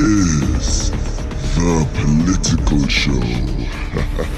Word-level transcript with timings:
is 0.00 0.90
the 1.56 1.88
political 1.94 2.86
show. 2.88 3.20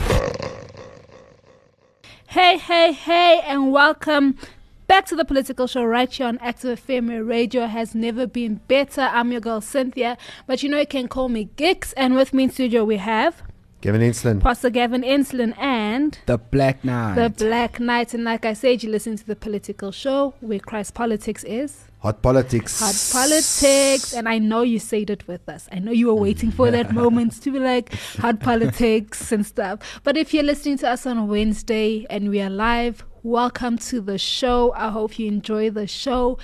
Hey, 2.26 2.58
hey, 2.58 2.92
hey, 2.92 3.40
and 3.44 3.72
welcome 3.72 4.38
back 4.86 5.04
to 5.06 5.16
the 5.16 5.24
political 5.24 5.66
show 5.66 5.82
right 5.82 6.10
here 6.10 6.28
on 6.28 6.38
Active 6.38 6.80
FM 6.86 7.26
Radio 7.28 7.66
has 7.66 7.92
never 7.92 8.24
been 8.24 8.60
better. 8.68 9.02
I'm 9.02 9.32
your 9.32 9.40
girl 9.40 9.60
Cynthia, 9.60 10.16
but 10.46 10.62
you 10.62 10.68
know 10.68 10.78
you 10.78 10.86
can 10.86 11.08
call 11.08 11.28
me 11.28 11.50
Gix. 11.56 11.92
And 11.96 12.14
with 12.14 12.32
me 12.32 12.44
in 12.44 12.50
studio 12.50 12.84
we 12.84 12.98
have 12.98 13.42
Gavin 13.80 14.00
Inslin. 14.00 14.40
Pastor 14.40 14.70
Gavin 14.70 15.02
Inslin 15.02 15.58
and 15.58 16.20
The 16.26 16.38
Black 16.38 16.84
Knight. 16.84 17.16
the 17.16 17.30
Black 17.30 17.80
Knight. 17.80 18.14
And 18.14 18.22
like 18.22 18.44
I 18.44 18.52
said, 18.52 18.84
you 18.84 18.90
listen 18.90 19.16
to 19.16 19.26
the 19.26 19.36
political 19.36 19.90
show 19.90 20.34
where 20.40 20.60
Christ 20.60 20.94
Politics 20.94 21.42
is. 21.42 21.89
Hot 22.02 22.22
politics. 22.22 22.80
Hot 22.80 23.20
politics, 23.20 24.14
and 24.14 24.26
I 24.26 24.38
know 24.38 24.62
you 24.62 24.78
said 24.78 25.10
it 25.10 25.28
with 25.28 25.46
us. 25.50 25.68
I 25.70 25.80
know 25.80 25.92
you 25.92 26.06
were 26.06 26.14
waiting 26.14 26.50
for 26.50 26.70
that 26.70 26.92
moment 26.94 27.42
to 27.42 27.50
be 27.50 27.58
like 27.58 27.92
hot 28.16 28.40
politics 28.40 29.30
and 29.32 29.44
stuff. 29.44 30.00
But 30.02 30.16
if 30.16 30.32
you're 30.32 30.42
listening 30.42 30.78
to 30.78 30.88
us 30.88 31.04
on 31.04 31.28
Wednesday 31.28 32.06
and 32.08 32.30
we 32.30 32.40
are 32.40 32.48
live, 32.48 33.04
welcome 33.22 33.76
to 33.76 34.00
the 34.00 34.16
show. 34.16 34.72
I 34.72 34.88
hope 34.88 35.18
you 35.18 35.28
enjoy 35.28 35.68
the 35.68 35.86
show. 35.86 36.38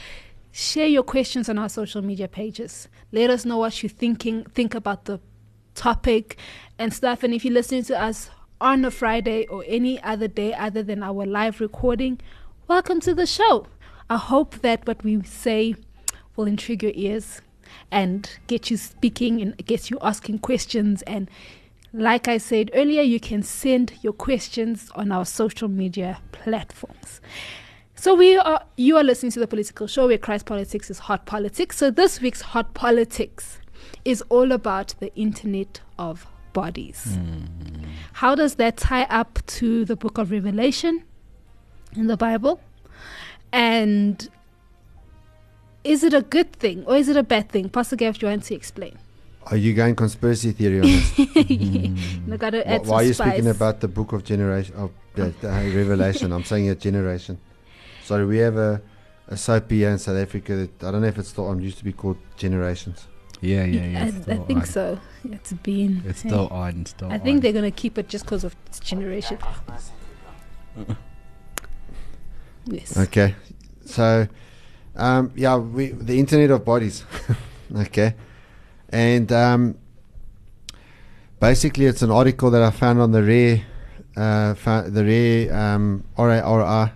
Share 0.53 0.89
your 0.89 1.03
questions 1.03 1.49
on 1.49 1.57
our 1.57 1.71
social 1.71 2.03
media 2.03 2.29
pages. 2.29 2.89
Let 3.11 3.31
us 3.31 3.47
know 3.47 3.57
what 3.57 3.83
you're 3.83 3.89
thinking, 3.89 4.45
think 4.45 4.75
about 4.75 5.07
the 5.07 5.21
topic 5.75 6.37
and 6.79 6.93
stuff. 6.93 7.23
And 7.23 7.33
if 7.33 7.47
you're 7.47 7.55
listening 7.55 7.85
to 7.85 7.99
us 7.99 8.29
on 8.61 8.85
a 8.85 8.91
Friday 8.91 9.47
or 9.47 9.65
any 9.67 10.03
other 10.03 10.29
day 10.29 10.53
other 10.53 10.83
than 10.83 11.03
our 11.03 11.25
live 11.25 11.63
recording, 11.63 12.21
welcome 12.69 13.01
to 13.01 13.15
the 13.15 13.25
show. 13.25 13.69
I 14.09 14.17
hope 14.17 14.61
that 14.61 14.87
what 14.87 15.03
we 15.03 15.23
say 15.25 15.75
will 16.37 16.47
intrigue 16.47 16.83
your 16.83 16.93
ears 16.95 17.41
and 17.91 18.31
get 18.47 18.71
you 18.71 18.77
speaking 18.77 19.41
and 19.41 19.57
get 19.67 19.91
you 19.91 19.99
asking 20.01 20.39
questions. 20.39 21.03
And 21.03 21.31
like 21.93 22.29
I 22.29 22.39
said 22.39 22.71
earlier, 22.75 23.03
you 23.03 23.19
can 23.19 23.43
send 23.43 23.95
your 24.03 24.13
questions 24.13 24.91
on 24.95 25.11
our 25.11 25.25
social 25.25 25.69
media 25.69 26.21
platforms. 26.33 27.21
So 27.95 28.15
we 28.15 28.37
are 28.37 28.63
you 28.77 28.97
are 28.99 29.03
listening 29.03 29.33
to 29.33 29.41
the 29.41 29.47
political 29.47 29.87
show 29.87 30.07
where 30.07 30.19
Christ 30.19 30.47
Politics 30.47 30.91
is 30.91 30.99
hot 31.01 31.25
politics. 31.27 31.79
So 31.79 31.91
this 31.91 32.21
week's 32.21 32.43
hot 32.43 32.75
politics 32.75 33.59
is 34.05 34.23
all 34.29 34.53
about 34.53 34.95
the 35.01 35.15
internet 35.17 35.81
of 35.99 36.27
bodies. 36.53 37.17
Hmm. 37.17 37.85
How 38.13 38.35
does 38.35 38.57
that 38.57 38.77
tie 38.77 39.05
up 39.05 39.39
to 39.47 39.85
the 39.85 39.97
book 39.97 40.19
of 40.19 40.31
Revelation 40.31 41.05
in 41.95 42.07
the 42.07 42.17
Bible? 42.17 42.61
And 43.57 44.29
is 45.83 46.05
it 46.05 46.13
a 46.13 46.21
good 46.21 46.53
thing 46.53 46.85
or 46.85 46.95
is 46.97 47.09
it 47.09 47.17
a 47.17 47.23
bad 47.23 47.49
thing? 47.49 47.71
Pastor 47.71 47.97
Gav, 47.97 48.19
do 48.19 48.27
you 48.27 48.31
want 48.31 48.43
to 48.45 48.55
explain? 48.55 48.99
Are 49.47 49.57
you 49.57 49.73
going 49.73 49.97
conspiracy 49.97 50.53
theory 50.53 50.81
on 50.81 50.87
this? 50.87 51.13
Mm. 51.47 52.33
I 52.33 52.37
gotta 52.37 52.59
Why, 52.59 52.75
add 52.75 52.87
why 52.87 52.97
are 52.97 53.03
you 53.05 53.15
some 53.15 53.31
speaking 53.31 53.49
about 53.49 53.81
the 53.81 53.89
book 53.89 54.13
of 54.13 54.25
generation 54.25 54.75
of 54.75 54.91
the, 55.15 55.33
the 55.41 55.49
Revelation? 55.49 56.33
I'm 56.33 56.45
saying 56.45 56.69
a 56.69 56.75
generation. 56.75 57.39
Sorry, 58.05 58.27
we 58.27 58.39
have 58.39 58.57
a 58.57 58.83
a 59.29 59.37
soap 59.37 59.71
here 59.71 59.91
in 59.91 59.99
South 59.99 60.17
Africa 60.17 60.57
that 60.57 60.85
I 60.85 60.91
don't 60.91 61.01
know 61.01 61.09
if 61.09 61.19
it's 61.19 61.29
still 61.29 61.47
on. 61.47 61.63
Used 61.63 61.79
to 61.79 61.85
be 61.85 61.93
called 61.93 62.19
Generations. 62.37 63.07
yeah, 63.41 63.65
yeah, 63.65 63.87
yeah. 63.87 64.05
I, 64.05 64.33
I 64.33 64.37
think 64.49 64.61
on. 64.61 64.67
so. 64.67 64.99
It's 65.25 65.53
been. 65.53 66.03
It's 66.05 66.25
yeah. 66.25 66.31
still 66.31 66.49
on. 66.49 66.81
It's 66.81 66.91
still 66.91 67.11
I 67.11 67.19
think 67.19 67.37
on. 67.37 67.41
they're 67.43 67.53
gonna 67.53 67.71
keep 67.71 67.97
it 67.97 68.09
just 68.09 68.25
because 68.25 68.45
of 68.45 68.55
its 68.67 68.81
generation. 68.81 69.39
Yes. 72.67 72.97
Okay, 72.97 73.35
so 73.87 74.27
um, 74.97 75.33
yeah, 75.37 75.57
we 75.57 75.89
the 75.89 76.19
Internet 76.19 76.51
of 76.51 76.65
Bodies. 76.65 77.05
okay, 77.77 78.15
and 78.91 79.31
um, 79.33 79.77
basically 81.41 81.87
it's 81.87 82.03
an 82.03 82.11
article 82.11 82.51
that 82.51 82.63
I 82.63 82.71
found 82.71 83.01
on 83.01 83.13
the 83.13 83.23
rare, 83.23 83.63
uh, 84.17 84.55
fa- 84.55 84.87
the 84.89 85.05
rare 85.05 85.55
um, 85.55 86.05
R 86.17 86.31
A 86.31 86.41
R 86.43 86.63
I 86.63 86.93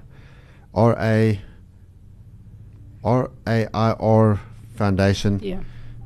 R 0.75 0.97
A 0.99 1.41
R 3.05 3.31
A 3.47 3.69
I 3.75 3.93
R 3.93 4.41
Foundation 4.77 5.41
Yeah. 5.43 5.61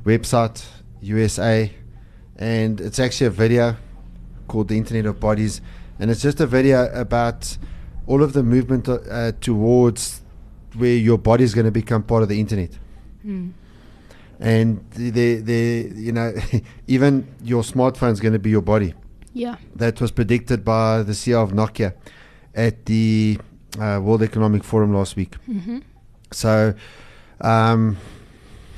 website 0.05 0.65
USA, 1.01 1.71
and 2.37 2.81
it's 2.81 2.99
actually 2.99 3.27
a 3.27 3.31
video 3.31 3.77
called 4.47 4.67
the 4.67 4.77
Internet 4.77 5.05
of 5.05 5.19
Bodies, 5.19 5.61
and 5.99 6.11
it's 6.11 6.21
just 6.21 6.39
a 6.41 6.47
video 6.47 6.87
about 6.93 7.57
all 8.07 8.21
of 8.21 8.33
the 8.33 8.43
movement 8.43 8.87
uh, 8.89 9.31
towards 9.41 10.21
where 10.77 10.95
your 10.95 11.17
body 11.17 11.43
is 11.43 11.53
going 11.53 11.65
to 11.65 11.71
become 11.71 12.03
part 12.03 12.23
of 12.23 12.29
the 12.29 12.39
internet, 12.39 12.71
Mm. 13.25 13.51
and 14.39 14.79
the 14.91 15.41
the 15.41 15.91
you 15.95 16.11
know 16.11 16.33
even 16.87 17.27
your 17.43 17.63
smartphone 17.63 18.11
is 18.11 18.19
going 18.19 18.33
to 18.33 18.39
be 18.39 18.49
your 18.49 18.61
body. 18.61 18.93
Yeah. 19.33 19.55
That 19.75 19.99
was 19.99 20.11
predicted 20.11 20.63
by 20.63 21.03
the 21.03 21.11
CEO 21.13 21.43
of 21.43 21.51
Nokia 21.51 21.93
at 22.53 22.85
the 22.85 23.37
uh, 23.77 23.99
World 24.01 24.23
Economic 24.23 24.63
Forum 24.63 24.93
last 24.93 25.15
week. 25.17 25.35
hmm 25.45 25.79
So, 26.31 26.73
um, 27.41 27.97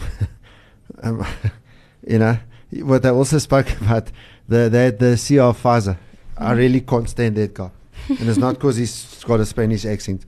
um, 1.03 1.25
you 2.07 2.19
know, 2.19 2.38
what 2.81 3.03
they 3.03 3.09
also 3.09 3.38
spoke 3.38 3.69
about 3.81 4.07
the 4.47 4.69
the, 4.69 4.96
the 4.97 5.16
CEO 5.16 5.50
of 5.50 5.62
Pfizer. 5.62 5.97
I 6.38 6.53
really 6.53 6.81
can't 6.81 7.09
stand 7.09 7.36
that 7.38 7.53
guy, 7.53 7.72
and 8.09 8.30
it's 8.30 8.38
not 8.38 8.56
because 8.56 8.78
he's 8.78 9.24
got 9.24 9.40
a 9.40 9.46
Spanish 9.46 9.86
accent. 9.86 10.25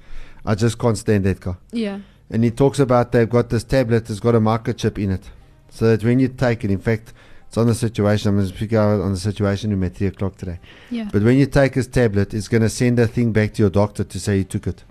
I 0.50 0.56
just 0.56 0.80
can't 0.80 0.98
stand 0.98 1.26
that 1.26 1.40
guy. 1.40 1.54
Yeah. 1.72 2.00
And 2.32 2.44
he 2.44 2.50
talks 2.50 2.80
about 2.80 3.12
they've 3.12 3.30
got 3.30 3.52
this 3.52 3.64
tablet 3.64 4.08
that's 4.08 4.20
got 4.20 4.34
a 4.34 4.40
microchip 4.40 4.98
in 4.98 5.12
it, 5.12 5.30
so 5.70 5.86
that 5.86 6.04
when 6.04 6.20
you 6.20 6.28
take 6.28 6.64
it, 6.64 6.72
in 6.72 6.80
fact, 6.80 7.14
it's 7.48 7.56
on 7.56 7.68
the 7.68 7.76
situation. 7.76 8.30
I'm 8.30 8.38
going 8.38 8.50
to 8.50 8.56
speak 8.56 8.74
out 8.74 9.00
on 9.00 9.12
the 9.12 9.20
situation 9.20 9.70
room 9.70 9.84
at 9.84 9.96
three 9.96 10.08
o'clock 10.08 10.38
today. 10.38 10.60
Yeah. 10.90 11.08
But 11.14 11.22
when 11.22 11.38
you 11.38 11.46
take 11.46 11.76
his 11.76 11.86
tablet, 11.86 12.34
it's 12.34 12.48
going 12.48 12.64
to 12.64 12.70
send 12.70 12.98
a 12.98 13.06
thing 13.06 13.32
back 13.32 13.54
to 13.54 13.62
your 13.62 13.70
doctor 13.70 14.04
to 14.04 14.20
say 14.20 14.38
you 14.38 14.44
took 14.44 14.66
it. 14.66 14.84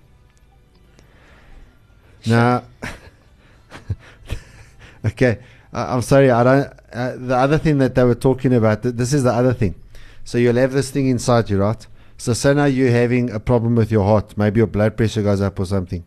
Sure. 2.21 2.37
Now, 2.37 2.63
okay, 5.07 5.39
I 5.73 5.93
I'm 5.93 6.03
sorry. 6.03 6.31
I 6.31 6.43
don't. 6.43 6.73
Uh, 6.93 7.15
the 7.17 7.35
other 7.35 7.57
thing 7.57 7.79
that 7.79 7.95
they 7.95 8.05
were 8.05 8.15
talking 8.15 8.53
about. 8.53 8.83
Th- 8.83 8.95
this 8.95 9.11
is 9.11 9.23
the 9.23 9.33
other 9.33 9.53
thing. 9.53 9.75
So 10.23 10.37
you'll 10.37 10.55
have 10.55 10.71
this 10.71 10.89
thing 10.89 11.09
inside 11.09 11.49
you, 11.49 11.57
right? 11.57 11.85
So 12.19 12.33
say 12.33 12.53
now 12.53 12.65
you're 12.65 12.91
having 12.91 13.31
a 13.31 13.39
problem 13.39 13.75
with 13.75 13.91
your 13.91 14.03
heart. 14.03 14.37
Maybe 14.37 14.57
your 14.59 14.67
blood 14.67 14.97
pressure 14.97 15.23
goes 15.23 15.39
up 15.41 15.57
or 15.57 15.65
something. 15.65 16.03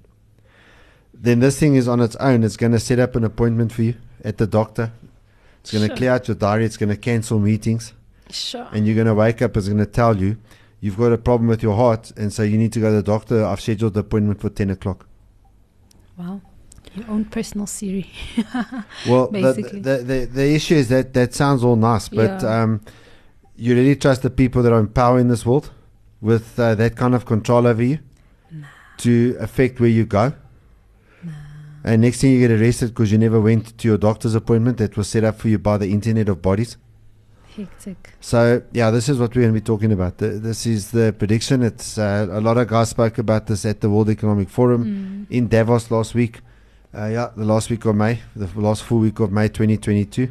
Then 1.14 1.40
this 1.40 1.58
thing 1.58 1.74
is 1.74 1.88
on 1.88 2.00
its 2.00 2.16
own. 2.16 2.44
It's 2.44 2.58
going 2.58 2.72
to 2.72 2.78
set 2.80 2.98
up 2.98 3.16
an 3.16 3.24
appointment 3.24 3.72
for 3.72 3.82
you 3.82 3.94
at 4.22 4.36
the 4.36 4.46
doctor. 4.46 4.92
It's 5.62 5.72
going 5.72 5.82
to 5.82 5.88
Sure. 5.88 5.96
clear 5.96 6.10
out 6.12 6.28
your 6.28 6.34
diary. 6.34 6.66
It's 6.66 6.76
going 6.76 6.90
to 6.90 6.96
cancel 6.98 7.38
meetings 7.38 7.94
Sure. 8.30 8.68
and 8.72 8.86
you're 8.86 8.94
going 8.94 9.06
to 9.06 9.14
wake 9.14 9.40
up, 9.40 9.56
it's 9.56 9.68
going 9.68 9.78
to 9.78 9.86
tell 9.86 10.16
you 10.16 10.36
you've 10.80 10.98
got 10.98 11.12
a 11.12 11.18
problem 11.18 11.48
with 11.48 11.62
your 11.62 11.76
heart, 11.76 12.12
and 12.16 12.32
so 12.32 12.42
you 12.42 12.58
need 12.58 12.72
to 12.74 12.80
go 12.80 12.90
to 12.90 12.96
the 12.96 13.02
doctor. 13.02 13.44
I've 13.44 13.60
scheduled 13.60 13.94
the 13.94 14.00
appointment 14.00 14.40
for 14.40 14.50
10 14.50 14.68
o'clock. 14.70 15.06
Wow. 16.18 16.40
Your 16.94 17.08
own 17.08 17.24
personal 17.24 17.66
Siri. 17.66 18.10
Well, 19.08 19.28
the, 19.28 19.40
Basically. 19.40 19.80
the, 19.80 19.96
the, 19.98 20.24
the 20.30 20.54
issue 20.54 20.74
is 20.74 20.88
that 20.88 21.14
that 21.14 21.32
sounds 21.32 21.64
all 21.64 21.76
nice, 21.76 22.08
but 22.10 22.42
Yeah. 22.42 22.62
um, 22.62 22.80
you 23.56 23.74
really 23.74 23.96
trust 23.96 24.22
the 24.22 24.30
people 24.30 24.62
that 24.64 24.72
are 24.72 24.80
in 24.80 24.88
power 24.88 25.18
in 25.18 25.28
this 25.28 25.46
world 25.46 25.70
with 26.22 26.58
uh, 26.58 26.74
that 26.76 26.96
kind 26.96 27.14
of 27.14 27.26
control 27.26 27.66
over 27.66 27.82
you 27.82 27.98
to 28.98 29.36
affect 29.40 29.78
where 29.80 29.90
you 29.90 30.06
go? 30.06 30.32
And 31.84 32.02
next 32.02 32.20
thing 32.20 32.30
you 32.32 32.38
get 32.46 32.52
arrested 32.52 32.90
because 32.90 33.10
you 33.10 33.18
never 33.18 33.40
went 33.40 33.76
to 33.78 33.88
your 33.88 33.98
doctor's 33.98 34.36
appointment 34.36 34.78
that 34.78 34.96
was 34.96 35.08
set 35.08 35.24
up 35.24 35.38
for 35.40 35.48
you 35.48 35.58
by 35.58 35.76
the 35.78 35.90
Internet 35.92 36.28
of 36.28 36.40
Bodies. 36.40 36.76
Hectic. 37.56 37.96
So 38.20 38.62
yeah, 38.72 38.90
this 38.92 39.08
is 39.08 39.18
what 39.18 39.34
we're 39.34 39.42
going 39.42 39.52
to 39.54 39.60
be 39.60 39.64
talking 39.64 39.90
about. 39.92 40.16
Th- 40.18 40.40
This 40.40 40.64
is 40.64 40.92
the 40.92 41.12
prediction. 41.18 41.62
It's 41.62 41.98
uh, 41.98 42.28
a 42.30 42.40
lot 42.40 42.56
of 42.56 42.68
guys 42.68 42.90
spoke 42.90 43.18
about 43.18 43.46
this 43.48 43.64
at 43.66 43.80
the 43.80 43.90
World 43.90 44.08
Economic 44.10 44.48
Forum 44.48 44.84
Mm. 44.84 45.26
in 45.30 45.48
Davos 45.48 45.90
last 45.90 46.14
week. 46.14 46.40
Uh, 46.94 47.06
yeah, 47.06 47.30
the 47.36 47.44
last 47.44 47.68
week 47.68 47.84
of 47.84 47.96
May, 47.96 48.20
the 48.36 48.46
last 48.60 48.84
full 48.84 49.00
week 49.00 49.18
of 49.18 49.32
May 49.32 49.48
2022, 49.48 50.30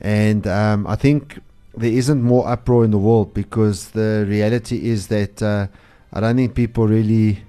and 0.00 0.46
um, 0.46 0.86
I 0.86 0.96
think 0.96 1.38
there 1.76 1.92
isn't 1.92 2.22
more 2.22 2.46
uproar 2.48 2.84
in 2.84 2.90
the 2.90 2.98
world 2.98 3.34
because 3.34 3.90
the 3.90 4.24
reality 4.28 4.88
is 4.88 5.08
that 5.08 5.42
uh, 5.42 5.66
I 6.12 6.20
don't 6.20 6.36
think 6.36 6.54
people 6.54 6.86
really 6.86 7.42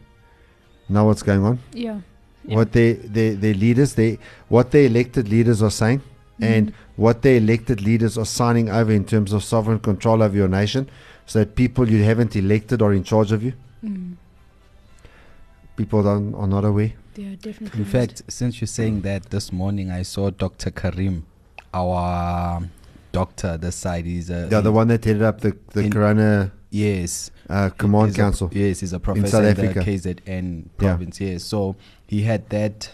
know 0.89 1.05
what's 1.05 1.23
going 1.23 1.43
on. 1.43 1.59
Yeah. 1.73 2.01
Yeah. 2.43 2.55
What 2.57 2.73
their, 2.73 2.93
their 2.93 3.35
their 3.35 3.53
leaders, 3.55 3.95
they 3.95 4.19
what 4.49 4.71
their 4.71 4.85
elected 4.85 5.29
leaders 5.29 5.63
are 5.63 5.71
saying 5.71 6.01
and 6.39 6.73
what 6.95 7.21
the 7.21 7.37
elected 7.37 7.81
leaders 7.81 8.17
are 8.17 8.25
signing 8.25 8.69
over 8.69 8.91
in 8.91 9.05
terms 9.05 9.33
of 9.33 9.43
sovereign 9.43 9.79
control 9.79 10.21
over 10.21 10.35
your 10.35 10.47
nation, 10.47 10.89
so 11.25 11.39
that 11.39 11.55
people 11.55 11.89
you 11.89 12.03
haven't 12.03 12.35
elected 12.35 12.81
are 12.81 12.93
in 12.93 13.03
charge 13.03 13.31
of 13.31 13.41
you. 13.41 13.53
People 15.75 16.03
don't, 16.03 16.33
are 16.35 16.47
not 16.47 16.63
aware. 16.63 16.93
They 17.15 17.25
are 17.25 17.35
definitely. 17.35 17.79
In 17.79 17.85
fact, 17.85 18.23
since 18.27 18.61
you're 18.61 18.67
saying 18.67 19.01
that, 19.01 19.29
this 19.29 19.51
morning 19.51 19.91
I 19.91 20.03
saw 20.03 20.29
Dr. 20.29 20.71
Karim, 20.71 21.25
our 21.73 22.61
doctor 23.15 23.57
this 23.57 23.75
side. 23.75 24.05
He's 24.05 24.29
a 24.29 24.47
Yeah, 24.51 24.61
the 24.61 24.71
one 24.71 24.87
that 24.89 25.03
headed 25.03 25.21
up 25.23 25.41
the, 25.41 25.57
the 25.73 25.81
in- 25.81 25.91
Corona 25.91 26.51
yes 26.71 27.31
uh, 27.49 27.69
Command 27.77 28.07
he's 28.07 28.15
a- 28.15 28.17
Council. 28.19 28.49
yes, 28.53 28.79
he's 28.81 28.93
a 28.93 28.99
professor 28.99 29.25
in, 29.25 29.31
South 29.31 29.59
in, 29.59 29.65
Africa. 29.67 29.79
the 29.83 29.97
KZN 29.97 30.65
province. 30.77 31.21
Yes, 31.21 31.43
so 31.43 31.75
he 32.07 32.21
had 32.23 32.47
that. 32.49 32.89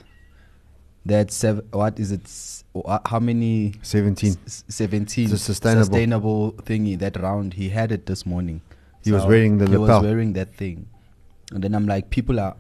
That 1.06 1.32
seven. 1.32 1.66
What 1.72 2.00
is 2.00 2.12
it? 2.12 2.26
s- 2.26 2.64
How 3.08 3.20
many? 3.20 3.74
17. 3.82 4.36
S- 4.46 4.64
Seventeen. 4.68 5.26
It's 5.26 5.34
a 5.34 5.38
sustainable. 5.40 5.86
sustainable 5.86 6.52
thingy. 6.62 7.00
That 7.00 7.20
round 7.20 7.56
he 7.56 7.70
had 7.70 7.92
it 7.92 8.06
this 8.06 8.24
morning. 8.24 8.62
He 9.04 9.12
was 9.12 9.26
wearing 9.26 9.58
the 9.58 9.66
He 9.68 9.78
lapel. 9.78 10.02
was 10.02 10.06
wearing 10.08 10.34
that 10.34 10.54
thing, 10.56 10.86
and 11.52 11.64
then 11.64 11.74
I'm 11.74 11.88
like, 11.88 12.12
people 12.12 12.40
are. 12.40 12.56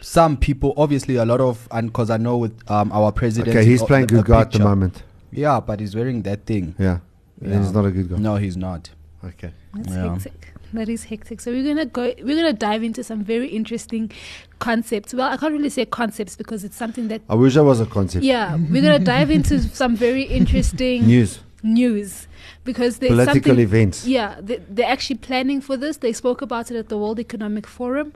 Some 0.00 0.38
people, 0.38 0.72
obviously, 0.78 1.16
a 1.16 1.26
lot 1.26 1.42
of, 1.42 1.68
and 1.72 1.88
because 1.88 2.08
I 2.08 2.16
know 2.16 2.38
with 2.38 2.54
um 2.70 2.90
our 2.92 3.12
president. 3.12 3.54
Okay, 3.54 3.66
he's 3.66 3.82
uh, 3.82 3.86
playing 3.86 4.04
a 4.04 4.06
good 4.06 4.24
guy 4.24 4.40
at 4.42 4.52
the 4.52 4.60
moment. 4.60 5.02
Yeah, 5.34 5.60
but 5.60 5.80
he's 5.80 5.94
wearing 5.94 6.22
that 6.22 6.46
thing. 6.46 6.74
Yeah. 6.78 6.98
Then 7.40 7.62
he's 7.62 7.72
not 7.72 7.84
a 7.84 7.90
good 7.90 8.08
guy. 8.08 8.16
No, 8.16 8.36
he's 8.36 8.56
not. 8.56 8.90
Okay. 9.24 9.52
That's 9.74 9.88
Yeah. 9.90 10.12
hectic. 10.14 10.52
That 10.72 10.88
is 10.88 11.04
hectic. 11.04 11.40
So 11.40 11.52
we're 11.52 11.62
gonna 11.64 11.86
go. 11.86 12.12
We're 12.22 12.36
gonna 12.36 12.52
dive 12.52 12.82
into 12.82 13.04
some 13.04 13.22
very 13.22 13.48
interesting 13.48 14.10
concepts. 14.58 15.14
Well, 15.14 15.30
I 15.30 15.36
can't 15.36 15.52
really 15.52 15.70
say 15.70 15.84
concepts 15.84 16.34
because 16.36 16.64
it's 16.64 16.76
something 16.76 17.08
that. 17.08 17.22
I 17.28 17.34
wish 17.34 17.56
I 17.56 17.60
was 17.60 17.80
a 17.80 17.86
concept. 17.86 18.24
Yeah, 18.24 18.56
we're 18.56 18.82
gonna 18.82 18.98
dive 18.98 19.30
into 19.30 19.60
some 19.82 19.94
very 19.96 20.22
interesting 20.22 21.06
News. 21.06 21.38
news 21.62 22.26
because 22.64 22.98
there's 22.98 23.10
something 23.16 23.42
Political 23.42 23.58
events. 23.60 24.06
Yeah, 24.06 24.36
they, 24.40 24.56
they're 24.68 24.88
actually 24.90 25.16
planning 25.18 25.60
for 25.60 25.76
this. 25.76 25.98
They 25.98 26.12
spoke 26.12 26.42
about 26.42 26.70
it 26.70 26.76
at 26.76 26.88
the 26.88 26.98
World 26.98 27.20
Economic 27.20 27.66
Forum, 27.66 28.12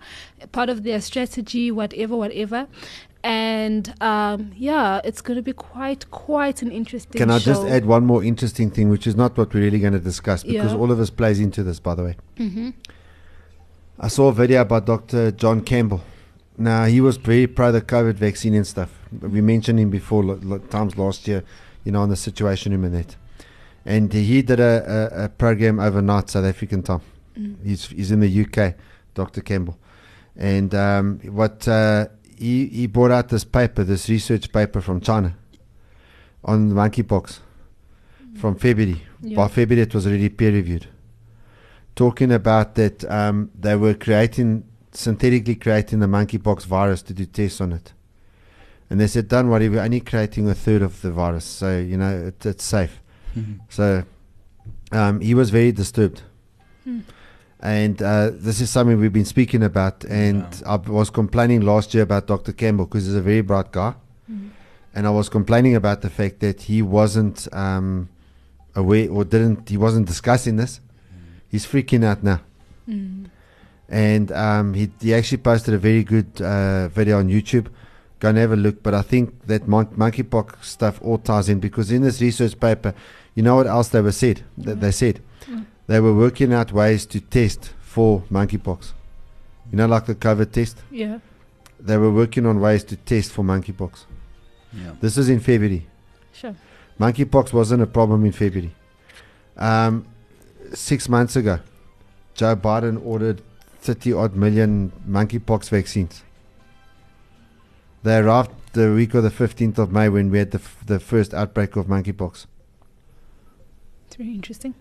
part 0.52 0.68
of 0.68 0.82
their 0.82 1.00
strategy, 1.00 1.70
whatever, 1.70 2.16
whatever. 2.16 2.66
And 3.24 3.92
um, 4.00 4.52
yeah, 4.56 5.00
it's 5.04 5.20
going 5.20 5.36
to 5.36 5.42
be 5.42 5.52
quite, 5.52 6.10
quite 6.10 6.62
an 6.62 6.70
interesting. 6.70 7.18
Can 7.18 7.30
I 7.30 7.38
just 7.40 7.64
add 7.66 7.84
one 7.84 8.06
more 8.06 8.22
interesting 8.22 8.70
thing, 8.70 8.88
which 8.90 9.06
is 9.06 9.16
not 9.16 9.36
what 9.36 9.52
we're 9.52 9.60
really 9.60 9.80
going 9.80 9.92
to 9.92 9.98
discuss, 9.98 10.44
because 10.44 10.72
Yeah. 10.72 10.78
all 10.78 10.92
of 10.92 11.00
us 11.00 11.10
plays 11.10 11.40
into 11.40 11.62
this, 11.64 11.80
by 11.80 11.94
the 11.94 12.04
way. 12.04 12.16
Mhm. 12.38 12.74
I 13.98 14.08
saw 14.08 14.28
a 14.28 14.32
video 14.32 14.60
about 14.60 14.86
Dr. 14.86 15.32
John 15.32 15.62
Campbell. 15.62 16.02
Now, 16.56 16.84
he 16.84 17.00
was 17.00 17.16
very 17.16 17.46
pro 17.48 17.72
the 17.72 17.80
COVID 17.80 18.14
vaccine 18.14 18.54
and 18.54 18.66
stuff. 18.66 18.90
We 19.20 19.40
mentioned 19.40 19.78
him 19.80 19.90
before 19.90 20.22
lo- 20.24 20.38
lo- 20.42 20.58
times 20.58 20.96
last 20.96 21.26
year, 21.26 21.42
you 21.84 21.90
know, 21.92 22.02
on 22.02 22.08
the 22.08 22.16
Situation 22.16 22.72
Room 22.72 22.84
and 22.84 22.94
that. 22.94 23.16
And 23.84 24.12
he 24.12 24.42
did 24.42 24.60
a, 24.60 25.10
a, 25.14 25.24
a 25.24 25.28
program 25.28 25.80
overnight, 25.80 26.30
South 26.30 26.44
African 26.44 26.82
time. 26.82 27.00
He's, 27.64 27.86
he's 27.86 28.10
in 28.10 28.20
the 28.20 28.28
UK, 28.44 28.74
Dr. 29.14 29.40
Campbell. 29.40 29.78
And 30.36 30.74
um, 30.74 31.20
what 31.24 31.66
uh, 31.68 32.06
he, 32.38 32.66
he 32.66 32.86
brought 32.86 33.10
out 33.10 33.28
this 33.28 33.44
paper, 33.44 33.84
this 33.84 34.08
research 34.08 34.52
paper 34.52 34.80
from 34.80 35.00
China 35.00 35.36
on 36.44 36.70
monkeypox 36.70 37.40
from 38.36 38.54
February. 38.54 39.02
Yeah. 39.20 39.36
By 39.36 39.48
February, 39.48 39.82
it 39.82 39.94
was 39.94 40.06
already 40.06 40.28
peer 40.28 40.52
reviewed. 40.52 40.86
Talking 41.96 42.32
about 42.32 42.76
that 42.76 43.04
um, 43.10 43.50
they 43.58 43.74
were 43.74 43.94
creating, 43.94 44.64
synthetically 44.92 45.56
creating 45.56 45.98
the 45.98 46.06
monkeypox 46.06 46.64
virus 46.64 47.02
to 47.02 47.12
do 47.12 47.26
tests 47.26 47.60
on 47.60 47.72
it. 47.72 47.92
And 48.88 49.00
they 49.00 49.06
said, 49.06 49.28
don't 49.28 49.50
worry, 49.50 49.68
we're 49.68 49.82
only 49.82 50.00
creating 50.00 50.48
a 50.48 50.54
third 50.54 50.80
of 50.82 51.02
the 51.02 51.10
virus. 51.10 51.44
So, 51.44 51.78
you 51.78 51.96
know, 51.96 52.28
it, 52.28 52.46
it's 52.46 52.64
safe. 52.64 53.00
So 53.68 54.04
um, 54.92 55.20
he 55.20 55.34
was 55.34 55.50
very 55.50 55.72
disturbed. 55.72 56.22
And 57.60 58.00
uh, 58.00 58.30
this 58.32 58.60
is 58.60 58.70
something 58.70 59.00
we've 59.00 59.12
been 59.12 59.24
speaking 59.24 59.62
about. 59.64 60.04
And 60.04 60.44
I 60.66 60.76
was 60.76 61.10
complaining 61.10 61.62
last 61.62 61.92
year 61.92 62.04
about 62.04 62.26
Dr. 62.26 62.52
Campbell 62.52 62.86
because 62.86 63.06
he's 63.06 63.14
a 63.16 63.20
very 63.22 63.40
bright 63.40 63.72
guy. 63.72 63.94
And 64.94 65.06
I 65.06 65.10
was 65.10 65.28
complaining 65.28 65.74
about 65.74 66.00
the 66.02 66.10
fact 66.10 66.40
that 66.40 66.62
he 66.62 66.82
wasn't 66.82 67.48
um, 67.52 68.08
aware 68.74 69.10
or 69.10 69.24
didn't, 69.24 69.68
he 69.68 69.76
wasn't 69.76 70.06
discussing 70.06 70.56
this. 70.56 70.80
He's 71.48 71.66
freaking 71.66 72.04
out 72.04 72.22
now. 72.22 72.40
And 73.88 74.30
um, 74.32 74.74
he, 74.74 74.90
he 75.00 75.14
actually 75.14 75.38
posted 75.38 75.74
a 75.74 75.78
very 75.78 76.04
good 76.04 76.40
uh, 76.40 76.88
video 76.88 77.18
on 77.18 77.28
YouTube. 77.28 77.68
Go 78.20 78.28
and 78.28 78.38
have 78.38 78.52
a 78.52 78.56
look. 78.56 78.82
But 78.82 78.94
I 78.94 79.02
think 79.02 79.46
that 79.46 79.66
mon- 79.66 79.86
monkeypox 79.86 80.64
stuff 80.64 81.00
all 81.02 81.18
ties 81.18 81.48
in 81.48 81.58
because 81.58 81.90
in 81.90 82.02
this 82.02 82.20
research 82.20 82.58
paper, 82.58 82.94
you 83.34 83.42
know 83.42 83.56
what 83.56 83.66
else 83.66 83.88
they 83.88 84.00
were 84.00 84.12
said? 84.12 84.42
That 84.58 84.80
they 84.80 84.90
said 84.92 85.20
they 85.88 85.98
were 86.00 86.14
working 86.14 86.52
out 86.52 86.70
ways 86.70 87.04
to 87.06 87.20
test 87.20 87.72
for 87.80 88.22
monkeypox. 88.30 88.92
You 89.72 89.78
know, 89.78 89.86
like 89.86 90.06
the 90.06 90.14
COVID 90.14 90.52
test. 90.52 90.78
Yeah. 90.90 91.18
They 91.80 91.96
were 91.96 92.12
working 92.12 92.46
on 92.46 92.60
ways 92.60 92.84
to 92.84 92.96
test 92.96 93.32
for 93.32 93.42
monkeypox. 93.42 94.04
Yeah. 94.72 94.92
This 95.00 95.18
is 95.18 95.28
in 95.28 95.40
February. 95.40 95.86
Sure. 96.32 96.54
Monkeypox 97.00 97.52
wasn't 97.52 97.82
a 97.82 97.86
problem 97.86 98.24
in 98.24 98.32
February. 98.32 98.74
Um, 99.56 100.06
six 100.72 101.08
months 101.08 101.36
ago, 101.36 101.60
Joe 102.34 102.54
Biden 102.54 103.04
ordered 103.04 103.42
30 103.80 104.12
odd 104.12 104.36
million 104.36 104.92
monkeypox 105.08 105.68
vaccines. 105.70 106.22
They 108.02 108.18
arrived 108.18 108.50
the 108.72 108.92
week 108.92 109.14
of 109.14 109.22
the 109.22 109.30
15th 109.30 109.78
of 109.78 109.90
May 109.92 110.08
when 110.08 110.30
we 110.30 110.38
had 110.38 110.50
the, 110.50 110.58
f- 110.58 110.82
the 110.86 111.00
first 111.00 111.32
outbreak 111.34 111.76
of 111.76 111.86
monkeypox. 111.86 112.46
It's 114.06 114.16
very 114.16 114.34
interesting. 114.34 114.74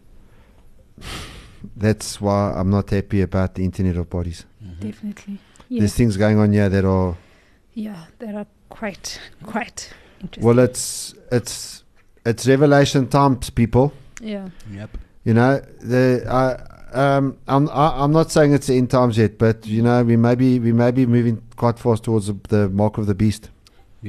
That's 1.75 2.21
why 2.21 2.53
I'm 2.55 2.69
not 2.69 2.89
happy 2.89 3.21
about 3.21 3.55
the 3.55 3.63
Internet 3.63 3.97
of 3.97 4.09
Bodies. 4.09 4.45
Definitely. 4.79 5.39
Yeah. 5.69 5.79
There's 5.81 5.93
things 5.95 6.17
going 6.17 6.37
on 6.39 6.53
here 6.53 6.69
that 6.69 6.85
are 6.85 7.15
yeah, 7.73 8.05
that 8.19 8.33
are 8.35 8.47
quite, 8.69 9.19
quite 9.43 9.93
interesting. 10.21 10.43
well, 10.43 10.59
it's 10.59 11.13
it's 11.31 11.83
it's 12.25 12.47
revelation 12.47 13.07
times, 13.07 13.49
people. 13.49 13.93
yeah. 14.21 14.49
Yep. 14.71 14.97
You 15.25 15.33
know, 15.33 15.59
the 15.81 16.23
I 16.27 16.97
um 17.17 17.37
I'm 17.47 17.69
I, 17.69 18.03
I'm 18.03 18.11
not 18.11 18.31
saying 18.31 18.53
it's 18.53 18.67
the 18.67 18.77
end 18.77 18.89
times 18.89 19.17
yet, 19.17 19.37
but 19.37 19.65
you 19.67 19.81
know 19.81 20.03
we 20.03 20.15
may 20.15 20.35
be 20.35 20.59
we 20.59 20.71
may 20.71 20.91
be 20.91 21.05
moving 21.05 21.41
quite 21.55 21.77
fast 21.79 22.03
towards 22.05 22.27
the, 22.27 22.35
the 22.49 22.69
mark 22.69 22.97
of 22.97 23.07
the 23.07 23.15
beast. 23.15 23.49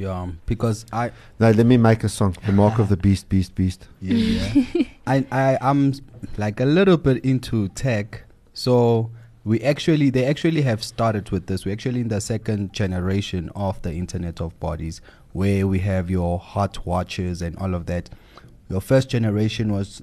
Yeah. 0.02 0.22
Um, 0.22 0.40
because 0.46 0.86
I 0.92 1.10
No, 1.38 1.50
let 1.50 1.66
me 1.66 1.76
make 1.76 2.04
a 2.04 2.08
song. 2.08 2.36
The 2.46 2.52
mark 2.52 2.78
of 2.78 2.88
the 2.88 2.96
beast, 2.96 3.28
beast, 3.28 3.54
beast. 3.54 3.88
Yeah, 4.00 4.14
yeah. 4.54 4.82
I, 5.06 5.26
I 5.30 5.58
I'm 5.60 5.94
like 6.36 6.60
a 6.60 6.64
little 6.64 6.96
bit 6.96 7.24
into 7.24 7.68
tech, 7.68 8.24
so 8.52 9.10
we 9.44 9.60
actually 9.62 10.10
they 10.10 10.24
actually 10.24 10.62
have 10.62 10.84
started 10.84 11.30
with 11.30 11.46
this. 11.46 11.64
We're 11.64 11.72
actually 11.72 12.00
in 12.00 12.08
the 12.08 12.20
second 12.20 12.72
generation 12.72 13.50
of 13.56 13.80
the 13.82 13.92
Internet 13.92 14.40
of 14.40 14.58
Bodies, 14.60 15.00
where 15.32 15.66
we 15.66 15.80
have 15.80 16.10
your 16.10 16.38
hot 16.38 16.86
watches 16.86 17.42
and 17.42 17.56
all 17.56 17.74
of 17.74 17.86
that. 17.86 18.10
Your 18.68 18.80
first 18.80 19.08
generation 19.08 19.72
was 19.72 20.02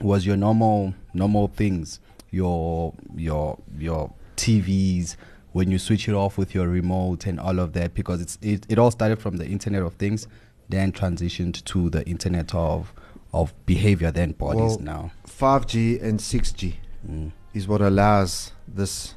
was 0.00 0.26
your 0.26 0.36
normal 0.36 0.94
normal 1.14 1.48
things, 1.48 2.00
your 2.30 2.94
your 3.14 3.58
your 3.76 4.12
TVs 4.36 5.16
when 5.52 5.70
you 5.70 5.78
switch 5.78 6.08
it 6.08 6.14
off 6.14 6.38
with 6.38 6.54
your 6.54 6.68
remote 6.68 7.26
and 7.26 7.40
all 7.40 7.58
of 7.58 7.72
that 7.72 7.94
because 7.94 8.20
it's 8.20 8.38
it, 8.42 8.66
it 8.68 8.78
all 8.78 8.90
started 8.90 9.20
from 9.20 9.36
the 9.36 9.46
internet 9.46 9.82
of 9.82 9.94
things 9.94 10.26
then 10.68 10.92
transitioned 10.92 11.64
to 11.64 11.90
the 11.90 12.06
internet 12.06 12.54
of 12.54 12.92
of 13.32 13.52
behavior 13.66 14.10
then 14.10 14.32
bodies 14.32 14.76
Well, 14.76 14.78
now 14.80 15.10
5G 15.26 16.02
and 16.02 16.18
6G 16.20 16.74
mm. 17.08 17.32
is 17.54 17.66
what 17.68 17.80
allows 17.80 18.52
this 18.66 19.14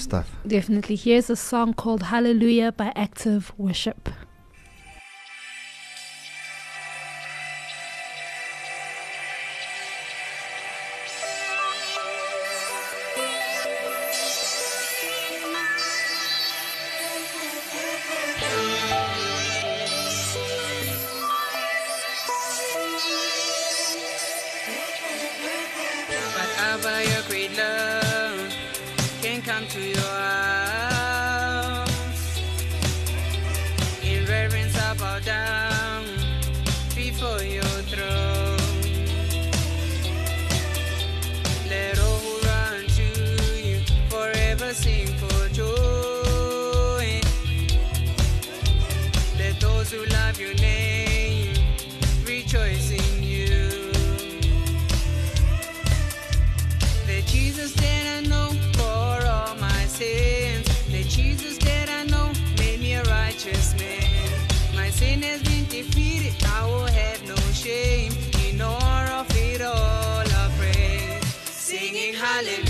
stuff. 0.00 0.30
Definitely. 0.46 0.96
Here's 0.96 1.30
a 1.30 1.36
song 1.36 1.74
called 1.74 2.04
Hallelujah 2.04 2.72
by 2.72 2.92
Active 2.94 3.52
Worship. 3.58 4.08
Hallelujah. 72.38 72.67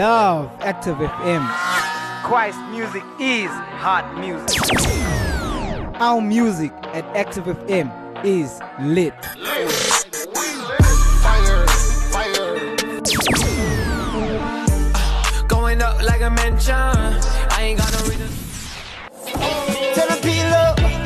Love 0.00 0.50
Active 0.60 0.96
FM. 0.96 1.44
Christ 2.24 2.58
music 2.70 3.02
is 3.20 3.50
hot 3.84 4.04
music. 4.18 4.56
Our 6.00 6.22
music 6.22 6.72
at 6.96 7.04
Active 7.14 7.44
FM 7.44 7.88
is 8.24 8.50
lit. 8.80 9.12
Going 15.48 15.82
up 15.82 16.02
like 16.02 16.22
a 16.22 16.30
mansion. 16.30 16.74
I 16.74 17.58
ain't 17.60 17.78
got 17.78 17.92
no 17.92 18.00
reason. 18.08 18.30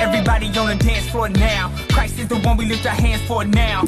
Everybody 0.01 0.47
on 0.57 0.69
the 0.69 0.85
dance 0.85 1.09
floor 1.11 1.29
now. 1.31 1.75
Christ 1.91 2.21
is 2.21 2.29
the 2.29 2.39
one 2.47 2.57
we 2.57 2.67
lift 2.67 2.87
our 2.87 2.95
hands 2.95 3.23
for 3.23 3.45
now. 3.45 3.83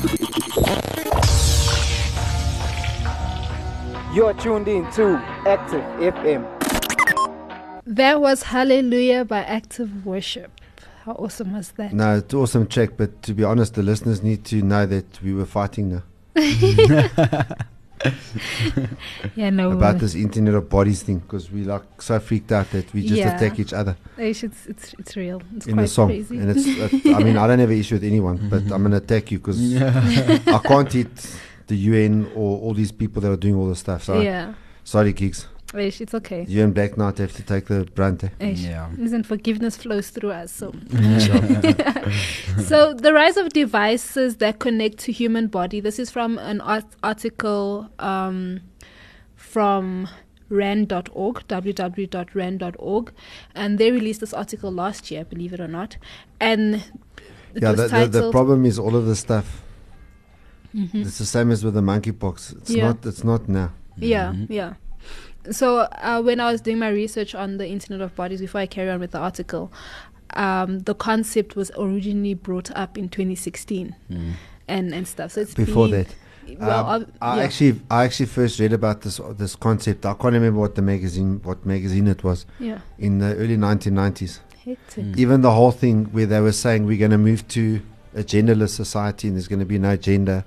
You're 4.17 4.33
tuned 4.35 4.67
in 4.67 4.91
to 4.93 5.17
Active 5.47 5.83
FM. 6.01 6.43
That 7.85 8.19
was 8.23 8.45
Hallelujah 8.45 9.27
by 9.27 9.41
Active 9.45 10.07
Worship. 10.07 10.51
How 11.05 11.13
awesome 11.13 11.53
was 11.53 11.73
that? 11.73 11.93
No, 11.93 12.17
it's 12.17 12.33
awesome 12.33 12.67
check, 12.67 12.97
but 12.97 13.23
to 13.25 13.35
be 13.35 13.45
honest, 13.45 13.75
the 13.75 13.83
listeners 13.83 14.23
need 14.23 14.43
to 14.47 14.63
know 14.63 14.87
that 14.87 15.23
we 15.23 15.35
were 15.35 15.45
fighting 15.45 15.91
now 15.91 16.03
Yeah, 19.37 19.51
no. 19.51 19.73
about 19.73 19.99
this 19.99 20.15
Internet 20.15 20.55
of 20.55 20.71
Bodies 20.71 21.03
thing 21.03 21.19
because 21.19 21.51
we 21.53 21.65
like 21.65 21.83
so 22.01 22.19
freaked 22.19 22.53
out 22.53 22.71
that 22.71 22.91
we 22.95 23.03
just 23.03 23.17
Yeah. 23.21 23.37
attack 23.37 23.59
each 23.59 23.75
other 23.75 23.97
It's, 24.17 24.43
it's, 24.43 24.65
it's, 24.67 24.95
it's 24.99 25.15
real. 25.17 25.43
It's 25.57 25.67
in 25.67 25.75
quite 25.75 25.83
the 25.83 25.89
song. 25.89 26.09
crazy. 26.09 26.39
And 26.39 26.51
it's, 26.57 26.67
uh, 26.67 26.89
I 27.15 27.23
mean, 27.23 27.37
I 27.37 27.47
don't 27.47 27.59
have 27.59 27.71
an 27.71 27.79
issue 27.79 27.97
with 27.97 28.05
anyone, 28.05 28.49
but 28.49 28.63
I'm 28.73 28.83
gonna 28.83 28.97
attack 28.97 29.31
you 29.31 29.39
because 29.41 29.61
I 29.83 30.59
can't 30.65 30.91
hit 30.93 31.37
the 31.67 31.77
UN 31.77 32.31
or 32.35 32.59
all 32.61 32.75
these 32.75 32.93
people 32.93 33.21
that 33.23 33.31
are 33.31 33.37
doing 33.37 33.55
all 33.55 33.69
this 33.69 33.81
stuff. 33.81 34.05
So 34.05 34.21
Yeah. 34.21 34.55
sorry, 34.85 35.13
gigs. 35.13 35.47
Ish, 35.75 36.01
it's 36.01 36.15
okay. 36.15 36.47
You 36.49 36.63
and 36.63 36.73
Black 36.73 36.97
Knight 36.97 37.19
have 37.19 37.33
to 37.35 37.43
take 37.43 37.67
the 37.67 37.85
brunt. 37.95 38.23
Eh? 38.25 38.29
Ish. 38.41 38.61
Yeah. 38.61 38.89
Listen, 38.97 39.25
forgiveness 39.25 39.77
flows 39.77 40.11
through 40.11 40.31
us. 40.31 40.53
So, 40.53 40.73
so 42.63 42.95
the 42.95 43.13
rise 43.13 43.37
of 43.37 43.49
devices 43.51 44.37
that 44.37 44.59
connect 44.61 44.99
to 44.99 45.13
human 45.13 45.49
body. 45.49 45.81
This 45.81 45.99
is 45.99 46.09
from 46.11 46.39
an 46.39 46.61
art- 46.61 46.95
article 47.03 47.91
um, 47.99 48.61
from 49.35 50.09
RAND.org, 50.49 51.49
www.rand.org, 51.49 53.13
and 53.55 53.79
they 53.79 53.91
released 53.91 54.21
this 54.21 54.33
article 54.33 54.71
last 54.71 55.11
year, 55.11 55.25
believe 55.25 55.53
it 55.53 55.61
or 55.61 55.67
not, 55.69 55.97
and 56.41 56.77
it 56.77 56.83
yeah, 57.63 57.71
was 57.71 57.77
the, 57.79 57.83
the, 57.83 57.89
titled. 57.89 58.13
the 58.13 58.31
problem 58.31 58.65
is 58.65 58.79
all 58.79 58.95
of 58.95 59.07
this 59.07 59.19
stuff. 59.19 59.63
Mhm. 60.77 61.07
It's 61.07 61.19
the 61.19 61.25
same 61.25 61.51
as 61.51 61.65
with 61.65 61.75
the 61.75 61.81
monkeypox. 61.81 62.57
It's 62.59 62.71
Yeah. 62.71 62.89
not. 62.89 63.07
It's 63.07 63.25
not 63.25 63.49
now. 63.49 63.71
Yeah, 63.97 64.35
yeah. 64.49 64.75
So 65.51 65.79
uh, 65.79 66.21
when 66.23 66.41
I 66.41 66.51
was 66.53 66.61
doing 66.61 66.79
my 66.79 66.89
research 66.89 67.35
on 67.35 67.57
the 67.57 67.67
Internet 67.69 68.01
of 68.03 68.15
Bodies 68.17 68.41
before 68.41 68.61
I 68.61 68.67
carry 68.67 68.91
on 68.91 69.01
with 69.01 69.13
the 69.13 69.19
article, 69.19 69.73
um, 70.35 70.81
the 70.81 70.95
concept 70.95 71.57
was 71.57 71.71
originally 71.79 72.35
brought 72.35 72.71
up 72.77 72.99
in 72.99 73.09
2016 73.09 73.95
and 74.69 74.93
and 74.95 75.07
stuff. 75.09 75.33
So 75.33 75.41
it's 75.41 75.55
Before 75.55 75.89
been- 75.89 76.03
that, 76.05 76.15
Well, 76.61 76.87
Um, 76.87 77.07
I 77.21 77.37
yeah. 77.39 77.43
actually, 77.43 77.81
I 77.91 78.05
actually 78.05 78.27
first 78.27 78.61
read 78.61 78.73
about 78.73 79.01
this 79.01 79.21
this 79.37 79.57
concept. 79.57 80.05
I 80.07 80.13
can't 80.15 80.35
remember 80.35 80.61
what 80.61 80.75
the 80.77 80.83
magazine, 80.83 81.41
what 81.43 81.67
magazine 81.67 82.07
it 82.07 82.23
was. 82.23 82.47
Yeah. 82.61 82.79
In 82.99 83.19
the 83.19 83.35
early 83.35 83.57
1990s. 83.57 84.41
Hectic. 84.65 85.17
Even 85.17 85.41
the 85.43 85.51
whole 85.53 85.73
thing 85.73 86.05
where 86.13 86.27
they 86.27 86.41
were 86.41 86.53
saying 86.53 86.87
we're 86.87 86.99
going 86.99 87.11
to 87.13 87.19
move 87.19 87.47
to 87.49 87.81
a 88.17 88.25
genderless 88.25 88.71
society 88.71 89.29
and 89.29 89.37
there's 89.37 89.49
going 89.49 89.61
to 89.61 89.67
be 89.67 89.79
no 89.79 89.97
gender. 89.97 90.45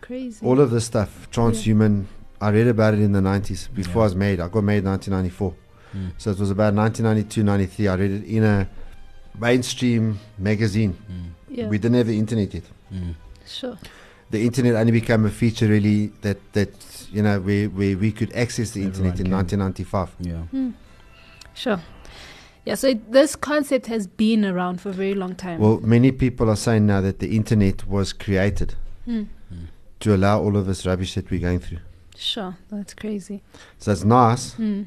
Crazy. 0.00 0.44
All 0.44 0.60
of 0.60 0.70
this 0.70 0.86
stuff, 0.86 1.28
transhuman. 1.30 2.06
I 2.40 2.50
read 2.50 2.68
about 2.68 2.94
it 2.94 3.00
in 3.00 3.12
the 3.12 3.20
90s 3.20 3.72
before 3.74 4.02
I 4.02 4.04
was 4.06 4.14
married. 4.14 4.40
I 4.40 4.48
got 4.48 4.64
married 4.64 4.84
in 4.84 4.90
1994. 4.90 5.54
Mm. 5.94 6.12
So 6.16 6.30
it 6.30 6.38
was 6.38 6.50
about 6.50 6.72
1992, 6.74 7.42
93. 7.42 7.88
I 7.88 7.94
read 7.94 8.10
it 8.10 8.24
in 8.24 8.44
a 8.44 8.68
mainstream 9.38 10.18
magazine. 10.38 10.96
Yeah. 11.48 11.66
We 11.68 11.78
didn't 11.78 11.98
have 11.98 12.06
the 12.06 12.18
internet 12.18 12.54
yet. 12.54 12.64
Sure. 13.46 13.76
The 14.30 14.42
internet 14.44 14.76
only 14.76 14.92
became 14.92 15.26
a 15.26 15.30
feature 15.30 15.66
really 15.66 16.12
that 16.22 16.38
that 16.52 16.70
you 17.10 17.22
know 17.22 17.40
where 17.40 17.68
where 17.68 17.96
we 17.96 18.12
could 18.12 18.32
access 18.32 18.70
the 18.70 18.82
internet 18.82 19.18
in 19.18 19.32
Everyone 19.32 19.46
1995. 19.46 20.16
Yeah. 20.20 20.42
Hmm. 20.50 20.70
Sure. 21.54 21.80
Yeah, 22.70 22.76
so 22.76 22.86
it, 22.86 23.10
this 23.10 23.34
concept 23.34 23.86
has 23.86 24.06
been 24.06 24.44
around 24.44 24.80
for 24.80 24.90
a 24.90 24.92
very 24.92 25.14
long 25.14 25.34
time. 25.34 25.58
Well, 25.58 25.80
many 25.80 26.12
people 26.12 26.48
are 26.48 26.54
saying 26.54 26.86
now 26.86 27.00
that 27.00 27.18
the 27.18 27.34
internet 27.36 27.84
was 27.88 28.12
created 28.12 28.76
Hmm. 29.04 29.24
to 29.98 30.14
allow 30.14 30.40
all 30.40 30.56
of 30.56 30.66
this 30.66 30.86
rubbish 30.86 31.14
that 31.16 31.28
we're 31.32 31.40
going 31.40 31.58
through. 31.58 31.78
Sure, 32.16 32.56
that's 32.70 32.94
crazy. 32.94 33.42
So 33.78 33.90
it's 33.90 34.04
nice, 34.04 34.52
Hmm. 34.52 34.82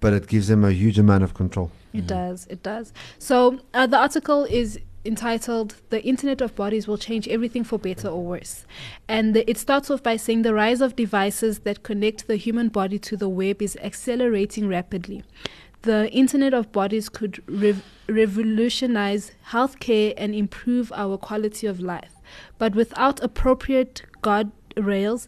but 0.00 0.12
it 0.12 0.26
gives 0.26 0.48
them 0.48 0.62
a 0.62 0.72
huge 0.72 0.98
amount 0.98 1.24
of 1.24 1.32
control. 1.32 1.70
It 1.94 2.06
does. 2.06 2.46
It 2.50 2.62
does. 2.62 2.92
So 3.18 3.60
uh, 3.72 3.86
the 3.86 3.96
article 3.96 4.44
is 4.44 4.78
entitled 5.06 5.76
"The 5.88 6.04
Internet 6.04 6.42
of 6.42 6.54
Bodies 6.54 6.86
Will 6.86 6.98
Change 6.98 7.26
Everything 7.28 7.64
for 7.64 7.78
Better 7.78 8.08
or 8.08 8.22
Worse," 8.22 8.66
and 9.08 9.32
the, 9.34 9.48
it 9.48 9.56
starts 9.56 9.90
off 9.90 10.02
by 10.02 10.16
saying 10.18 10.42
the 10.42 10.52
rise 10.52 10.82
of 10.82 10.96
devices 10.96 11.60
that 11.60 11.82
connect 11.82 12.26
the 12.26 12.36
human 12.36 12.68
body 12.68 12.98
to 12.98 13.16
the 13.16 13.28
web 13.30 13.62
is 13.62 13.78
accelerating 13.82 14.68
rapidly. 14.68 15.24
The 15.82 16.10
Internet 16.12 16.52
of 16.52 16.72
Bodies 16.72 17.08
could 17.08 17.42
rev- 17.48 17.82
revolutionize 18.06 19.32
healthcare 19.48 20.12
and 20.16 20.34
improve 20.34 20.92
our 20.94 21.16
quality 21.16 21.66
of 21.66 21.80
life, 21.80 22.14
but 22.58 22.74
without 22.74 23.22
appropriate 23.22 24.02
guardrails, 24.22 25.26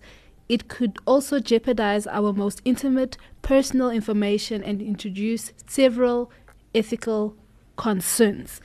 it 0.50 0.68
could 0.68 0.98
also 1.06 1.38
jeopardize 1.38 2.06
our 2.06 2.34
most 2.34 2.60
intimate 2.66 3.16
personal 3.40 3.90
information 3.90 4.62
and 4.62 4.82
introduce 4.82 5.52
several 5.66 6.30
ethical 6.74 7.34
concerns. 7.76 8.60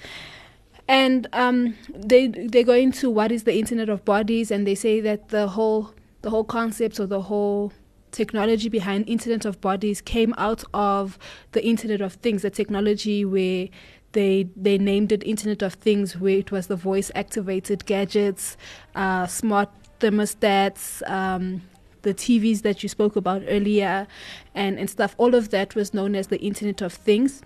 And 0.90 1.28
um, 1.32 1.76
they 1.94 2.28
they 2.28 2.64
go 2.64 2.74
into 2.74 3.10
what 3.10 3.32
is 3.32 3.44
the 3.44 3.58
Internet 3.58 3.88
of 3.88 4.04
Bodies, 4.04 4.52
and 4.52 4.68
they 4.68 4.76
say 4.76 5.00
that 5.02 5.30
the 5.30 5.48
whole 5.48 5.94
the 6.22 6.30
whole 6.30 6.44
concept 6.44 7.00
or 7.00 7.06
the 7.06 7.22
whole 7.22 7.72
technology 8.18 8.68
behind 8.68 9.08
Internet 9.08 9.46
of 9.46 9.62
Bodies 9.62 10.02
came 10.02 10.34
out 10.38 10.64
of 10.74 11.18
the 11.52 11.64
Internet 11.64 12.02
of 12.02 12.14
Things, 12.14 12.42
the 12.42 12.50
technology 12.50 13.24
where 13.24 13.70
they 14.14 14.48
they 14.56 14.78
named 14.78 15.12
it 15.12 15.24
Internet 15.24 15.62
of 15.62 15.76
Things, 15.76 16.18
where 16.18 16.38
it 16.38 16.52
was 16.52 16.68
the 16.68 16.76
voice 16.76 17.12
activated 17.16 17.86
gadgets, 17.86 18.58
uh, 18.96 19.28
smart 19.28 19.70
thermostats, 20.00 21.08
um, 21.10 21.62
the 22.02 22.14
TVs 22.14 22.64
that 22.64 22.82
you 22.84 22.90
spoke 22.90 23.16
about 23.16 23.44
earlier, 23.48 24.08
and 24.56 24.80
and 24.80 24.90
stuff. 24.90 25.16
All 25.18 25.36
of 25.36 25.50
that 25.52 25.76
was 25.76 25.94
known 25.94 26.16
as 26.16 26.28
the 26.28 26.40
Internet 26.42 26.82
of 26.82 26.94
Things 26.94 27.44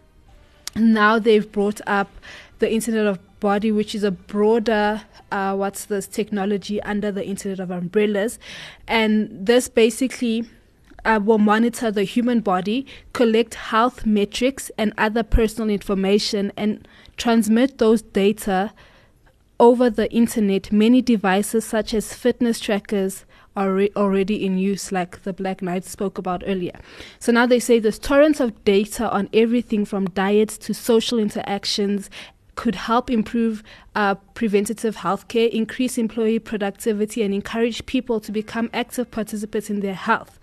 now 0.76 1.20
they've 1.20 1.52
brought 1.52 1.82
up 1.86 2.10
the 2.60 2.72
internet 2.72 3.06
of 3.06 3.20
body 3.40 3.72
which 3.72 3.96
is 3.96 4.04
a 4.04 4.12
broader 4.12 5.02
uh, 5.32 5.54
what's 5.56 5.86
this 5.86 6.08
technology 6.08 6.82
under 6.84 7.12
the 7.12 7.26
internet 7.26 7.60
of 7.60 7.72
umbrellas 7.72 8.40
and 8.88 9.30
this 9.46 9.68
basically 9.68 10.48
uh, 11.06 11.20
will 11.24 11.38
monitor 11.38 11.92
the 11.92 12.04
human 12.04 12.40
body 12.40 12.86
collect 13.14 13.56
health 13.56 14.06
metrics 14.06 14.72
and 14.78 14.94
other 14.98 15.24
personal 15.24 15.70
information 15.70 16.52
and 16.58 16.88
transmit 17.18 17.78
those 17.78 18.02
data 18.02 18.74
over 19.60 19.90
the 19.90 20.12
internet 20.12 20.72
many 20.72 21.02
devices 21.02 21.66
such 21.66 21.94
as 21.94 22.14
fitness 22.14 22.60
trackers 22.60 23.26
are 23.56 23.74
re- 23.74 23.92
already 23.96 24.46
in 24.46 24.58
use 24.58 24.92
like 24.92 25.24
the 25.24 25.34
black 25.34 25.62
knight 25.62 25.84
spoke 25.84 26.18
about 26.18 26.44
earlier 26.48 26.80
so 27.20 27.32
now 27.32 27.46
they 27.46 27.60
say 27.60 27.80
there's 27.80 28.00
torrents 28.00 28.40
of 28.40 28.64
data 28.64 29.10
on 29.12 29.30
everything 29.34 29.86
from 29.86 30.06
diets 30.10 30.58
to 30.58 30.74
social 30.74 31.20
interactions 31.20 32.10
could 32.56 32.76
help 32.76 33.10
improve 33.10 33.64
uh, 33.96 34.16
preventative 34.36 34.98
healthcare, 34.98 35.50
increase 35.50 35.98
employee 35.98 36.40
productivity, 36.40 37.24
and 37.24 37.34
encourage 37.34 37.86
people 37.86 38.20
to 38.20 38.32
become 38.32 38.70
active 38.74 39.10
participants 39.10 39.70
in 39.70 39.80
their 39.80 39.96
health. 39.96 40.40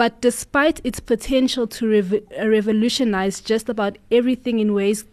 But 0.00 0.22
despite 0.22 0.80
its 0.82 0.98
potential 0.98 1.66
to 1.66 1.86
rev- 1.86 2.22
uh, 2.40 2.48
revolutionize 2.48 3.42
just 3.42 3.68
about 3.68 3.98
everything 4.10 4.58
in 4.58 4.72
ways 4.72 5.04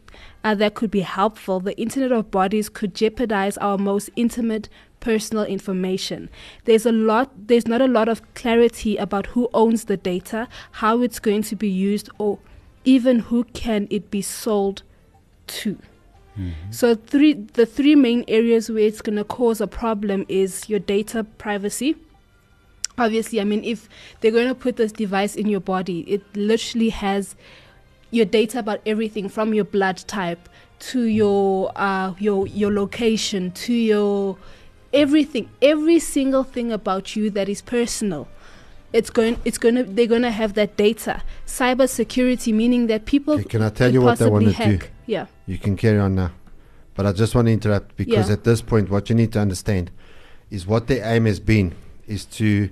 uh, 0.45 0.55
that 0.55 0.75
could 0.75 0.91
be 0.91 1.01
helpful, 1.01 1.59
the 1.59 1.77
Internet 1.77 2.13
of 2.13 2.31
Bodies 2.31 2.69
could 2.69 2.95
jeopardize 2.95 3.57
our 3.57 3.77
most 3.77 4.09
intimate 4.15 4.69
personal 5.01 5.43
information. 5.43 6.29
There's 6.63 6.85
a 6.85 6.93
lot 6.93 7.31
there's 7.49 7.67
not 7.67 7.81
a 7.81 7.87
lot 7.89 8.07
of 8.07 8.21
clarity 8.33 8.95
about 8.95 9.25
who 9.25 9.49
owns 9.53 9.83
the 9.91 9.97
data, 9.97 10.47
how 10.71 11.01
it's 11.01 11.19
going 11.19 11.41
to 11.41 11.57
be 11.57 11.67
used 11.67 12.09
or 12.17 12.39
even 12.85 13.19
who 13.19 13.43
can 13.43 13.89
it 13.89 14.09
be 14.09 14.21
sold 14.21 14.83
to. 15.47 15.77
So 16.69 16.95
three 16.95 17.33
the 17.33 17.65
three 17.65 17.95
main 17.95 18.23
areas 18.29 18.69
where 18.69 18.87
it's 18.87 19.01
going 19.01 19.17
to 19.17 19.25
cause 19.25 19.59
a 19.59 19.67
problem 19.67 20.25
is 20.29 20.69
your 20.69 20.79
data 20.79 21.25
privacy. 21.25 21.97
Obviously, 22.97 23.39
I 23.39 23.43
mean 23.43 23.63
if 23.63 23.87
they're 24.21 24.31
going 24.31 24.47
to 24.47 24.55
put 24.55 24.75
this 24.77 24.91
device 24.91 25.35
in 25.35 25.47
your 25.47 25.59
body, 25.59 25.99
it 26.01 26.23
literally 26.35 26.89
has 26.89 27.35
your 28.09 28.25
data 28.25 28.59
about 28.59 28.81
everything 28.85 29.29
from 29.29 29.53
your 29.53 29.65
blood 29.65 29.97
type 30.07 30.49
to 30.79 31.01
your 31.03 31.71
uh 31.75 32.13
your 32.19 32.47
your 32.47 32.71
location 32.71 33.51
to 33.51 33.73
your 33.73 34.37
everything 34.93 35.49
every 35.61 35.99
single 35.99 36.43
thing 36.43 36.71
about 36.71 37.15
you 37.15 37.29
that 37.31 37.49
is 37.49 37.61
personal 37.63 38.27
it's 38.93 39.09
going 39.09 39.37
it's 39.43 39.57
going 39.57 39.73
to 39.75 39.83
they're 39.83 40.05
going 40.07 40.21
to 40.21 40.29
have 40.31 40.53
that 40.53 40.77
data 40.77 41.21
cyber 41.47 41.89
security 41.89 42.53
meaning 42.53 42.87
that 42.87 43.05
people 43.05 43.33
Okay, 43.33 43.43
can 43.43 43.63
I 43.63 43.69
tell 43.69 43.91
you 43.91 44.01
what 44.01 44.19
they 44.19 44.29
want 44.29 44.45
to 44.45 44.51
do? 44.51 44.55
hack. 44.55 44.91
yeah 45.07 45.25
You 45.47 45.57
can 45.57 45.75
carry 45.75 45.99
on 45.99 46.15
now. 46.15 46.31
But 46.95 47.05
I 47.05 47.11
just 47.11 47.35
want 47.35 47.47
to 47.47 47.51
interrupt 47.51 47.95
because 47.97 48.27
Yeah. 48.29 48.33
at 48.33 48.43
this 48.43 48.61
point, 48.61 48.89
what 48.89 49.09
you 49.09 49.15
need 49.15 49.31
to 49.33 49.39
understand 49.39 49.91
is 50.49 50.65
what 50.65 50.87
their 50.87 51.03
aim 51.05 51.25
has 51.25 51.39
been 51.39 51.73
is 52.07 52.23
to 52.39 52.69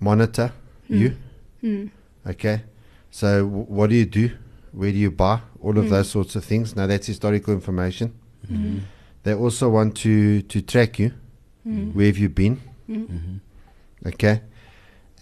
monitor 0.00 0.52
you. 0.88 1.14
Mm. 1.62 1.90
Okay. 2.26 2.62
So, 3.10 3.44
w- 3.44 3.64
what 3.68 3.90
do 3.90 3.96
you 3.96 4.06
do? 4.06 4.30
Where 4.72 4.90
do 4.92 4.96
you 4.98 5.10
buy? 5.10 5.40
All 5.62 5.76
of 5.78 5.84
Mm. 5.86 5.90
those 5.90 6.08
sorts 6.10 6.36
of 6.36 6.44
things. 6.44 6.74
Now, 6.76 6.86
that's 6.86 7.06
historical 7.06 7.52
information. 7.54 8.12
Mhm. 8.50 8.80
They 9.22 9.34
also 9.34 9.68
want 9.68 9.96
to, 9.98 10.42
to 10.42 10.60
track 10.62 10.98
you. 10.98 11.12
Mm. 11.66 11.94
Where 11.94 12.06
have 12.06 12.18
you 12.18 12.28
been? 12.28 12.60
Mm. 12.88 13.40
Okay. 14.06 14.40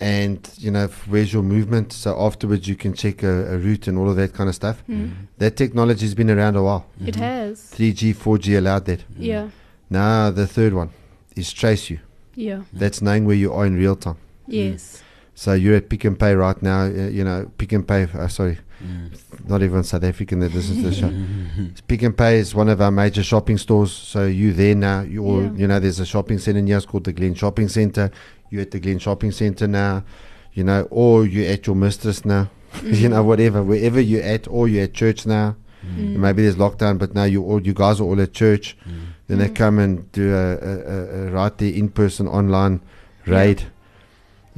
And, 0.00 0.48
you 0.58 0.70
know, 0.70 0.84
f- 0.84 1.08
where's 1.08 1.32
your 1.32 1.42
movement? 1.42 1.92
So, 1.92 2.16
afterwards, 2.20 2.68
you 2.68 2.76
can 2.76 2.94
check 2.94 3.22
a, 3.24 3.54
a 3.54 3.58
route 3.58 3.88
and 3.88 3.98
all 3.98 4.08
of 4.08 4.16
that 4.16 4.32
kind 4.32 4.48
of 4.48 4.54
stuff. 4.54 4.84
Mm. 4.88 5.10
That 5.38 5.56
technology 5.56 6.02
has 6.06 6.14
been 6.14 6.30
around 6.30 6.54
a 6.56 6.62
while. 6.62 6.86
It 7.04 7.16
has 7.16 7.58
3G, 7.74 8.14
4G 8.14 8.56
allowed 8.56 8.84
that. 8.84 9.00
Yeah. 9.18 9.48
Now 9.90 10.30
the 10.30 10.46
third 10.46 10.72
one 10.74 10.90
is 11.34 11.52
trace 11.52 11.90
you. 11.90 11.98
Yeah. 12.36 12.62
That's 12.72 13.02
knowing 13.02 13.24
where 13.24 13.34
you 13.36 13.52
are 13.52 13.66
in 13.66 13.74
real 13.76 13.96
time. 13.96 14.16
Yes. 14.48 15.02
So 15.34 15.52
you're 15.52 15.76
at 15.76 15.88
Pick 15.88 16.04
n 16.04 16.16
Pay 16.16 16.34
right 16.34 16.60
now. 16.62 16.82
Uh, 16.86 16.88
you 17.08 17.22
know, 17.22 17.50
Pick 17.58 17.72
n 17.72 17.84
Pay. 17.84 18.08
Uh, 18.12 18.26
sorry, 18.26 18.58
not 19.46 19.62
even 19.62 19.84
South 19.84 20.02
African 20.02 20.40
that 20.40 20.52
listens 20.52 20.82
to 20.82 20.90
the 20.90 20.94
show. 20.94 21.12
Pick 21.88 22.02
n 22.02 22.12
Pay 22.12 22.38
is 22.38 22.54
one 22.54 22.68
of 22.68 22.80
our 22.80 22.90
major 22.90 23.22
shopping 23.22 23.56
stores. 23.58 23.92
So 23.92 24.26
you 24.26 24.52
there 24.52 24.74
now. 24.74 25.02
You 25.02 25.24
all, 25.24 25.42
Yeah. 25.44 25.52
you 25.54 25.66
know, 25.68 25.78
there's 25.78 26.00
a 26.00 26.06
shopping 26.06 26.38
center 26.38 26.58
in 26.58 26.66
here. 26.66 26.76
It's 26.76 26.86
called 26.86 27.04
the 27.04 27.12
Glen 27.12 27.34
Shopping 27.34 27.68
Center. 27.68 28.10
You're 28.50 28.62
at 28.62 28.72
the 28.72 28.80
Glen 28.80 28.98
Shopping 28.98 29.30
Center 29.30 29.68
now. 29.68 30.02
You 30.54 30.64
know, 30.64 30.88
or 30.90 31.24
you're 31.24 31.48
at 31.52 31.66
your 31.68 31.76
mistress 31.76 32.24
now. 32.24 32.50
you 32.82 33.08
know, 33.08 33.22
whatever, 33.22 33.62
wherever 33.62 34.00
you're 34.00 34.22
at, 34.24 34.48
or 34.48 34.66
you're 34.68 34.84
at 34.84 34.92
church 34.94 35.24
now. 35.24 35.54
Mm. 35.86 36.16
Maybe 36.16 36.42
there's 36.42 36.56
lockdown, 36.56 36.98
but 36.98 37.14
now 37.14 37.24
you 37.24 37.44
all 37.44 37.62
you 37.64 37.72
guys 37.74 38.00
are 38.00 38.04
all 38.04 38.20
at 38.20 38.32
church. 38.32 38.76
Then 39.28 39.38
they 39.38 39.48
Mm. 39.48 39.54
come 39.54 39.78
and 39.78 40.10
do 40.12 40.34
a, 40.34 40.56
a, 40.56 40.74
a, 40.78 41.26
a 41.28 41.30
right 41.30 41.56
there 41.58 41.72
in 41.72 41.88
person 41.90 42.26
online 42.26 42.80
raid. 43.26 43.62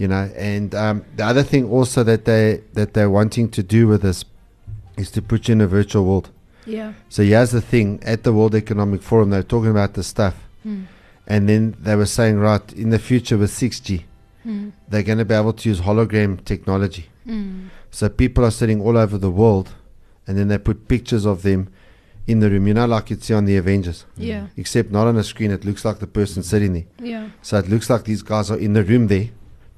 You 0.00 0.08
know, 0.08 0.24
and 0.34 0.74
um, 0.74 1.04
the 1.16 1.24
other 1.26 1.42
thing 1.42 1.64
also 1.76 2.02
that 2.04 2.24
they 2.24 2.62
that 2.72 2.94
they're 2.94 3.10
wanting 3.10 3.50
to 3.50 3.62
do 3.62 3.86
with 3.86 4.00
this 4.00 4.24
is 4.96 5.10
to 5.10 5.20
put 5.20 5.46
you 5.48 5.52
in 5.52 5.60
a 5.60 5.66
virtual 5.66 6.04
world. 6.06 6.30
Yeah. 6.64 6.92
So 7.10 7.22
here's 7.22 7.50
the 7.50 7.60
thing: 7.60 8.00
at 8.02 8.22
the 8.24 8.32
World 8.32 8.54
Economic 8.54 9.02
Forum, 9.02 9.28
they're 9.28 9.42
talking 9.54 9.70
about 9.70 9.92
this 9.94 10.06
stuff, 10.06 10.36
Mm. 10.66 10.84
and 11.26 11.48
then 11.50 11.62
they 11.86 11.96
were 11.96 12.06
saying, 12.18 12.36
right, 12.38 12.66
in 12.72 12.88
the 12.90 12.98
future 12.98 13.36
with 13.36 13.50
6G, 13.50 14.04
Mm. 14.46 14.72
they're 14.88 15.02
going 15.10 15.18
to 15.18 15.24
be 15.26 15.34
able 15.34 15.52
to 15.52 15.68
use 15.68 15.80
hologram 15.82 16.42
technology. 16.52 17.04
Mm. 17.26 17.68
So 17.90 18.08
people 18.08 18.42
are 18.46 18.50
sitting 18.60 18.80
all 18.80 18.96
over 18.96 19.18
the 19.18 19.30
world, 19.42 19.68
and 20.26 20.38
then 20.38 20.48
they 20.48 20.56
put 20.58 20.88
pictures 20.88 21.26
of 21.26 21.42
them 21.42 21.68
in 22.26 22.40
the 22.40 22.48
room. 22.48 22.66
You 22.68 22.74
know, 22.74 22.86
like 22.86 23.10
you'd 23.10 23.22
see 23.22 23.34
on 23.34 23.44
the 23.44 23.58
Avengers. 23.58 24.06
Yeah. 24.16 24.46
Except 24.56 24.90
not 24.90 25.06
on 25.08 25.16
a 25.18 25.24
screen. 25.24 25.50
It 25.50 25.64
looks 25.66 25.84
like 25.84 25.98
the 25.98 26.06
person 26.20 26.42
sitting 26.42 26.72
there. 26.72 26.86
Yeah. 27.12 27.24
So 27.42 27.58
it 27.58 27.68
looks 27.68 27.90
like 27.90 28.04
these 28.04 28.22
guys 28.22 28.50
are 28.50 28.58
in 28.66 28.72
the 28.72 28.82
room 28.84 29.08
there, 29.08 29.28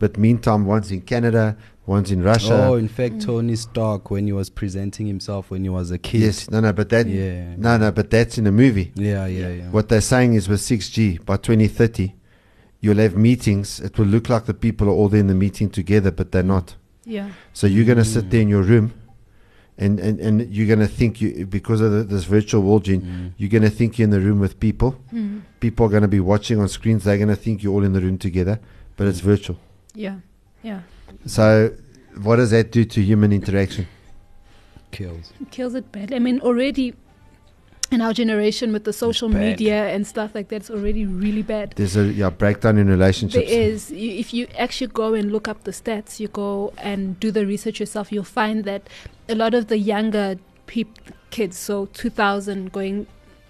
but 0.02 0.18
meantime, 0.18 0.66
one's 0.66 0.90
in 0.90 1.00
Canada, 1.00 1.56
one's 1.86 2.10
in 2.10 2.24
Russia. 2.24 2.66
Oh, 2.66 2.74
in 2.74 2.88
fact, 2.88 3.14
mm. 3.14 3.24
Tony 3.24 3.54
Stark 3.54 4.10
when 4.10 4.26
he 4.26 4.32
was 4.32 4.50
presenting 4.50 5.06
himself 5.06 5.48
when 5.48 5.62
he 5.62 5.68
was 5.68 5.92
a 5.92 5.98
kid. 5.98 6.22
Yes, 6.22 6.50
no, 6.50 6.58
no, 6.58 6.72
but 6.72 6.88
that, 6.88 7.06
Yeah. 7.06 7.54
no, 7.56 7.76
no, 7.76 7.92
but 7.92 8.10
that's 8.10 8.36
in 8.36 8.48
a 8.48 8.50
movie. 8.50 8.90
Yeah, 8.96 9.26
yeah, 9.26 9.50
yeah. 9.50 9.70
What 9.70 9.88
they're 9.88 10.00
saying 10.00 10.34
is 10.34 10.48
with 10.48 10.60
6G 10.60 11.24
by 11.24 11.36
2030, 11.36 12.16
you'll 12.80 12.96
have 12.96 13.16
meetings. 13.16 13.78
It 13.78 13.96
will 13.96 14.06
look 14.06 14.28
like 14.28 14.46
the 14.46 14.54
people 14.54 14.88
are 14.88 14.90
all 14.90 15.08
there 15.08 15.20
in 15.20 15.28
the 15.28 15.36
meeting 15.36 15.70
together, 15.70 16.10
but 16.10 16.32
they're 16.32 16.42
not. 16.42 16.74
Yeah. 17.04 17.28
So 17.52 17.68
you're 17.68 17.84
going 17.84 17.98
to 17.98 18.04
sit 18.04 18.28
there 18.28 18.40
in 18.40 18.48
mm. 18.48 18.56
your 18.56 18.62
room, 18.62 18.94
and, 19.78 20.00
and, 20.00 20.18
and 20.18 20.52
you're 20.52 20.66
going 20.66 20.80
to 20.80 20.88
think 20.88 21.20
you 21.20 21.46
because 21.46 21.80
of 21.80 21.92
the, 21.92 22.02
this 22.02 22.24
virtual 22.24 22.62
world, 22.62 22.86
Gene, 22.86 23.02
mm. 23.02 23.32
you're 23.36 23.50
going 23.56 23.62
to 23.62 23.70
think 23.70 24.00
you're 24.00 24.04
in 24.06 24.10
the 24.10 24.18
room 24.18 24.40
with 24.40 24.58
people. 24.58 24.98
Mm. 25.12 25.42
People 25.60 25.86
are 25.86 25.90
going 25.90 26.02
to 26.02 26.08
be 26.08 26.18
watching 26.18 26.58
on 26.60 26.68
screens. 26.68 27.04
They're 27.04 27.18
going 27.18 27.28
to 27.28 27.36
think 27.36 27.62
you're 27.62 27.72
all 27.72 27.84
in 27.84 27.92
the 27.92 28.00
room 28.00 28.18
together, 28.18 28.58
but 28.96 29.06
it's 29.06 29.20
virtual. 29.20 29.58
Yeah. 29.94 30.16
Yeah. 30.62 30.80
So, 31.26 31.74
what 32.22 32.36
does 32.36 32.50
that 32.50 32.72
do 32.72 32.84
to 32.84 33.02
human 33.02 33.32
interaction? 33.32 33.86
Kills. 34.90 35.32
Kills 35.50 35.74
it 35.74 35.90
bad. 35.92 36.12
I 36.12 36.18
mean, 36.18 36.40
already 36.40 36.94
in 37.90 38.00
our 38.00 38.12
generation 38.12 38.72
with 38.72 38.84
the 38.84 38.92
social 38.92 39.28
media 39.28 39.88
and 39.88 40.06
stuff 40.06 40.34
like 40.34 40.48
that, 40.48 40.56
it's 40.56 40.70
already 40.70 41.04
really 41.04 41.42
bad. 41.42 41.74
There's 41.76 41.96
a 41.96 42.04
yeah, 42.04 42.30
breakdown 42.30 42.78
in 42.78 42.88
relationships. 42.88 43.46
There 43.48 43.60
is. 43.60 43.90
You, 43.90 44.12
if 44.12 44.32
you 44.32 44.48
actually 44.58 44.88
go 44.88 45.14
and 45.14 45.30
look 45.30 45.46
up 45.46 45.64
the 45.64 45.72
stats, 45.72 46.18
you 46.18 46.28
go 46.28 46.72
and 46.78 47.20
do 47.20 47.30
the 47.30 47.46
research 47.46 47.80
yourself, 47.80 48.10
you'll 48.10 48.24
find 48.24 48.64
that 48.64 48.88
a 49.28 49.34
lot 49.34 49.52
of 49.52 49.68
the 49.68 49.78
younger 49.78 50.36
peop- 50.66 50.98
kids, 51.30 51.58
so 51.58 51.86
2000 51.86 52.72
going 52.72 53.06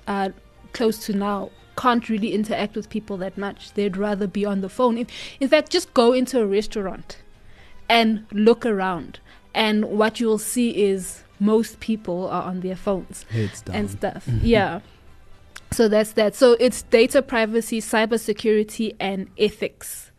uh, 0.06 0.30
close 0.72 0.98
to 1.06 1.12
now, 1.12 1.50
can't 1.76 2.08
really 2.08 2.32
interact 2.32 2.76
with 2.76 2.88
people 2.88 3.16
that 3.18 3.36
much. 3.38 3.72
They'd 3.72 3.96
rather 3.96 4.26
be 4.26 4.44
on 4.44 4.60
the 4.60 4.68
phone. 4.68 4.98
If, 4.98 5.08
in 5.40 5.48
fact, 5.48 5.70
just 5.70 5.92
go 5.94 6.12
into 6.12 6.40
a 6.40 6.46
restaurant 6.46 7.18
and 7.88 8.26
look 8.32 8.64
around, 8.64 9.20
and 9.54 9.86
what 9.86 10.20
you'll 10.20 10.38
see 10.38 10.82
is 10.84 11.24
most 11.40 11.80
people 11.80 12.28
are 12.28 12.44
on 12.44 12.60
their 12.60 12.76
phones 12.76 13.26
and 13.72 13.90
stuff. 13.90 14.26
Mhm. 14.26 14.40
Yeah. 14.42 14.80
So 15.72 15.88
that's 15.88 16.12
that. 16.12 16.34
So 16.34 16.52
it's 16.60 16.82
data 16.82 17.22
privacy, 17.22 17.80
cybersecurity, 17.80 18.94
and 19.00 19.28
ethics. 19.38 20.11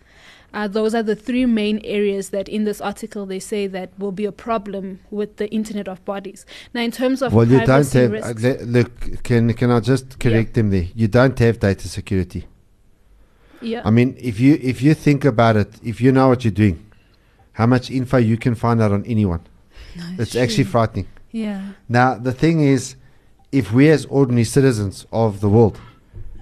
Uh, 0.53 0.67
those 0.67 0.93
are 0.93 1.01
the 1.03 1.15
three 1.15 1.45
main 1.47 1.79
areas 1.83 2.29
that 2.29 2.47
in 2.47 2.63
this 2.63 2.79
article 2.79 3.25
they 3.25 3.39
say 3.39 3.65
that 3.67 3.89
will 3.97 4.11
be 4.11 4.25
a 4.25 4.31
problem 4.31 4.99
with 5.09 5.37
the 5.37 5.49
Internet 5.51 5.87
of 5.87 6.03
Bodies. 6.05 6.45
Now, 6.73 6.81
in 6.81 6.91
terms 6.91 7.21
of 7.23 7.33
well, 7.33 7.47
you 7.47 7.59
don't 7.65 7.91
have. 7.93 8.11
risks, 8.11 8.43
look, 8.63 9.23
can 9.23 9.53
can 9.53 9.71
I 9.71 9.79
just 9.79 10.19
correct 10.19 10.53
them 10.53 10.69
there? 10.69 10.87
You 10.93 11.07
don't 11.07 11.37
have 11.39 11.59
data 11.59 11.87
security. 11.87 12.45
yeah, 13.61 13.81
I 13.85 13.89
mean, 13.91 14.15
if 14.19 14.39
you 14.39 14.59
if 14.61 14.81
you 14.81 14.93
think 14.93 15.25
about 15.25 15.55
it, 15.57 15.69
if 15.83 15.99
you 16.01 16.11
know 16.11 16.27
what 16.27 16.43
you're 16.43 16.51
doing, 16.65 16.77
how 17.53 17.65
much 17.65 17.89
info 17.89 18.17
you 18.17 18.37
can 18.37 18.55
find 18.55 18.81
out 18.81 18.91
on 18.91 19.03
anyone, 19.05 19.41
No, 19.95 20.03
it's 20.19 20.21
it's 20.21 20.35
actually 20.35 20.65
frightening. 20.65 21.07
yeah, 21.31 21.61
Now, 21.89 22.15
the 22.27 22.33
thing 22.33 22.59
is, 22.61 22.95
if 23.51 23.71
we 23.71 23.89
as 23.89 24.05
ordinary 24.05 24.43
citizens 24.43 25.05
of 25.11 25.39
the 25.39 25.49
world 25.49 25.79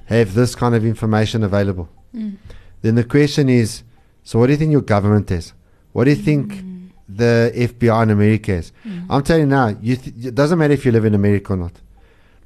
have 0.06 0.34
this 0.34 0.56
kind 0.56 0.76
of 0.76 0.84
information 0.86 1.44
available, 1.44 1.88
Mm. 2.14 2.36
then 2.82 2.96
the 2.96 3.04
question 3.06 3.48
is, 3.48 3.84
so 4.32 4.40
what 4.40 4.48
do 4.48 4.54
you 4.54 4.58
think 4.58 4.72
your 4.72 4.82
government 4.96 5.30
is? 5.32 5.46
What 5.94 6.04
do 6.06 6.12
you 6.12 6.22
think 6.30 6.46
Mm. 6.54 6.90
the 7.22 7.52
FBI 7.72 8.04
in 8.04 8.10
America 8.12 8.52
has? 8.56 8.72
I'm 9.10 9.24
telling 9.24 9.42
you 9.42 9.48
now, 9.60 9.68
you 9.82 9.96
th- 9.98 10.26
it 10.30 10.36
doesn't 10.36 10.58
matter 10.58 10.74
if 10.74 10.86
you 10.86 10.92
live 10.94 11.04
in 11.12 11.16
America 11.16 11.52
or 11.54 11.58
not. 11.58 11.74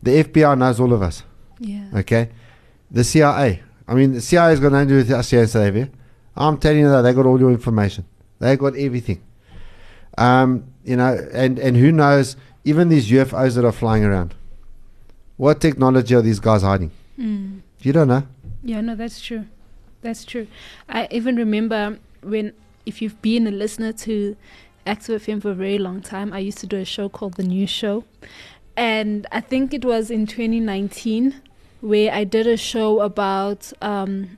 The 0.02 0.12
FBI 0.24 0.56
knows 0.58 0.80
all 0.80 0.93
of 0.93 1.02
us. 1.10 1.17
yeah, 1.60 1.86
Okay, 2.02 2.24
the 2.98 3.04
CIA. 3.04 3.62
I 3.88 3.93
mean, 3.93 4.13
the 4.13 4.21
CIA 4.21 4.50
has 4.54 4.60
got 4.60 4.71
nothing 4.71 4.88
to 4.89 4.93
do 4.95 4.98
with 4.98 5.12
us 5.12 5.30
here 5.30 5.41
in 5.41 5.48
South 5.48 5.67
Africa. 5.69 5.91
I'm 6.36 6.58
telling 6.58 6.80
you 6.80 6.89
that 6.89 7.02
they 7.04 7.13
got 7.13 7.26
all 7.28 7.39
your 7.39 7.52
information. 7.52 8.04
They 8.39 8.58
got 8.58 8.76
everything. 8.76 9.19
Um, 10.17 10.50
you 10.84 10.95
know, 10.95 11.12
and 11.34 11.60
and 11.60 11.78
who 11.78 11.91
knows? 11.91 12.36
Even 12.71 12.89
these 12.89 13.06
UFOs 13.12 13.54
that 13.56 13.65
are 13.69 13.71
flying 13.84 14.04
around. 14.04 14.34
What 15.38 15.62
technology 15.62 16.15
are 16.15 16.21
these 16.30 16.39
guys 16.39 16.62
hiding? 16.63 16.91
Mm. 17.19 17.62
You 17.86 17.93
don't 17.93 18.08
know. 18.08 18.24
Yeah, 18.63 18.82
no, 18.82 18.95
that's 18.95 19.21
true. 19.28 19.43
That's 20.06 20.24
true. 20.24 20.46
I 20.88 21.08
even 21.10 21.36
remember 21.36 21.98
when, 22.22 22.54
if 22.86 23.02
you've 23.02 23.20
been 23.24 23.48
a 23.48 23.52
listener 23.52 23.91
to 23.94 24.38
Active 24.86 25.24
FM 25.24 25.41
for 25.41 25.50
a 25.50 25.56
very 25.56 25.80
long 25.80 26.00
time, 26.00 26.32
I 26.32 26.38
used 26.38 26.60
to 26.60 26.68
do 26.68 26.78
a 26.78 26.86
show 26.86 27.10
called 27.10 27.34
The 27.34 27.44
New 27.44 27.65
Show. 27.65 28.04
And 28.78 29.26
I 29.32 29.41
think 29.41 29.74
it 29.74 29.84
was 29.84 30.12
in 30.12 30.28
2019 30.28 31.41
where 31.82 32.13
I 32.13 32.24
did 32.24 32.46
a 32.46 32.56
show 32.56 33.00
about 33.02 33.74
um, 33.82 34.38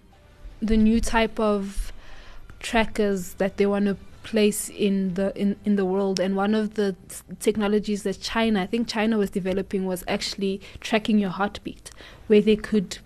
the 0.61 0.77
new 0.77 1.01
type 1.01 1.37
of 1.37 1.91
trackers 2.61 3.33
that 3.33 3.57
they 3.57 3.65
want 3.65 3.87
to 3.87 3.97
place 4.23 4.69
in 4.69 5.15
the 5.15 5.37
in, 5.37 5.57
in 5.65 5.75
the 5.75 5.85
world 5.85 6.19
and 6.19 6.35
one 6.35 6.53
of 6.53 6.73
the 6.73 6.93
s- 7.09 7.23
technologies 7.39 8.03
that 8.03 8.19
China 8.19 8.61
I 8.63 8.65
think 8.65 8.85
China 8.89 9.17
was 9.17 9.29
developing 9.29 9.85
was 9.85 10.03
actually 10.05 10.59
tracking 10.81 11.17
your 11.17 11.29
heartbeat 11.29 11.91
where 12.27 12.41
they 12.41 12.57
could 12.57 12.97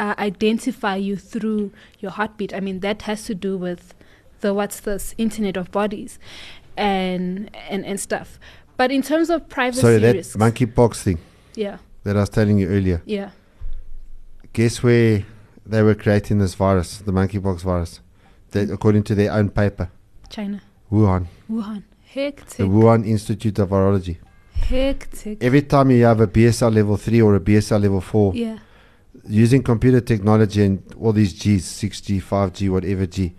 uh, 0.00 0.14
identify 0.18 0.96
you 0.96 1.16
through 1.16 1.70
your 2.00 2.10
heartbeat. 2.10 2.54
I 2.54 2.60
mean 2.60 2.80
that 2.80 3.02
has 3.02 3.24
to 3.24 3.34
do 3.34 3.56
with 3.56 3.94
the 4.40 4.54
what's 4.54 4.80
this 4.80 5.14
internet 5.18 5.56
of 5.56 5.70
bodies 5.70 6.18
and 6.76 7.54
and 7.68 7.84
and 7.84 8.00
stuff. 8.00 8.40
But 8.78 8.90
in 8.90 9.02
terms 9.02 9.28
of 9.28 9.48
privacy 9.48 9.82
Sorry, 9.82 9.98
that 9.98 10.16
risks 10.16 10.36
monkeypox 10.36 11.02
thing 11.02 11.18
yeah. 11.54 11.76
that 12.04 12.16
I 12.16 12.20
was 12.20 12.30
telling 12.30 12.58
you 12.58 12.68
earlier. 12.68 13.02
yeah. 13.04 13.30
Guess 14.52 14.82
where 14.82 15.24
they 15.64 15.82
were 15.82 15.94
creating 15.94 16.38
this 16.38 16.54
virus, 16.54 16.98
the 16.98 17.12
monkeypox 17.12 17.60
virus, 17.60 18.00
that 18.50 18.68
according 18.70 19.04
to 19.04 19.14
their 19.14 19.30
own 19.32 19.50
paper, 19.50 19.90
China. 20.28 20.60
Wuhan, 20.90 21.26
Wuhan. 21.48 21.84
Hectic. 22.12 22.56
the 22.56 22.64
Wuhan 22.64 23.06
Institute 23.06 23.56
of 23.60 23.68
Virology. 23.68 24.16
hectic. 24.54 25.44
Every 25.44 25.62
time 25.62 25.92
you 25.92 26.04
have 26.04 26.20
a 26.20 26.26
BSL 26.26 26.74
level 26.74 26.96
three 26.96 27.22
or 27.22 27.36
a 27.36 27.40
BSL 27.40 27.80
level 27.80 28.00
four, 28.00 28.34
yeah 28.34 28.58
using 29.30 29.62
computer 29.62 30.00
technology 30.00 30.64
and 30.64 30.82
all 31.00 31.12
these 31.12 31.32
G's, 31.32 31.64
6G, 31.66 32.20
5G, 32.22 32.68
whatever 32.70 33.06
G, 33.06 33.34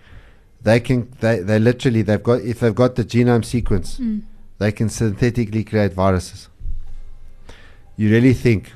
they 0.61 0.79
can 0.79 1.11
they, 1.19 1.39
they 1.39 1.59
literally 1.59 2.01
they've 2.01 2.21
got 2.21 2.41
if 2.41 2.59
they've 2.59 2.75
got 2.75 2.95
the 2.95 3.03
genome 3.03 3.43
sequence, 3.43 3.97
Mm. 3.99 4.21
they 4.59 4.71
can 4.71 4.89
synthetically 4.89 5.63
create 5.63 5.93
viruses. 5.93 6.49
You 7.97 8.09
really 8.09 8.33
think 8.33 8.71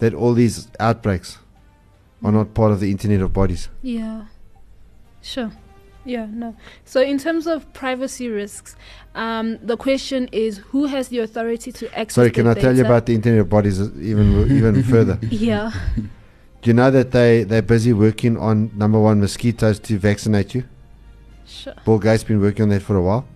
that 0.00 0.14
all 0.14 0.34
these 0.34 0.68
outbreaks 0.78 1.38
are 2.22 2.32
not 2.32 2.52
part 2.54 2.72
of 2.72 2.80
the 2.80 2.90
Internet 2.90 3.22
of 3.22 3.32
Bodies? 3.32 3.68
Yeah, 3.82 4.24
sure. 5.22 5.50
Yeah, 6.04 6.26
no. 6.30 6.56
So, 6.84 7.02
in 7.02 7.18
terms 7.18 7.46
of 7.46 7.70
privacy 7.74 8.28
risks, 8.28 8.74
um, 9.14 9.58
the 9.62 9.76
question 9.76 10.28
is 10.32 10.58
who 10.58 10.86
has 10.86 11.08
the 11.08 11.18
authority 11.18 11.72
to 11.72 11.86
access 11.98 12.14
Sorry, 12.14 12.30
can 12.30 12.46
I 12.46 12.54
tell 12.54 12.74
you 12.74 12.84
about 12.84 13.04
the 13.06 13.14
Internet 13.14 13.40
of 13.40 13.48
Bodies 13.50 13.80
uh, 13.80 13.90
even 14.00 14.50
even 14.50 14.82
further? 14.94 15.18
Yeah. 15.22 15.70
Do 16.62 16.68
you 16.70 16.74
know 16.74 16.90
that 16.90 17.10
they 17.12 17.44
they're 17.44 17.62
busy 17.62 17.92
working 17.92 18.36
on 18.36 18.70
number 18.76 18.98
one 19.00 19.20
mosquitoes 19.20 19.78
to 19.80 19.98
vaccinate 19.98 20.54
you? 20.54 20.64
Sure. 21.46 21.74
Bill 21.84 21.98
Gates 21.98 22.22
been 22.24 22.40
working 22.40 22.64
on 22.64 22.68
that 22.68 22.82
for 22.82 22.96
a 22.96 23.02
while. 23.02 23.26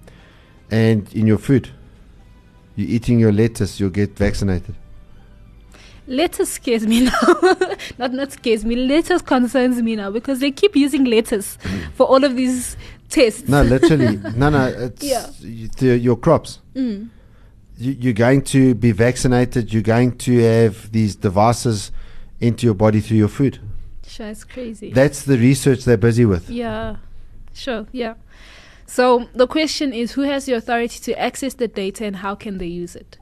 And 0.71 1.13
in 1.15 1.27
your 1.27 1.39
food, 1.39 1.71
you're 2.77 2.89
eating 2.89 3.19
your 3.19 3.33
lettuce, 3.33 3.81
you'll 3.81 3.91
get 3.91 4.17
vaccinated. 4.17 4.75
Lettuce 6.07 6.53
scares 6.53 6.87
me 6.87 7.01
now. 7.05 7.13
not 7.99 8.13
not 8.13 8.33
scares 8.33 8.65
me. 8.65 8.77
Lettuce 8.77 9.23
concerns 9.23 9.81
me 9.81 9.97
now 9.97 10.11
because 10.11 10.41
they 10.41 10.51
keep 10.51 10.77
using 10.77 11.05
lettuce 11.05 11.57
for 11.95 12.07
all 12.07 12.25
of 12.25 12.37
these 12.37 12.77
tests. 13.09 13.49
No, 13.49 13.63
literally, 13.63 14.17
no, 14.37 14.51
no. 14.51 14.67
It's 14.67 15.03
Yeah. 15.03 15.27
the, 15.79 15.97
your 15.99 16.17
crops. 16.17 16.59
Mm. 16.77 17.09
You, 17.79 17.93
you're 17.93 18.13
going 18.13 18.43
to 18.43 18.75
be 18.75 18.93
vaccinated. 18.93 19.73
You're 19.73 19.83
going 19.83 20.19
to 20.19 20.39
have 20.41 20.93
these 20.93 21.17
devices 21.17 21.91
into 22.47 22.67
your 22.67 22.75
body 22.75 23.01
through 23.01 23.19
your 23.19 23.29
food. 23.29 23.59
Sure, 24.07 24.29
it's 24.29 24.45
crazy. 24.45 24.93
That's 24.93 25.23
the 25.23 25.39
research 25.39 25.85
they're 25.85 25.97
busy 25.97 26.25
with. 26.25 26.51
Yeah, 26.51 26.97
sure, 27.53 27.87
yeah. 27.93 28.15
So 28.87 29.29
the 29.35 29.47
question 29.47 29.93
is 29.93 30.13
who 30.13 30.23
has 30.23 30.45
the 30.47 30.53
authority 30.53 31.01
to 31.01 31.19
access 31.19 31.55
the 31.55 31.69
data 31.69 32.05
and 32.05 32.17
how 32.17 32.35
can 32.35 32.59
they 32.59 32.67
use 32.67 32.95
it? 32.95 33.19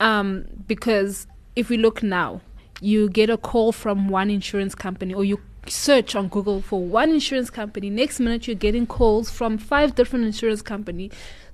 Um, 0.00 0.46
because 0.66 1.26
if 1.56 1.68
we 1.68 1.76
look 1.76 2.02
now, 2.02 2.40
you 2.80 3.08
get 3.08 3.30
a 3.30 3.36
call 3.36 3.72
from 3.72 4.08
one 4.08 4.30
insurance 4.30 4.74
company 4.74 5.14
or 5.14 5.24
you 5.24 5.40
search 5.66 6.14
on 6.14 6.28
Google 6.28 6.60
for 6.60 6.82
one 6.82 7.10
insurance 7.10 7.50
company. 7.50 7.90
Next 7.90 8.20
minute, 8.20 8.46
you're 8.46 8.54
getting 8.54 8.86
calls 8.86 9.30
from 9.30 9.58
five 9.58 9.94
different 9.94 10.24
insurance 10.24 10.62
companies 10.62 11.12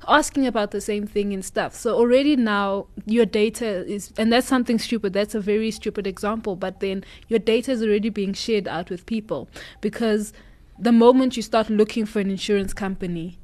asking 0.08 0.46
about 0.46 0.70
the 0.70 0.80
same 0.80 1.06
thing 1.06 1.32
and 1.32 1.44
stuff. 1.44 1.74
So 1.74 1.94
already 1.96 2.36
now 2.36 2.86
your 3.06 3.26
data 3.26 3.66
is, 3.86 4.12
and 4.16 4.32
that's 4.32 4.46
something 4.46 4.78
stupid. 4.78 5.12
That's 5.12 5.34
a 5.34 5.40
very 5.40 5.70
stupid 5.70 6.06
example. 6.06 6.56
But 6.56 6.80
then 6.80 7.04
your 7.28 7.38
data 7.38 7.72
is 7.72 7.82
already 7.82 8.08
being 8.08 8.32
shared 8.32 8.66
out 8.66 8.90
with 8.90 9.06
people 9.06 9.48
because 9.80 10.32
the 10.78 10.92
moment 10.92 11.36
you 11.36 11.42
start 11.42 11.68
looking 11.68 12.06
for 12.06 12.20
an 12.20 12.30
insurance 12.30 12.72
company, 12.72 13.38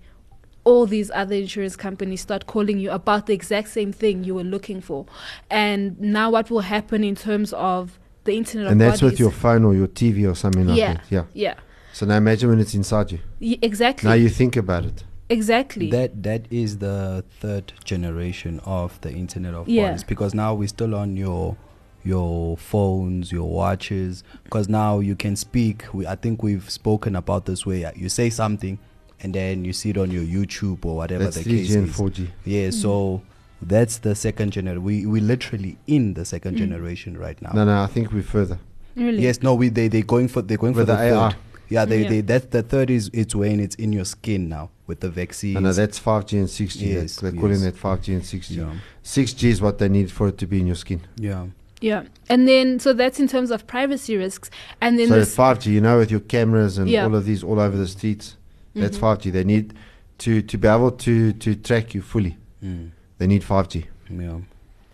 all 0.64 0.86
these 0.86 1.10
other 1.12 1.36
insurance 1.36 1.76
companies 1.76 2.20
start 2.20 2.46
calling 2.46 2.78
you 2.78 2.90
about 2.90 3.26
the 3.26 3.34
exact 3.34 3.68
same 3.68 3.92
thing 3.92 4.24
you 4.24 4.34
were 4.34 4.44
looking 4.44 4.80
for. 4.80 5.06
And 5.50 5.98
now 6.00 6.30
what 6.30 6.50
will 6.50 6.60
happen 6.60 7.04
in 7.04 7.14
terms 7.14 7.52
of 7.52 7.98
the 8.24 8.36
internet 8.36 8.72
And 8.72 8.80
that's 8.80 9.02
with 9.02 9.20
your 9.20 9.30
phone 9.30 9.64
or 9.64 9.74
your 9.74 9.86
TV 9.86 10.28
or 10.28 10.34
something 10.34 10.66
like 10.66 10.76
Yeah, 10.76 10.94
that. 10.94 11.04
Yeah. 11.08 11.24
yeah. 11.32 11.54
So 11.92 12.04
now 12.04 12.16
imagine 12.16 12.50
when 12.50 12.60
it's 12.60 12.74
inside 12.74 13.12
you. 13.12 13.20
Exactly. 13.62 14.08
Now 14.08 14.14
you 14.14 14.28
think 14.28 14.56
about 14.56 14.84
it. 14.84 15.04
Exactly. 15.28 15.90
That 15.90 16.22
that 16.22 16.46
is 16.50 16.78
the 16.78 17.24
third 17.40 17.72
generation 17.84 18.60
of 18.64 19.00
the 19.00 19.10
Internet 19.12 19.54
of 19.54 19.68
Yeah. 19.68 19.88
Bodies 19.88 20.04
because 20.04 20.34
now 20.34 20.54
we're 20.54 20.68
still 20.68 20.94
on 20.94 21.16
your 21.16 21.56
your 22.04 22.56
phones, 22.56 23.32
your 23.32 23.48
watches. 23.50 24.22
Because 24.44 24.68
now 24.68 25.00
you 25.00 25.16
can 25.16 25.34
speak. 25.36 25.84
We, 25.92 26.06
I 26.06 26.14
think 26.14 26.42
we've 26.42 26.68
spoken 26.70 27.16
about 27.16 27.46
this 27.46 27.66
way. 27.66 27.90
You 27.96 28.08
say 28.08 28.30
something, 28.30 28.78
and 29.20 29.34
then 29.34 29.64
you 29.64 29.72
see 29.72 29.90
it 29.90 29.98
on 29.98 30.10
your 30.12 30.22
YouTube 30.22 30.84
or 30.84 30.96
whatever 30.96 31.24
That's 31.24 31.36
the 31.36 31.42
3G 31.44 31.56
case 31.66 31.74
and 31.74 31.88
is. 31.88 31.96
4G. 31.96 32.28
Yeah. 32.44 32.68
Mm. 32.68 32.72
So 32.74 33.22
That's 33.62 33.98
the 33.98 34.14
second 34.14 34.50
generation. 34.52 34.84
We 34.84 35.06
we 35.06 35.18
literally 35.20 35.78
in 35.86 36.14
the 36.14 36.24
second 36.24 36.54
Mm. 36.54 36.58
generation 36.58 37.16
right 37.18 37.40
now. 37.42 37.52
No, 37.54 37.64
no, 37.64 37.82
I 37.82 37.86
think 37.86 38.12
we're 38.12 38.22
further. 38.22 38.58
Really? 38.94 39.22
Yes, 39.22 39.42
no, 39.42 39.54
we 39.54 39.68
they 39.70 39.88
they 39.88 40.02
going 40.02 40.28
for 40.28 40.42
they're 40.42 40.58
going 40.58 40.74
With 40.74 40.86
for 40.86 40.92
the, 40.92 40.98
the 40.98 41.16
AR. 41.16 41.30
third. 41.32 41.40
Yeah, 41.68 41.84
they 41.84 42.02
Yeah. 42.02 42.08
they 42.08 42.20
that 42.22 42.50
the 42.50 42.62
third 42.62 42.90
is 42.90 43.10
it's 43.12 43.34
when 43.34 43.60
it's 43.60 43.74
in 43.76 43.92
your 43.92 44.04
skin 44.04 44.48
now 44.48 44.70
with 44.86 45.00
the 45.00 45.10
vaccines. 45.10 45.54
No, 45.54 45.60
no, 45.60 45.72
that's 45.72 45.98
5G 45.98 46.38
and 46.38 46.48
6G. 46.48 46.80
Yes, 46.86 46.94
Yes, 47.02 47.16
they're 47.16 47.32
calling 47.32 47.60
that 47.62 47.74
5G 47.76 48.14
and 48.14 48.22
6G. 48.22 48.56
Yeah. 48.56 48.72
6G 49.02 49.48
is 49.50 49.60
what 49.60 49.78
they 49.78 49.88
need 49.88 50.10
for 50.12 50.28
it 50.28 50.38
to 50.38 50.46
be 50.46 50.60
in 50.60 50.66
your 50.66 50.76
skin. 50.76 51.00
yeah. 51.16 51.46
Yeah. 51.82 52.04
And 52.30 52.48
then, 52.48 52.80
so 52.80 52.94
that's 52.94 53.20
in 53.20 53.28
terms 53.28 53.50
of 53.50 53.66
privacy 53.66 54.16
risks. 54.16 54.48
And 54.80 54.98
then 54.98 55.08
so 55.08 55.16
this. 55.16 55.36
5G, 55.36 55.72
you 55.72 55.80
know, 55.82 55.98
with 55.98 56.10
your 56.10 56.20
cameras 56.20 56.78
and 56.78 56.88
Yeah. 56.88 57.04
all 57.04 57.14
of 57.14 57.26
these 57.26 57.44
all 57.44 57.60
over 57.60 57.76
the 57.76 57.86
streets, 57.86 58.36
that's 58.74 58.96
Mhm. 58.96 59.00
5G. 59.00 59.30
They 59.30 59.44
need 59.44 59.74
to, 60.18 60.40
to 60.40 60.56
be 60.56 60.66
able 60.68 60.92
to, 60.92 61.34
to 61.34 61.54
track 61.54 61.94
you 61.94 62.00
fully. 62.00 62.38
Mm. 62.64 62.92
They 63.18 63.26
need 63.26 63.42
5G. 63.44 63.84
Yeah. 64.08 64.38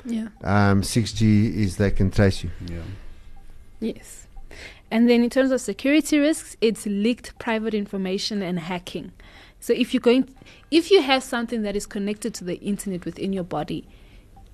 Yeah. 0.05 0.29
Um, 0.43 0.83
6G 0.83 1.55
is 1.65 1.77
they 1.77 1.93
can 1.93 2.11
trace 2.11 2.43
you. 2.43 2.51
Yeah. 2.69 2.79
Yes. 3.81 4.27
And 4.93 5.09
then 5.09 5.25
in 5.25 5.31
terms 5.31 5.51
of 5.53 5.63
security 5.63 6.19
risks, 6.19 6.55
it's 6.61 6.85
leaked 6.85 7.39
private 7.39 7.73
information 7.73 8.43
and 8.43 8.59
hacking. 8.59 9.13
So 9.59 9.73
if 9.73 9.95
you're 9.95 10.03
going, 10.03 10.29
if 10.71 10.91
you 10.91 11.01
have 11.01 11.23
something 11.23 11.63
that 11.63 11.75
is 11.75 11.87
connected 11.87 12.35
to 12.35 12.45
the 12.45 12.57
internet 12.61 13.07
within 13.07 13.33
your 13.33 13.43
body, 13.45 13.89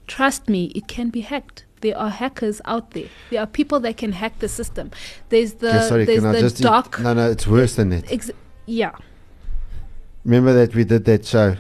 trust 0.07 0.49
me, 0.49 0.67
it 0.77 0.87
can 0.87 1.09
be 1.11 1.23
hacked. 1.23 1.65
There 1.81 1.99
are 1.99 2.11
hackers 2.11 2.61
out 2.67 2.93
there. 2.93 3.09
There 3.31 3.41
are 3.41 3.49
people 3.49 3.81
that 3.81 3.97
can 3.97 4.13
hack 4.13 4.39
the 4.39 4.49
system. 4.49 4.93
There's 5.29 5.55
the 5.55 5.71
Okay, 5.71 5.89
sorry, 5.89 6.05
there's 6.05 6.23
the 6.23 6.41
just? 6.41 6.63
dark. 6.63 7.01
no, 7.01 7.15
no, 7.15 7.29
it's 7.33 7.49
worse 7.49 7.75
than 7.75 7.89
that. 7.89 8.11
Ex- 8.13 8.31
yeah. 8.67 8.93
Remember 10.25 10.53
that 10.53 10.73
we 10.73 10.85
did 10.85 11.05
that 11.07 11.27
show 11.27 11.57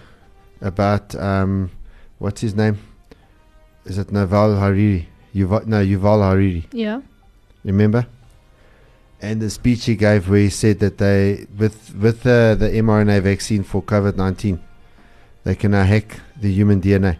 about 0.61 1.17
um, 1.17 1.73
what's 2.19 2.43
his 2.43 2.55
name? 2.55 2.79
Is 3.87 3.99
it 3.99 4.12
Naval 4.12 4.55
Harari? 4.57 5.09
Yuval, 5.35 5.67
no, 5.67 5.85
Yuval 5.85 6.31
Harari. 6.31 6.69
Yeah. 6.71 7.01
Remember? 7.64 8.07
And 9.21 9.43
the 9.43 9.51
speech 9.51 9.85
he 9.87 9.97
gave 9.97 10.29
where 10.29 10.41
he 10.41 10.49
said 10.51 10.79
that 10.79 10.99
they 10.99 11.47
with 11.57 11.95
with 11.95 12.23
the 12.23 12.57
the 12.59 12.69
mRNA 12.71 13.23
vaccine 13.23 13.65
for 13.65 13.83
COVID 13.83 14.17
nineteen, 14.17 14.61
they 15.45 15.55
can 15.57 15.73
now 15.73 15.85
hack 15.85 16.21
the 16.41 16.53
human 16.53 16.81
DNA. 16.81 17.19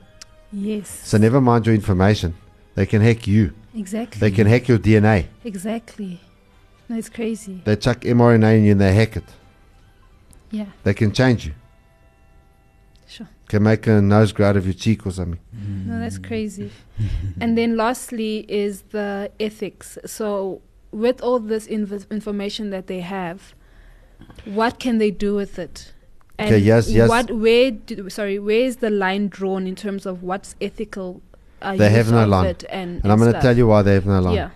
Yes. 0.53 0.89
So 0.89 1.19
never 1.19 1.41
mind 1.41 1.67
your 1.67 1.75
information, 1.75 2.35
they 2.75 2.87
can 2.87 3.03
hack 3.03 3.27
you. 3.27 3.53
Exactly. 3.75 4.21
They 4.21 4.31
can 4.31 4.47
hack 4.47 4.69
your 4.69 4.79
DNA. 4.79 5.27
Exactly. 5.45 6.21
No, 6.89 6.97
it's 6.97 7.09
crazy. 7.09 7.61
They 7.65 7.77
chuck 7.77 8.01
mRNA 8.01 8.59
in 8.59 8.65
you 8.65 8.73
and 8.73 8.81
they 8.81 8.95
hack 8.95 9.17
it. 9.17 9.25
Yeah. 10.51 10.67
They 10.85 10.95
can 10.95 11.13
change 11.13 11.47
you. 11.47 11.55
Sure. 13.07 13.29
Can 13.49 13.63
make 13.63 13.87
a 13.87 14.01
nose 14.01 14.33
grow 14.33 14.49
out 14.49 14.57
of 14.57 14.65
your 14.67 14.75
cheek 14.75 15.07
or 15.07 15.11
something. 15.11 15.41
No, 15.53 15.99
that's 15.99 16.19
crazy. 16.19 16.71
and 17.41 17.57
then 17.59 17.77
lastly 17.77 18.47
is 18.49 18.83
the 18.91 19.31
ethics. 19.39 19.99
So 20.07 20.63
with 20.93 21.21
all 21.23 21.39
this 21.39 21.67
inv- 21.67 22.09
information 22.11 22.71
that 22.71 22.87
they 22.87 23.01
have, 23.01 23.55
what 24.45 24.79
can 24.79 24.99
they 24.99 25.11
do 25.11 25.35
with 25.35 25.59
it? 25.59 25.93
And 26.39 26.49
Okay, 26.51 26.59
yes, 26.59 26.89
yes. 26.89 27.09
What 27.09 27.31
where 27.31 27.71
do, 27.73 28.09
sorry, 28.11 28.39
where 28.39 28.61
is 28.61 28.77
the 28.77 28.91
line 28.91 29.29
drawn 29.29 29.67
in 29.67 29.75
terms 29.75 30.07
of 30.07 30.23
what's 30.23 30.55
ethical? 30.61 31.21
Uh, 31.61 31.77
They 31.77 31.91
have 31.91 32.11
no 32.11 32.25
line. 32.27 32.47
it 32.47 32.65
and, 32.71 33.03
And 33.03 33.11
I'm 33.13 33.19
going 33.19 33.33
to 33.33 33.41
tell 33.41 33.57
you 33.57 33.67
why 33.67 33.83
they 33.83 33.95
have 33.95 34.07
no 34.07 34.21
line. 34.21 34.35
Yeah. 34.37 34.51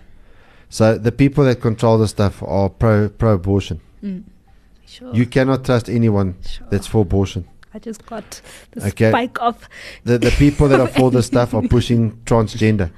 So 0.69 0.97
the 0.97 1.11
people 1.11 1.43
that 1.43 1.59
control 1.61 1.97
the 1.97 2.07
stuff 2.07 2.41
are 2.41 2.69
pro 2.69 3.09
pro 3.09 3.33
abortion. 3.33 3.81
Mm. 4.01 4.23
Sure. 4.85 5.13
You 5.13 5.25
cannot 5.25 5.65
trust 5.65 5.89
anyone 5.89 6.35
that's 6.69 6.87
for 6.87 7.01
abortion. 7.01 7.47
I 7.75 7.79
just 7.79 8.05
got 8.05 8.41
the 8.71 8.85
Okay. 8.87 9.09
spike 9.09 9.41
of 9.41 9.67
The 10.03 10.19
the 10.19 10.31
people 10.31 10.67
that 10.69 10.79
are 10.79 10.87
for 10.87 11.09
this 11.11 11.25
stuff 11.33 11.53
are 11.53 11.63
pushing 11.67 12.11
transgender. 12.25 12.91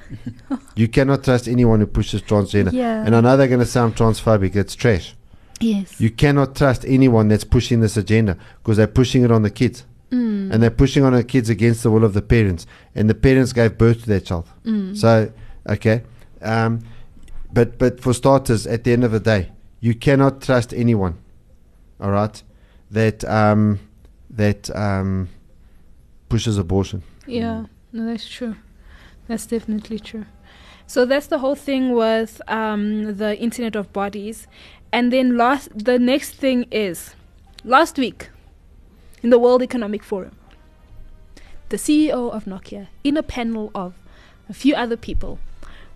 You 0.76 0.88
cannot 0.90 1.24
trust 1.24 1.48
anyone 1.48 1.80
who 1.80 1.88
pushes 1.88 2.22
transgender. 2.22 2.74
Yeah. 2.74 3.06
And 3.06 3.16
I 3.16 3.22
know 3.22 3.38
they're 3.38 3.48
going 3.48 3.62
to 3.62 3.66
sound 3.66 3.96
transphobic. 3.96 4.56
It's 4.56 4.76
trash. 4.76 5.16
Yes. 5.62 6.02
You 6.02 6.10
cannot 6.10 6.56
trust 6.56 6.84
anyone 6.86 7.30
that's 7.30 7.46
pushing 7.46 7.80
this 7.80 7.96
agenda 7.96 8.38
because 8.62 8.76
they're 8.78 8.88
pushing 8.88 9.24
it 9.24 9.32
on 9.32 9.44
the 9.44 9.50
kids. 9.50 9.86
Mm. 10.12 10.52
And 10.54 10.62
they're 10.62 10.70
pushing 10.70 11.04
on 11.06 11.14
the 11.14 11.24
kids 11.24 11.50
against 11.50 11.84
the 11.84 11.90
will 11.92 12.04
of 12.04 12.14
the 12.14 12.22
parents. 12.22 12.68
And 12.94 13.10
the 13.10 13.16
parents 13.16 13.54
gave 13.54 13.78
birth 13.78 14.02
to 14.02 14.08
their 14.08 14.20
child. 14.20 14.48
Mm. 14.66 14.98
So, 14.98 15.32
okay. 15.70 16.04
Um, 16.42 16.82
but, 17.54 17.78
but 17.80 18.02
for 18.02 18.14
starters, 18.14 18.68
at 18.68 18.84
the 18.84 18.92
end 18.92 19.06
of 19.06 19.12
the 19.12 19.20
day, 19.22 19.52
you 19.80 19.96
cannot 19.96 20.42
trust 20.42 20.74
anyone. 20.74 21.18
All 22.02 22.12
right? 22.12 22.44
That, 22.92 23.24
um, 23.24 23.80
that 24.36 24.76
um, 24.76 25.30
pushes 26.30 26.58
abortion. 26.58 27.04
Yeah, 27.26 27.65
no, 27.91 28.06
that's 28.06 28.28
true. 28.28 28.56
That's 29.28 29.45
definitely 29.45 30.00
true. 30.00 30.26
So 30.88 31.06
that's 31.06 31.28
the 31.28 31.39
whole 31.39 31.56
thing 31.56 31.93
with 31.93 32.41
um, 32.48 33.17
the 33.17 33.38
Internet 33.39 33.76
of 33.76 33.91
Bodies. 33.91 34.48
And 34.91 35.12
then 35.12 35.36
last, 35.36 35.69
the 35.74 35.98
next 35.98 36.36
thing 36.36 36.65
is 36.71 37.15
last 37.63 37.98
week 37.98 38.30
in 39.24 39.32
the 39.32 39.39
World 39.39 39.63
Economic 39.63 40.04
Forum, 40.04 40.38
the 41.69 41.78
CEO 41.78 42.32
of 42.32 42.45
Nokia, 42.45 42.88
in 43.04 43.17
a 43.17 43.24
panel 43.24 43.71
of 43.74 43.95
a 44.48 44.54
few 44.54 44.76
other 44.76 44.95
people, 44.95 45.39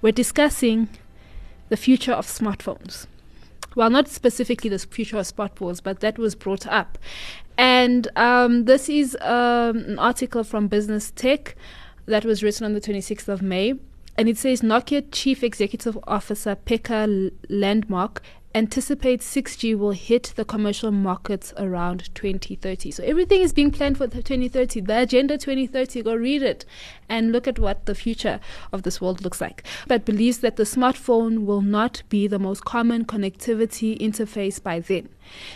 were 0.01 0.11
discussing 0.11 0.89
the 1.69 1.77
future 1.77 2.13
of 2.13 2.25
smartphones. 2.25 3.05
Well, 3.75 3.91
not 3.91 4.07
specifically 4.07 4.69
the 4.71 4.79
future 4.79 5.19
of 5.19 5.25
smartphones, 5.27 5.81
but 5.83 5.99
that 5.99 6.17
was 6.17 6.33
brought 6.33 6.65
up. 6.65 6.97
And 7.59 8.07
um, 8.15 8.63
this 8.63 8.87
is 8.87 9.17
um, 9.19 9.79
an 9.79 9.99
article 9.99 10.45
from 10.45 10.69
Business 10.69 11.11
Tech 11.11 11.57
that 12.05 12.23
was 12.23 12.41
written 12.41 12.65
on 12.65 12.73
the 12.73 12.79
26th 12.79 13.27
of 13.27 13.41
May. 13.41 13.73
And 14.15 14.29
it 14.29 14.37
says 14.37 14.61
Nokia 14.61 15.05
Chief 15.11 15.43
Executive 15.43 15.99
Officer 16.07 16.55
Pekka 16.55 17.29
Lundmark 17.49 18.19
anticipates 18.59 19.25
6G 19.33 19.77
will 19.79 19.91
hit 19.91 20.33
the 20.35 20.43
commercial 20.43 20.91
markets 20.91 21.53
around 21.55 22.13
2030. 22.13 22.91
So 22.91 23.01
everything 23.05 23.39
is 23.39 23.53
being 23.53 23.71
planned 23.71 23.97
for 23.97 24.05
2030. 24.05 24.81
The 24.81 25.01
Agenda 25.03 25.37
2030, 25.37 26.01
go 26.03 26.13
read 26.13 26.43
it 26.43 26.65
and 27.07 27.31
look 27.31 27.47
at 27.47 27.57
what 27.57 27.85
the 27.85 27.95
future 27.95 28.41
of 28.73 28.83
this 28.83 28.99
world 28.99 29.23
looks 29.23 29.39
like. 29.39 29.63
But 29.87 30.03
believes 30.03 30.39
that 30.39 30.57
the 30.57 30.63
smartphone 30.63 31.45
will 31.45 31.61
not 31.61 32.03
be 32.09 32.27
the 32.27 32.37
most 32.37 32.65
common 32.65 33.05
connectivity 33.05 33.97
interface 33.97 34.61
by 34.61 34.81
then. 34.81 35.07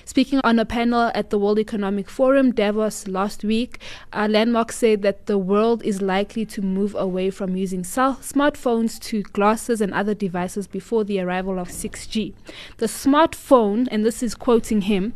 Speaking 0.05 0.39
on 0.43 0.59
a 0.59 0.65
panel 0.65 1.11
at 1.13 1.29
the 1.29 1.39
World 1.39 1.59
Economic 1.59 2.09
Forum, 2.09 2.51
Davos, 2.51 3.07
last 3.07 3.43
week, 3.43 3.79
uh, 4.11 4.27
Lundmark 4.27 4.71
said 4.71 5.01
that 5.01 5.25
the 5.25 5.37
world 5.37 5.81
is 5.83 6.01
likely 6.01 6.45
to 6.45 6.61
move 6.61 6.95
away 6.95 7.29
from 7.29 7.55
using 7.55 7.83
cell- 7.83 8.19
smartphones 8.21 8.99
to 9.01 9.23
glasses 9.23 9.81
and 9.81 9.93
other 9.93 10.13
devices 10.13 10.67
before 10.67 11.03
the 11.03 11.19
arrival 11.19 11.59
of 11.59 11.69
6G. 11.69 12.33
The 12.77 12.87
smartphone, 12.93 13.87
and 13.91 14.05
this 14.05 14.21
is 14.21 14.35
quoting 14.35 14.81
him, 14.81 15.13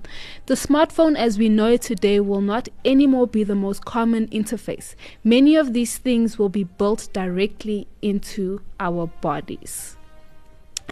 the 0.47 0.55
smartphone 0.55 1.17
as 1.17 1.37
we 1.37 1.49
know 1.49 1.71
it 1.71 1.81
today 1.81 2.19
will 2.19 2.41
not 2.41 2.69
anymore 2.83 3.27
be 3.27 3.43
the 3.43 3.55
most 3.55 3.85
common 3.85 4.27
interface. 4.27 4.95
Many 5.23 5.55
of 5.55 5.73
these 5.73 5.97
things 5.97 6.37
will 6.39 6.49
be 6.49 6.63
built 6.63 7.09
directly 7.13 7.87
into 8.01 8.61
our 8.79 9.07
bodies. 9.21 9.96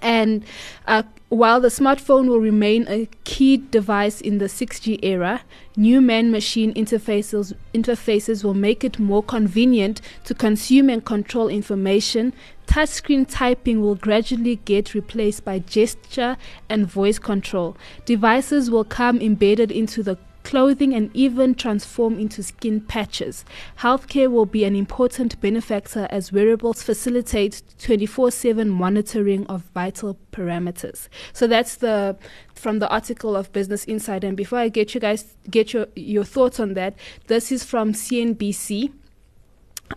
And 0.02 0.44
uh, 0.88 1.04
while 1.30 1.60
the 1.60 1.70
smartphone 1.70 2.28
will 2.28 2.40
remain 2.40 2.86
a 2.88 3.10
key 3.24 3.58
device 3.58 4.22
in 4.22 4.38
the 4.38 4.46
6G 4.46 5.00
era, 5.04 5.42
new 5.76 6.02
man-machine 6.02 6.74
interfaces 6.74 7.54
interfaces 7.74 8.44
will 8.44 8.54
make 8.54 8.84
it 8.84 9.00
more 9.00 9.24
convenient 9.24 10.02
to 10.26 10.34
consume 10.34 10.90
and 10.90 11.04
control 11.04 11.48
information. 11.48 12.34
Touchscreen 12.68 13.26
typing 13.28 13.82
will 13.82 13.96
gradually 13.96 14.58
get 14.66 14.94
replaced 14.94 15.44
by 15.44 15.60
gesture 15.60 16.38
and 16.70 16.88
voice 16.88 17.20
control. 17.20 17.76
Devices 18.06 18.70
will 18.70 18.86
come 18.86 19.20
embedded 19.20 19.72
into 19.72 20.04
the 20.04 20.18
clothing 20.46 20.94
and 20.94 21.10
even 21.14 21.56
transform 21.56 22.18
into 22.18 22.42
skin 22.42 22.80
patches. 22.80 23.44
Healthcare 23.80 24.32
will 24.32 24.46
be 24.46 24.64
an 24.64 24.76
important 24.76 25.42
benefactor 25.42 26.08
as 26.10 26.32
wearables 26.32 26.84
facilitate 26.84 27.64
24/7 27.80 28.70
monitoring 28.70 29.46
of 29.48 29.64
vital 29.74 30.18
parameters. 30.32 31.10
So 31.34 31.48
that's 31.48 31.76
the 31.76 32.16
from 32.54 32.80
the 32.80 32.88
article 32.90 33.36
of 33.36 33.52
Business 33.52 33.84
Insider. 33.86 34.28
And 34.28 34.38
before 34.38 34.60
I 34.60 34.70
get 34.70 34.94
you 34.94 35.02
guys 35.02 35.36
get 35.50 35.74
your 35.74 35.88
your 35.96 36.24
thoughts 36.24 36.60
on 36.60 36.76
that, 36.76 36.94
this 37.28 37.52
is 37.52 37.64
from 37.66 37.94
CNBC. 37.94 38.92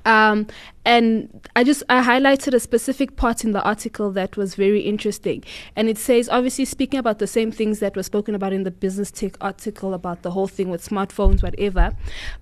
Um, 0.05 0.47
and 0.85 1.47
I 1.57 1.65
just 1.65 1.83
I 1.89 2.03
highlighted 2.03 2.55
a 2.55 2.61
specific 2.61 3.17
part 3.17 3.45
in 3.45 3.53
the 3.53 3.63
article 3.63 4.11
that 4.13 4.37
was 4.37 4.55
very 4.55 4.81
interesting, 4.81 5.45
and 5.77 5.89
it 5.89 5.99
says 5.99 6.29
obviously 6.29 6.65
speaking 6.65 6.99
about 6.99 7.19
the 7.19 7.27
same 7.27 7.51
things 7.51 7.81
that 7.81 7.97
were 7.97 8.03
spoken 8.03 8.35
about 8.35 8.53
in 8.53 8.65
the 8.65 8.71
Business 8.71 9.11
Tech 9.11 9.37
article 9.41 9.95
about 9.95 10.23
the 10.23 10.31
whole 10.31 10.49
thing 10.49 10.71
with 10.71 10.87
smartphones, 10.87 11.43
whatever. 11.43 11.93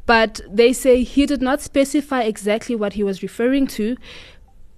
But 0.06 0.40
they 0.48 0.72
say 0.72 1.02
he 1.02 1.26
did 1.26 1.42
not 1.42 1.60
specify 1.60 2.22
exactly 2.22 2.74
what 2.74 2.94
he 2.94 3.02
was 3.02 3.22
referring 3.22 3.66
to. 3.68 3.96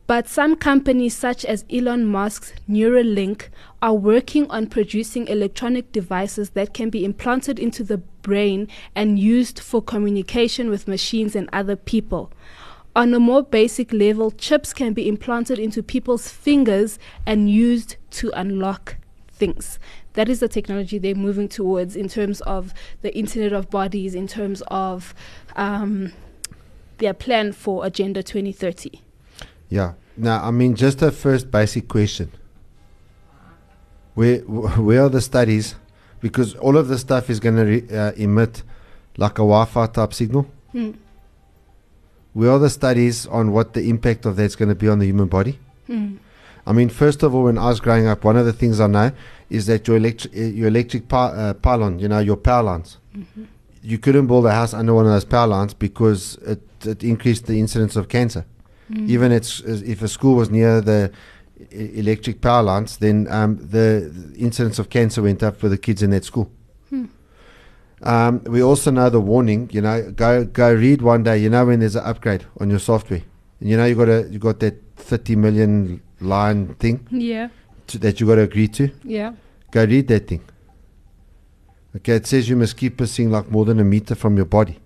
But 0.06 0.26
some 0.26 0.56
companies, 0.56 1.14
such 1.14 1.44
as 1.44 1.66
Elon 1.70 2.06
Musk's 2.06 2.54
Neuralink, 2.66 3.48
are 3.82 3.92
working 3.92 4.50
on 4.50 4.66
producing 4.66 5.28
electronic 5.28 5.92
devices 5.92 6.50
that 6.50 6.72
can 6.72 6.88
be 6.88 7.04
implanted 7.04 7.58
into 7.58 7.84
the 7.84 8.00
brain 8.28 8.68
and 8.94 9.18
used 9.18 9.58
for 9.58 9.80
communication 9.80 10.68
with 10.68 10.86
machines 10.86 11.34
and 11.34 11.48
other 11.50 11.76
people. 11.76 12.30
On 12.94 13.14
a 13.14 13.18
more 13.18 13.42
basic 13.42 13.90
level, 13.90 14.30
chips 14.32 14.74
can 14.74 14.92
be 14.92 15.08
implanted 15.08 15.58
into 15.58 15.82
people's 15.82 16.28
fingers 16.28 16.98
and 17.24 17.50
used 17.50 17.96
to 18.10 18.30
unlock 18.34 18.96
things. 19.30 19.78
That 20.12 20.28
is 20.28 20.40
the 20.40 20.48
technology 20.48 20.98
they're 20.98 21.14
moving 21.14 21.48
towards 21.48 21.96
in 21.96 22.08
terms 22.08 22.42
of 22.42 22.74
the 23.00 23.16
Internet 23.16 23.54
of 23.54 23.70
Bodies, 23.70 24.14
in 24.14 24.26
terms 24.26 24.62
of 24.68 25.14
um, 25.56 26.12
their 26.98 27.14
plan 27.14 27.52
for 27.52 27.86
Agenda 27.86 28.22
2030. 28.22 29.00
Yeah. 29.70 29.94
Now, 30.16 30.44
I 30.44 30.50
mean, 30.50 30.74
just 30.74 31.00
a 31.00 31.10
first 31.10 31.50
basic 31.50 31.88
question. 31.88 32.30
Where 34.14 34.40
where 34.40 35.04
are 35.04 35.08
the 35.08 35.20
studies? 35.20 35.76
Because 36.20 36.54
all 36.56 36.76
of 36.76 36.88
the 36.88 36.98
stuff 36.98 37.30
is 37.30 37.40
going 37.40 37.56
to 37.56 37.64
re- 37.64 37.96
uh, 37.96 38.12
emit 38.12 38.62
like 39.16 39.32
a 39.34 39.42
Wi-Fi 39.46 39.86
type 39.86 40.12
signal. 40.14 40.46
Hmm. 40.72 40.92
Where 42.32 42.50
are 42.50 42.58
the 42.58 42.70
studies 42.70 43.26
on 43.26 43.52
what 43.52 43.72
the 43.72 43.88
impact 43.88 44.26
of 44.26 44.36
that's 44.36 44.54
going 44.54 44.68
to 44.68 44.74
be 44.74 44.88
on 44.88 44.98
the 44.98 45.06
human 45.06 45.26
body? 45.28 45.58
Hmm. 45.86 46.16
I 46.66 46.72
mean, 46.72 46.88
first 46.90 47.22
of 47.22 47.34
all, 47.34 47.44
when 47.44 47.56
I 47.58 47.66
was 47.66 47.80
growing 47.80 48.06
up, 48.06 48.24
one 48.24 48.36
of 48.36 48.44
the 48.44 48.52
things 48.52 48.78
I 48.78 48.86
know 48.86 49.12
is 49.48 49.66
that 49.66 49.88
your 49.88 49.96
electric 49.96 50.36
uh, 50.36 50.40
your 50.40 50.68
electric 50.68 51.08
pi- 51.08 51.32
uh, 51.32 51.54
pylon, 51.54 51.98
you 51.98 52.08
know, 52.08 52.18
your 52.18 52.36
power 52.36 52.62
lines, 52.62 52.98
Mhm. 53.16 53.46
you 53.82 53.96
couldn't 53.98 54.26
build 54.26 54.44
a 54.46 54.52
house 54.52 54.74
under 54.74 54.92
one 54.92 55.06
of 55.06 55.12
those 55.12 55.24
power 55.24 55.46
lines 55.46 55.72
because 55.72 56.36
it, 56.46 56.60
it 56.84 57.02
increased 57.02 57.46
the 57.46 57.58
incidence 57.58 57.96
of 57.96 58.08
cancer. 58.08 58.44
Mm. 58.92 59.08
Even 59.08 59.32
it's, 59.32 59.60
if 59.60 60.02
a 60.02 60.08
school 60.08 60.34
was 60.36 60.50
near 60.50 60.80
the 60.82 61.10
electric 61.70 62.40
power 62.40 62.62
lines, 62.62 62.96
then 62.98 63.26
um, 63.30 63.56
the, 63.58 64.10
the 64.32 64.38
incidence 64.38 64.78
of 64.78 64.88
cancer 64.90 65.22
went 65.22 65.42
up 65.42 65.56
for 65.58 65.68
the 65.68 65.78
kids 65.78 66.02
in 66.02 66.10
that 66.10 66.24
school. 66.24 66.50
Hmm. 66.90 67.06
Um, 68.02 68.42
we 68.44 68.62
also 68.62 68.90
know 68.90 69.10
the 69.10 69.20
warning. 69.20 69.68
You 69.72 69.80
know, 69.82 70.10
go 70.12 70.44
go 70.44 70.72
read 70.72 71.02
one 71.02 71.22
day. 71.24 71.38
You 71.38 71.50
know 71.50 71.66
when 71.66 71.80
there's 71.80 71.96
an 71.96 72.04
upgrade 72.04 72.44
on 72.60 72.70
your 72.70 72.78
software, 72.78 73.22
and 73.60 73.68
you 73.68 73.76
know 73.76 73.84
you 73.86 73.94
got 73.94 74.08
a 74.08 74.28
you 74.30 74.38
got 74.38 74.60
that 74.60 74.82
30 74.96 75.36
million 75.36 76.00
line 76.20 76.74
thing 76.74 77.06
Yeah. 77.10 77.48
to, 77.88 77.98
that 77.98 78.20
you 78.20 78.26
got 78.26 78.36
to 78.36 78.42
agree 78.42 78.68
to. 78.68 78.90
Yeah. 79.04 79.32
Go 79.70 79.84
read 79.84 80.08
that 80.08 80.26
thing. 80.28 80.42
Okay, 81.96 82.14
it 82.16 82.26
says 82.26 82.48
you 82.48 82.56
must 82.56 82.76
keep 82.76 82.96
pissing 82.98 83.30
like 83.30 83.50
more 83.50 83.64
than 83.64 83.80
a 83.80 83.84
meter 83.84 84.14
from 84.14 84.36
your 84.36 84.46
body 84.46 84.78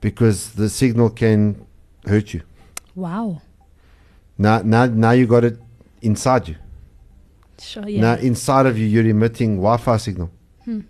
because 0.00 0.52
the 0.52 0.68
signal 0.68 1.10
can 1.10 1.64
hurt 2.06 2.32
you. 2.34 2.42
Wow. 2.94 3.42
Now, 4.40 4.62
now, 4.62 4.86
now 4.86 5.10
you 5.10 5.26
got 5.26 5.44
it 5.44 5.58
inside 6.00 6.48
you. 6.48 6.56
Sure. 7.58 7.86
Yeah. 7.86 8.00
Now, 8.00 8.14
inside 8.14 8.64
of 8.64 8.78
you, 8.78 8.86
you're 8.86 9.06
emitting 9.06 9.56
Wi-Fi 9.56 9.98
signal. 9.98 10.30
Hmm. 10.64 10.80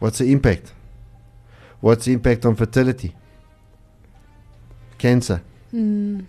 What's 0.00 0.18
the 0.18 0.32
impact? 0.32 0.72
What's 1.80 2.06
the 2.06 2.14
impact 2.14 2.46
on 2.46 2.56
fertility? 2.56 3.14
Cancer. 4.98 5.40
Hmm. 5.70 6.22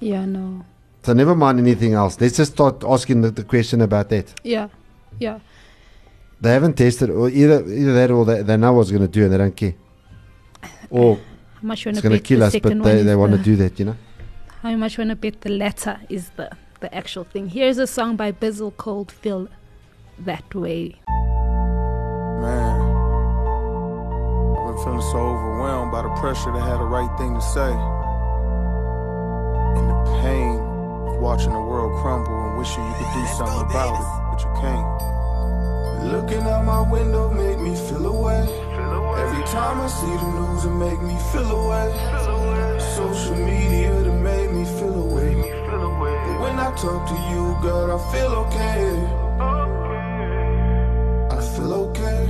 Yeah. 0.00 0.24
No. 0.24 0.64
So 1.04 1.12
never 1.12 1.36
mind 1.36 1.60
anything 1.60 1.92
else. 1.92 2.20
Let's 2.20 2.38
just 2.38 2.54
start 2.54 2.82
asking 2.82 3.20
the, 3.20 3.30
the 3.30 3.44
question 3.44 3.82
about 3.82 4.08
that. 4.08 4.34
Yeah. 4.42 4.66
Yeah. 5.20 5.38
They 6.40 6.50
haven't 6.50 6.76
tested, 6.76 7.10
or 7.10 7.28
either 7.30 7.64
either 7.64 7.94
that, 7.94 8.10
or 8.10 8.24
they, 8.24 8.42
they 8.42 8.56
know 8.56 8.72
what's 8.72 8.90
going 8.90 9.02
to 9.02 9.08
do 9.08 9.22
and 9.22 9.32
they 9.32 9.38
don't 9.38 9.56
care. 9.56 9.74
Or 10.90 11.20
How 11.60 11.68
much 11.68 11.84
you 11.84 11.90
it's 11.90 11.96
wanna 11.96 12.08
going 12.08 12.12
to 12.12 12.22
bet 12.22 12.24
kill 12.28 12.38
the 12.40 12.46
us, 12.46 12.56
but 12.60 12.82
they, 12.84 13.02
they 13.02 13.16
want 13.16 13.32
to 13.32 13.38
the- 13.38 13.44
do 13.44 13.56
that, 13.56 13.78
you 13.78 13.86
know. 13.86 13.96
How 14.62 14.74
much 14.76 14.98
want 14.98 15.10
to 15.10 15.16
bet 15.16 15.40
the 15.42 15.50
latter 15.50 16.00
is 16.08 16.30
the 16.36 16.50
the 16.80 16.94
actual 16.94 17.24
thing. 17.24 17.48
Here's 17.48 17.78
a 17.78 17.86
song 17.86 18.16
by 18.16 18.32
Bizzle 18.32 18.76
called 18.76 19.10
"Feel 19.10 19.48
That 20.18 20.54
Way." 20.54 20.96
Man, 21.08 22.80
I've 24.58 24.74
been 24.74 24.84
feeling 24.84 25.00
so 25.12 25.18
overwhelmed 25.18 25.92
by 25.92 26.02
the 26.02 26.10
pressure 26.20 26.52
to 26.52 26.60
have 26.60 26.78
the 26.78 26.84
right 26.84 27.10
thing 27.18 27.32
to 27.34 27.40
say. 27.40 27.72
And 29.78 29.86
the 29.90 29.98
pain 30.20 30.58
of 31.08 31.20
watching 31.22 31.52
the 31.52 31.60
world 31.60 31.92
crumble 32.02 32.36
and 32.48 32.58
wishing 32.58 32.84
you 32.84 32.94
could 32.98 33.12
do 33.14 33.26
something 33.38 33.70
about 33.70 33.94
it, 33.96 34.06
but 34.30 34.38
you 34.44 34.50
can't. 34.60 34.88
Looking 36.12 36.42
out 36.46 36.64
my 36.64 36.82
window 36.90 37.30
make 37.32 37.58
me 37.58 37.74
feel 37.88 38.06
away. 38.06 38.44
Every 39.24 39.44
time 39.44 39.80
I 39.80 39.88
see 39.88 40.06
the 40.22 40.30
news, 40.38 40.64
it 40.64 40.70
make 40.70 41.00
me 41.02 41.16
feel 41.32 41.50
away. 41.50 41.88
Social 42.96 43.36
media, 43.36 43.92
that 44.02 44.12
made 44.12 44.52
me 44.52 44.64
feel 44.64 44.94
away. 45.06 45.34
But 45.66 46.40
when 46.42 46.58
I 46.58 46.70
talk 46.76 47.08
to 47.08 47.16
you, 47.30 47.56
God, 47.62 47.90
I 47.96 47.98
feel 48.12 48.32
okay. 48.44 48.88
I 51.36 51.40
feel 51.56 51.72
okay. 51.74 52.26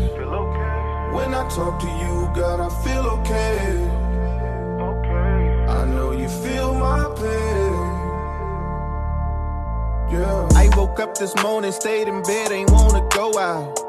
When 1.14 1.34
I 1.34 1.48
talk 1.48 1.80
to 1.80 1.86
you, 1.86 2.30
God, 2.34 2.60
I 2.60 2.68
feel 2.84 3.06
okay. 3.18 3.90
I 5.68 5.84
know 5.86 6.12
you 6.12 6.28
feel 6.28 6.74
my 6.74 7.04
pain. 7.16 7.74
Yeah. 10.10 10.48
I 10.54 10.70
woke 10.76 11.00
up 11.00 11.16
this 11.18 11.34
morning, 11.42 11.72
stayed 11.72 12.08
in 12.08 12.22
bed, 12.22 12.52
ain't 12.52 12.70
wanna 12.70 13.06
go 13.10 13.38
out. 13.38 13.85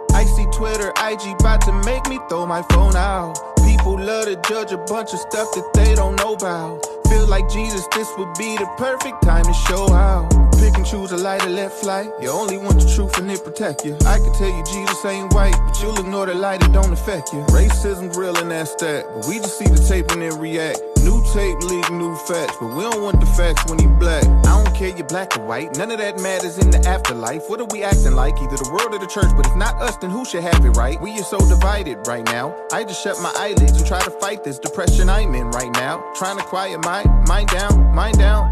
Twitter, 0.58 0.90
IG 0.98 1.40
about 1.40 1.62
to 1.62 1.72
make 1.86 2.10
me 2.10 2.18
throw 2.30 2.48
my 2.48 2.64
phone 2.74 2.96
out. 2.96 3.38
People 3.64 4.00
love 4.00 4.26
to 4.26 4.36
judge 4.50 4.72
a 4.72 4.78
bunch 4.90 5.14
of 5.14 5.20
stuff 5.20 5.54
that 5.54 5.70
they 5.76 5.94
don't 5.94 6.16
know 6.16 6.34
about. 6.34 6.84
Feel 7.08 7.28
like 7.28 7.48
Jesus, 7.48 7.86
this 7.94 8.10
would 8.18 8.34
be 8.40 8.58
the 8.58 8.66
perfect 8.76 9.22
time 9.22 9.44
to 9.44 9.54
show 9.54 9.94
out. 9.94 10.28
Pick 10.58 10.76
and 10.76 10.84
choose 10.84 11.12
a 11.12 11.18
light 11.18 11.46
or 11.46 11.50
let 11.50 11.72
fly. 11.72 12.10
You 12.20 12.30
only 12.30 12.58
want 12.58 12.82
the 12.82 12.92
truth 12.96 13.16
and 13.20 13.30
it 13.30 13.44
protect 13.44 13.86
you. 13.86 13.96
I 14.08 14.18
can 14.18 14.34
tell 14.34 14.50
you 14.50 14.64
Jesus 14.66 15.06
ain't 15.06 15.32
white, 15.32 15.56
but 15.64 15.80
you'll 15.80 16.00
ignore 16.00 16.26
the 16.26 16.34
light, 16.34 16.64
it 16.64 16.74
don't 16.74 16.92
affect 16.92 17.34
you. 17.34 17.42
Racism's 17.54 18.18
real 18.18 18.36
and 18.38 18.50
that's 18.50 18.74
that, 18.78 19.06
but 19.14 19.28
we 19.28 19.38
just 19.38 19.60
see 19.60 19.66
the 19.66 19.78
tape 19.78 20.10
and 20.10 20.24
then 20.24 20.40
react. 20.40 20.82
New 21.08 21.24
tape 21.32 21.58
leak 21.62 21.90
new 21.90 22.18
facts, 22.18 22.58
but 22.60 22.76
we 22.76 22.84
don't 22.84 23.02
want 23.02 23.22
the 23.22 23.26
facts 23.28 23.64
when 23.70 23.80
he 23.80 23.88
black. 23.88 24.26
I 24.26 24.62
don't 24.62 24.76
care 24.76 24.90
you're 24.90 25.08
black 25.08 25.38
or 25.38 25.46
white, 25.46 25.78
none 25.78 25.90
of 25.90 26.00
that 26.00 26.20
matters 26.20 26.58
in 26.58 26.70
the 26.70 26.86
afterlife. 26.86 27.50
What 27.50 27.62
are 27.62 27.70
we 27.72 27.82
acting 27.82 28.12
like? 28.12 28.36
Either 28.42 28.58
the 28.58 28.70
world 28.74 28.94
or 28.94 29.00
the 29.00 29.08
church, 29.08 29.32
but 29.38 29.48
if 29.48 29.56
not 29.56 29.76
us, 29.82 29.96
then 29.96 30.10
who 30.10 30.26
should 30.26 30.44
have 30.44 30.66
it 30.66 30.72
right? 30.72 31.00
We 31.00 31.18
are 31.18 31.24
so 31.24 31.38
divided 31.48 32.06
right 32.08 32.26
now. 32.26 32.54
I 32.74 32.84
just 32.84 33.02
shut 33.02 33.22
my 33.22 33.32
eyelids 33.38 33.78
and 33.78 33.88
try 33.88 34.02
to 34.02 34.12
fight 34.20 34.44
this 34.44 34.60
depression 34.60 35.10
I'm 35.10 35.34
in 35.34 35.50
right 35.52 35.72
now. 35.76 36.04
Trying 36.14 36.40
to 36.40 36.44
quiet 36.44 36.84
my 36.84 37.06
mind 37.26 37.48
down, 37.52 37.96
mind 37.96 38.18
down. 38.18 38.52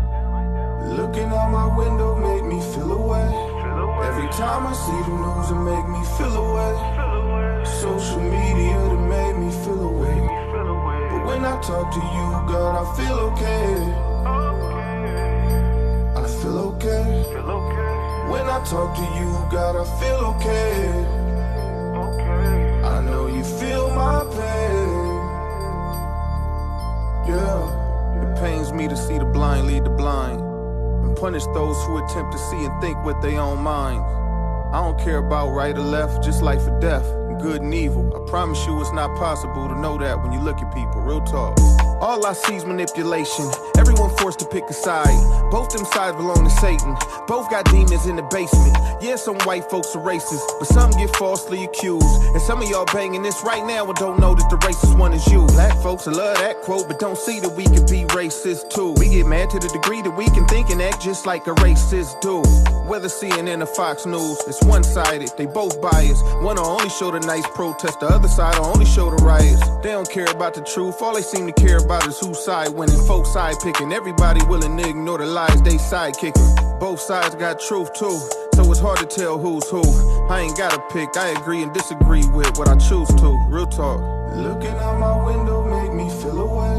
Looking 0.95 1.27
out 1.35 1.51
my 1.51 1.67
window 1.75 2.15
make 2.15 2.45
me 2.45 2.61
feel 2.73 2.93
away. 2.93 3.27
Every 4.07 4.29
time 4.29 4.65
I 4.65 4.73
see 4.79 5.01
the 5.03 5.15
news, 5.23 5.51
it 5.51 5.59
make 5.59 5.87
me 5.89 6.01
feel 6.15 6.35
away. 6.39 7.65
Social 7.81 8.21
media, 8.21 8.79
that 8.79 9.01
made 9.11 9.35
me 9.43 9.51
feel 9.65 9.89
away. 9.89 10.44
When 11.35 11.43
I 11.43 11.59
talk 11.61 11.91
to 11.91 11.99
you, 11.99 12.27
God, 12.47 12.73
I 12.79 12.85
feel 12.95 13.19
okay. 13.31 13.75
I 16.15 16.23
feel 16.39 16.59
okay. 16.69 17.11
When 18.31 18.45
I 18.47 18.63
talk 18.63 18.95
to 18.95 19.03
you, 19.19 19.29
God, 19.51 19.75
I 19.75 19.83
feel 19.99 20.19
okay. 20.31 20.87
I 22.85 23.01
know 23.01 23.27
you 23.27 23.43
feel 23.43 23.89
my 23.89 24.23
pain. 24.31 24.87
Yeah. 27.27 28.23
It 28.23 28.39
pains 28.39 28.71
me 28.71 28.87
to 28.87 28.95
see 28.95 29.17
the 29.17 29.25
blind 29.25 29.67
lead 29.67 29.83
the 29.83 29.89
blind 29.89 30.39
and 30.39 31.17
punish 31.17 31.43
those 31.47 31.75
who 31.83 31.97
attempt 31.97 32.31
to 32.31 32.39
see 32.49 32.63
and 32.63 32.81
think 32.81 33.03
with 33.03 33.21
their 33.21 33.41
own 33.41 33.61
minds. 33.61 34.05
I 34.73 34.79
don't 34.81 34.97
care 34.97 35.17
about 35.17 35.49
right 35.49 35.77
or 35.77 35.83
left, 35.83 36.23
just 36.23 36.41
life 36.41 36.65
or 36.65 36.79
death, 36.79 37.03
good 37.41 37.61
and 37.61 37.73
evil. 37.73 38.05
I 38.15 38.24
promise 38.27 38.65
you 38.65 38.79
it's 38.81 38.91
not 38.91 39.15
possible 39.17 39.67
to 39.67 39.75
know 39.75 39.97
that 39.97 40.21
when 40.21 40.31
you 40.31 40.39
look 40.39 40.61
at 40.61 40.73
people. 40.73 41.01
Real 41.01 41.21
talk. 41.21 41.57
All 42.01 42.25
I 42.25 42.33
see 42.33 42.55
is 42.55 42.65
manipulation. 42.65 43.49
Everyone 43.77 44.15
forced 44.17 44.39
to 44.39 44.45
pick 44.45 44.63
a 44.69 44.73
side. 44.73 45.15
Both 45.49 45.69
them 45.69 45.85
sides 45.85 46.17
belong 46.17 46.43
to 46.43 46.49
Satan. 46.49 46.95
Both 47.27 47.49
got 47.49 47.65
demons 47.65 48.05
in 48.05 48.15
the 48.15 48.23
basement. 48.23 48.75
Yeah, 49.01 49.15
some 49.15 49.37
white 49.39 49.69
folks 49.69 49.95
are 49.95 50.03
racist, 50.03 50.43
but 50.59 50.67
some 50.67 50.91
get 50.91 51.15
falsely 51.15 51.63
accused. 51.63 52.05
And 52.33 52.41
some 52.41 52.61
of 52.61 52.69
y'all 52.69 52.85
banging 52.85 53.23
this 53.23 53.41
right 53.43 53.65
now 53.65 53.85
and 53.85 53.95
don't 53.95 54.19
know 54.19 54.35
that 54.35 54.49
the 54.49 54.57
racist 54.57 54.97
one 54.97 55.13
is 55.13 55.25
you. 55.27 55.45
Black 55.47 55.75
folks 55.81 56.05
a 56.07 56.11
love 56.11 56.37
that 56.37 56.61
quote, 56.61 56.87
but 56.87 56.99
don't 56.99 57.17
see 57.17 57.39
that 57.39 57.55
we 57.55 57.63
can 57.63 57.85
be 57.85 58.03
racist 58.13 58.69
too. 58.69 58.91
We 58.99 59.09
get 59.09 59.25
mad 59.25 59.49
to 59.51 59.59
the 59.59 59.69
degree 59.69 60.01
that 60.01 60.11
we 60.11 60.25
can 60.25 60.45
think 60.47 60.69
and 60.69 60.81
act 60.81 61.01
just 61.01 61.25
like 61.25 61.47
a 61.47 61.55
racist 61.55 62.19
do. 62.21 62.41
Whether 62.89 63.07
CNN 63.07 63.63
or 63.63 63.67
Fox 63.67 64.05
News, 64.05 64.39
it's 64.47 64.63
one 64.63 64.83
sided. 64.83 65.31
They 65.37 65.45
both 65.45 65.81
biased. 65.81 66.23
One 66.43 66.57
will 66.57 66.65
only 66.65 66.89
show 66.89 67.11
the 67.11 67.19
nice 67.21 67.47
protest, 67.55 67.99
the 68.01 68.14
other 68.15 68.27
side 68.29 68.57
will 68.57 68.67
only 68.67 68.85
show 68.85 69.09
the 69.11 69.17
riots. 69.17 69.67
They 69.83 69.91
don't 69.91 70.09
care 70.09 70.31
about 70.31 70.53
the 70.53 70.61
truth. 70.61 71.01
All 71.01 71.13
they 71.13 71.21
seem 71.21 71.45
to 71.47 71.53
care 71.53 71.79
about 71.79 72.07
is 72.07 72.17
whose 72.17 72.39
side 72.39 72.69
winning. 72.69 72.97
Folks 73.05 73.33
side 73.33 73.55
picking. 73.61 73.91
Everybody 73.91 74.39
willing 74.45 74.77
to 74.77 74.89
ignore 74.89 75.17
the 75.17 75.25
lies 75.25 75.61
they 75.63 75.77
side 75.77 76.15
kicking. 76.15 76.55
Both 76.79 77.01
sides 77.01 77.35
got 77.35 77.59
truth 77.59 77.93
too. 77.93 78.17
So 78.55 78.71
it's 78.71 78.79
hard 78.79 78.99
to 78.99 79.05
tell 79.05 79.37
who's 79.37 79.67
who. 79.69 79.83
I 80.29 80.39
ain't 80.39 80.57
gotta 80.57 80.79
pick. 80.93 81.17
I 81.17 81.35
agree 81.39 81.61
and 81.61 81.73
disagree 81.73 82.25
with 82.27 82.57
what 82.57 82.69
I 82.69 82.77
choose 82.77 83.09
to. 83.19 83.37
Real 83.49 83.67
talk. 83.67 83.99
Looking 84.33 84.75
out 84.79 84.97
my 84.97 85.15
window 85.25 85.65
make 85.67 85.91
me 85.93 86.09
feel 86.21 86.39
away. 86.39 86.75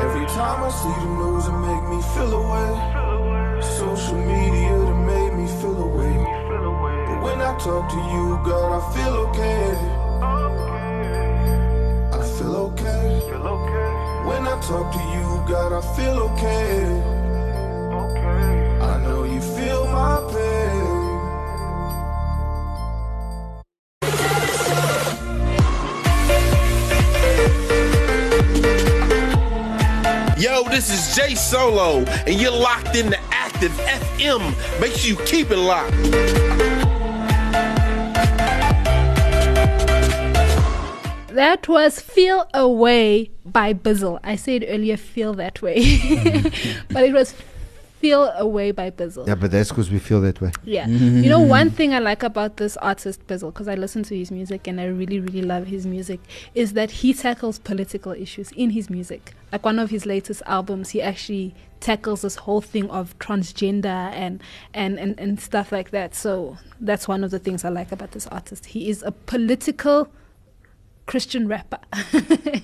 Every 0.00 0.26
time 0.32 0.64
I 0.64 0.70
see 0.80 0.94
the 1.00 1.10
news, 1.20 1.44
it 1.46 1.58
make 1.60 1.84
me 1.92 2.00
feel 2.16 2.32
away. 2.40 3.60
Social 3.60 4.16
media 4.16 4.72
that 4.80 4.98
made 5.12 5.32
me 5.36 5.46
feel 5.60 5.76
away. 5.76 6.16
But 7.06 7.20
when 7.22 7.38
I 7.42 7.52
talk 7.58 7.84
to 7.90 8.00
you, 8.12 8.40
God, 8.48 8.80
I 8.80 8.94
feel 8.94 9.14
okay. 9.28 10.03
Feel 13.28 13.46
okay. 13.46 13.84
I 14.54 14.60
talk 14.60 14.92
to 14.92 14.98
you, 14.98 15.42
God, 15.48 15.72
I 15.72 15.80
feel 15.96 16.18
okay. 16.30 16.84
I 18.80 19.02
know 19.02 19.24
you 19.24 19.40
feel 19.40 19.84
my 19.86 20.20
pain. 20.32 20.94
Yo, 30.38 30.62
this 30.68 30.90
is 30.90 31.16
Jay 31.16 31.34
Solo, 31.34 32.04
and 32.26 32.40
you're 32.40 32.52
locked 32.52 32.94
into 32.94 33.18
Active 33.30 33.72
FM. 33.72 34.54
Make 34.80 34.92
sure 34.92 35.10
you 35.10 35.24
keep 35.24 35.50
it 35.50 35.56
locked. 35.56 36.73
That 41.34 41.66
was 41.66 41.98
Feel 41.98 42.48
Away 42.54 43.32
by 43.44 43.74
Bizzle. 43.74 44.20
I 44.22 44.36
said 44.36 44.64
earlier, 44.68 44.96
feel 44.96 45.34
that 45.34 45.60
way. 45.60 45.80
but 46.90 47.02
it 47.02 47.12
was 47.12 47.34
Feel 47.98 48.30
Away 48.38 48.70
by 48.70 48.92
Bizzle. 48.92 49.26
Yeah, 49.26 49.34
but 49.34 49.50
that's 49.50 49.70
because 49.70 49.90
we 49.90 49.98
feel 49.98 50.20
that 50.20 50.40
way. 50.40 50.52
Yeah. 50.62 50.86
Mm-hmm. 50.86 51.24
you 51.24 51.28
know, 51.28 51.40
one 51.40 51.70
thing 51.70 51.92
I 51.92 51.98
like 51.98 52.22
about 52.22 52.58
this 52.58 52.76
artist, 52.76 53.26
Bizzle, 53.26 53.52
because 53.52 53.66
I 53.66 53.74
listen 53.74 54.04
to 54.04 54.16
his 54.16 54.30
music 54.30 54.68
and 54.68 54.80
I 54.80 54.84
really, 54.84 55.18
really 55.18 55.42
love 55.42 55.66
his 55.66 55.86
music, 55.86 56.20
is 56.54 56.74
that 56.74 56.92
he 56.92 57.12
tackles 57.12 57.58
political 57.58 58.12
issues 58.12 58.52
in 58.52 58.70
his 58.70 58.88
music. 58.88 59.34
Like 59.50 59.64
one 59.64 59.80
of 59.80 59.90
his 59.90 60.06
latest 60.06 60.40
albums, 60.46 60.90
he 60.90 61.02
actually 61.02 61.52
tackles 61.80 62.22
this 62.22 62.36
whole 62.36 62.60
thing 62.60 62.88
of 62.90 63.18
transgender 63.18 63.86
and, 63.86 64.40
and, 64.72 65.00
and, 65.00 65.18
and 65.18 65.40
stuff 65.40 65.72
like 65.72 65.90
that. 65.90 66.14
So 66.14 66.58
that's 66.80 67.08
one 67.08 67.24
of 67.24 67.32
the 67.32 67.40
things 67.40 67.64
I 67.64 67.70
like 67.70 67.90
about 67.90 68.12
this 68.12 68.28
artist. 68.28 68.66
He 68.66 68.88
is 68.88 69.02
a 69.02 69.10
political 69.10 70.08
Christian 71.06 71.48
rapper. 71.48 71.78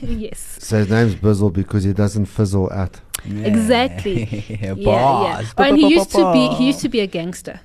yes. 0.01 0.57
So 0.61 0.79
his 0.79 0.91
name's 0.91 1.15
Bizzle 1.15 1.53
because 1.53 1.85
he 1.85 1.93
doesn't 1.93 2.27
fizzle 2.27 2.71
out. 2.73 3.01
Exactly. 3.25 4.25
Yeah, 4.49 4.75
yeah, 4.75 4.75
yeah. 4.77 5.43
Oh, 5.59 5.63
and 5.63 5.77
he 5.77 5.83
Ba- 5.85 5.89
ba- 5.89 5.95
used 5.95 6.11
to 6.13 6.33
be 6.33 6.49
he 6.57 6.67
used 6.69 6.81
to 6.81 6.89
be 6.89 7.01
a 7.01 7.07
gangster. 7.07 7.61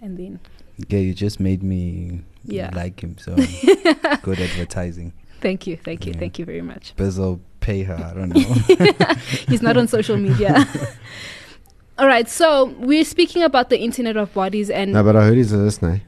And 0.00 0.16
then 0.18 0.40
Yeah, 0.88 1.00
you 1.00 1.14
just 1.14 1.40
made 1.40 1.62
me 1.62 2.22
Yeah. 2.44 2.70
like 2.74 3.00
him. 3.02 3.16
So 3.18 3.34
good 4.22 4.40
advertising. 4.40 5.12
Thank 5.40 5.66
you, 5.66 5.76
thank 5.76 6.06
you, 6.06 6.14
thank 6.14 6.38
you 6.38 6.46
very 6.46 6.62
much. 6.62 6.94
Bizzle, 6.96 7.38
pay 7.60 7.82
her. 7.82 7.94
I 7.96 8.14
don't 8.14 8.30
know. 8.30 9.14
He's 9.48 9.60
not 9.60 9.76
on 9.76 9.88
social 9.88 10.16
media. 10.16 10.66
All 11.98 12.06
right, 12.06 12.28
so 12.28 12.64
we're 12.78 13.04
speaking 13.04 13.42
about 13.42 13.68
the 13.68 13.78
Internet 13.78 14.16
of 14.16 14.32
Bodies 14.32 14.70
and 14.70 14.92
No, 14.94 15.02
but 15.04 15.16
I 15.16 15.24
heard 15.24 15.36
he's 15.36 15.52
a 15.52 15.58
listener. 15.58 16.00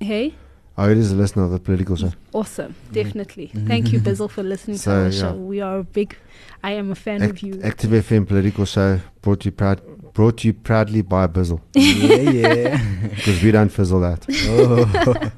hey, 0.00 0.34
I 0.76 0.86
heard 0.86 0.96
he's 0.96 1.12
a 1.12 1.16
listener 1.16 1.44
of 1.44 1.50
the 1.52 1.60
political 1.60 1.94
show. 1.96 2.10
awesome, 2.32 2.72
mm-hmm. 2.74 2.92
definitely. 2.94 3.48
Mm-hmm. 3.54 3.66
Thank 3.68 3.92
you, 3.92 4.00
mm-hmm. 4.00 4.08
Bizzle, 4.08 4.30
for 4.30 4.42
listening 4.42 4.76
So, 4.78 4.90
to 4.90 4.96
our 4.96 5.04
yeah. 5.08 5.20
show. 5.20 5.32
We 5.34 5.60
are 5.60 5.78
a 5.78 5.84
big. 5.84 6.16
I 6.64 6.72
am 6.72 6.90
a 6.90 6.94
fan 6.96 7.22
Ac- 7.22 7.30
of 7.30 7.42
you. 7.42 7.60
Active 7.62 7.90
FM 7.90 8.26
political 8.26 8.64
show 8.64 9.00
brought 9.22 9.40
to 9.40 9.46
you 9.46 9.52
proud, 9.52 9.80
brought 10.14 10.38
to 10.38 10.46
you 10.46 10.54
proudly 10.54 11.02
by 11.02 11.26
Bizzle. 11.26 11.60
yeah, 11.74 12.54
yeah. 12.54 13.08
Because 13.14 13.42
we 13.42 13.50
don't 13.50 13.68
fizzle 13.68 14.00
that. 14.00 14.26
Oh. 14.30 15.30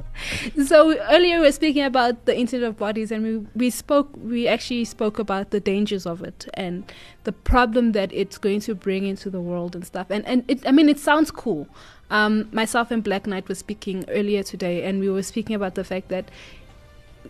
so 0.64 0.99
earlier 1.11 1.37
we 1.39 1.47
were 1.47 1.53
speaking 1.53 1.83
about 1.83 2.27
the 2.27 2.37
internet 2.39 2.68
of 2.68 2.77
bodies 2.77 3.11
and 3.11 3.22
we, 3.22 3.47
we 3.55 3.70
spoke 3.70 4.09
we 4.16 4.47
actually 4.47 4.85
spoke 4.85 5.18
about 5.18 5.51
the 5.51 5.61
dangers 5.61 6.07
of 6.07 6.22
it 6.22 6.47
and 6.55 6.91
the 7.24 7.33
problem 7.33 7.93
that 7.93 8.12
it's 8.12 8.39
going 8.39 8.61
to 8.61 8.74
bring 8.74 9.07
into 9.07 9.29
the 9.29 9.41
world 9.41 9.74
and 9.74 9.85
stuff 9.85 10.07
and 10.11 10.24
and 10.27 10.43
it, 10.49 10.66
i 10.66 10.72
mean 10.72 10.89
it 10.89 10.99
sounds 10.99 11.31
cool 11.31 11.68
um, 12.09 12.49
myself 12.53 12.91
and 12.91 13.05
black 13.05 13.27
knight 13.27 13.49
were 13.49 13.55
speaking 13.55 14.05
earlier 14.09 14.43
today 14.43 14.85
and 14.85 15.01
we 15.01 15.11
were 15.11 15.22
speaking 15.22 15.55
about 15.55 15.74
the 15.74 15.85
fact 15.85 16.09
that 16.09 16.31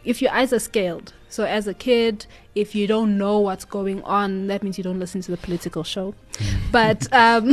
if 0.05 0.22
your 0.22 0.30
eyes 0.30 0.53
are 0.53 0.61
scaled 0.61 1.12
so 1.29 1.45
as 1.45 1.66
a 1.66 1.74
kid 1.74 2.27
if 2.55 2.74
you 2.74 2.87
don't 2.87 3.18
know 3.18 3.39
what's 3.39 3.64
going 3.64 4.03
on 4.03 4.47
that 4.47 4.62
means 4.62 4.79
you 4.79 4.85
don't 4.85 4.99
listen 4.99 5.20
to 5.20 5.31
the 5.31 5.37
political 5.37 5.85
show. 5.85 6.14
But 6.70 7.12
um, 7.12 7.53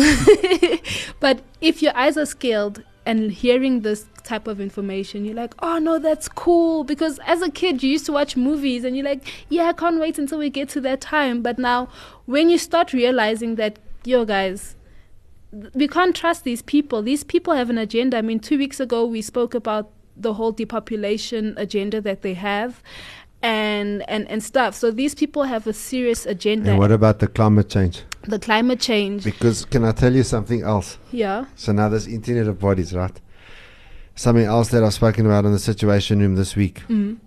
but 1.20 1.42
if 1.62 1.82
your 1.82 1.96
eyes 1.96 2.18
are 2.18 2.26
scaled 2.26 2.84
and 3.06 3.32
hearing 3.32 3.82
this 3.82 4.06
type 4.24 4.48
of 4.48 4.62
information 4.62 5.26
you're 5.26 5.36
like 5.36 5.54
oh 5.60 5.78
no 5.78 6.00
that's 6.00 6.28
cool. 6.30 6.84
Because 6.84 7.20
as 7.26 7.42
a 7.42 7.52
kid 7.52 7.84
you 7.84 7.92
used 7.92 8.06
to 8.06 8.14
watch 8.14 8.38
movies 8.38 8.84
and 8.84 8.96
you're 8.96 9.06
like 9.06 9.28
yeah 9.50 9.66
i 9.66 9.74
can't 9.74 10.00
wait 10.00 10.18
until 10.18 10.40
we 10.40 10.50
get 10.50 10.70
to 10.70 10.82
that 10.82 11.02
time. 11.02 11.42
But 11.42 11.58
now 11.58 11.90
when 12.26 12.50
you 12.50 12.58
start 12.58 12.94
realizing 12.94 13.56
that 13.56 13.80
yo 14.06 14.26
guys 14.26 14.76
we 15.74 15.88
can't 15.88 16.16
trust 16.16 16.44
these 16.44 16.62
people. 16.62 17.02
These 17.02 17.24
people 17.24 17.54
have 17.54 17.70
an 17.70 17.78
agenda. 17.78 18.18
I 18.18 18.22
mean 18.22 18.40
two 18.40 18.58
weeks 18.58 18.80
ago 18.80 19.06
we 19.06 19.22
spoke 19.22 19.54
about 19.54 19.92
the 20.16 20.34
whole 20.34 20.52
depopulation 20.52 21.54
agenda 21.58 22.00
that 22.02 22.22
they 22.22 22.34
have 22.36 22.82
and 23.44 24.04
and 24.10 24.28
and 24.32 24.42
stuff 24.42 24.74
so 24.74 24.90
these 24.92 25.14
people 25.14 25.44
have 25.44 25.68
a 25.68 25.74
serious 25.74 26.26
agenda 26.26 26.70
And 26.72 26.80
what 26.80 26.92
about 26.92 27.20
the 27.20 27.28
climate 27.28 27.70
change? 27.70 28.04
the 28.28 28.40
climate 28.40 28.80
change 28.80 29.24
Because 29.26 29.66
can 29.66 29.84
I 29.84 29.92
tell 29.92 30.14
you 30.16 30.24
something 30.24 30.62
else? 30.64 30.98
yeah 31.12 31.46
So 31.56 31.72
now 31.74 31.90
this 31.90 32.08
Internet 32.08 32.48
of 32.48 32.58
Bodies, 32.60 32.94
right? 32.94 33.20
Something 34.16 34.46
else 34.46 34.70
that 34.70 34.82
I've 34.84 34.94
spoken 34.94 35.26
about 35.26 35.44
in 35.46 35.52
the 35.52 35.60
Situation 35.60 36.20
Room 36.22 36.36
this 36.36 36.56
week 36.56 36.84
Mhm. 36.88 37.18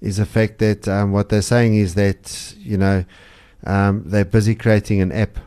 is 0.00 0.16
the 0.16 0.26
fact 0.26 0.58
that 0.58 0.88
um, 0.88 1.12
what 1.12 1.28
they're 1.28 1.42
saying 1.54 1.76
is 1.76 1.94
that 1.94 2.54
you 2.58 2.76
know 2.76 3.04
um, 3.64 4.02
they're 4.10 4.24
busy 4.38 4.54
creating 4.54 5.00
an 5.00 5.12
app 5.12 5.38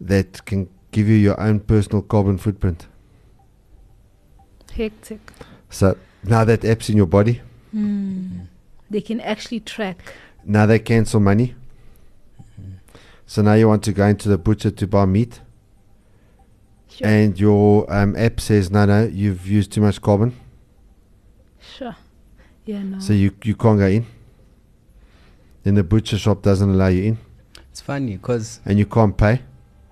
that 0.00 0.44
can 0.46 0.68
give 0.92 1.06
you 1.08 1.16
your 1.16 1.38
own 1.40 1.60
personal 1.60 2.02
carbon 2.02 2.38
footprint. 2.38 2.86
hectic 4.72 5.20
So 5.70 5.96
now 6.24 6.44
that 6.44 6.64
app's 6.64 6.88
in 6.88 6.96
your 6.96 7.06
body, 7.18 7.40
Hmm. 7.72 8.46
They 8.90 9.00
can 9.00 9.20
actually 9.20 9.60
track 9.60 10.14
now 10.44 10.64
they 10.66 10.78
cancel 10.78 11.18
money. 11.20 11.54
So 13.26 13.42
now 13.42 13.54
you 13.54 13.66
want 13.66 13.82
to 13.84 13.92
go 13.92 14.06
into 14.06 14.28
the 14.28 14.38
butcher 14.38 14.70
to 14.70 14.86
buy 14.86 15.04
meat, 15.04 15.40
Sure. 16.88 17.06
and 17.08 17.38
your 17.40 17.92
um, 17.92 18.14
app 18.16 18.38
says 18.40 18.70
no, 18.70 18.84
no, 18.86 19.04
you've 19.06 19.44
used 19.48 19.72
too 19.72 19.80
much 19.80 20.00
carbon, 20.00 20.32
sure 21.60 21.96
yeah 22.64 22.82
no 22.82 22.98
so 23.00 23.12
you 23.12 23.32
you 23.44 23.56
can't 23.56 23.78
go 23.78 23.86
in. 23.86 24.06
Then 25.64 25.74
the 25.74 25.82
butcher 25.82 26.16
shop 26.16 26.42
doesn't 26.42 26.70
allow 26.70 26.86
you 26.88 27.02
in, 27.02 27.18
It's 27.72 27.80
funny 27.80 28.16
because 28.16 28.60
and 28.64 28.78
you 28.78 28.86
can't 28.86 29.16
pay. 29.16 29.42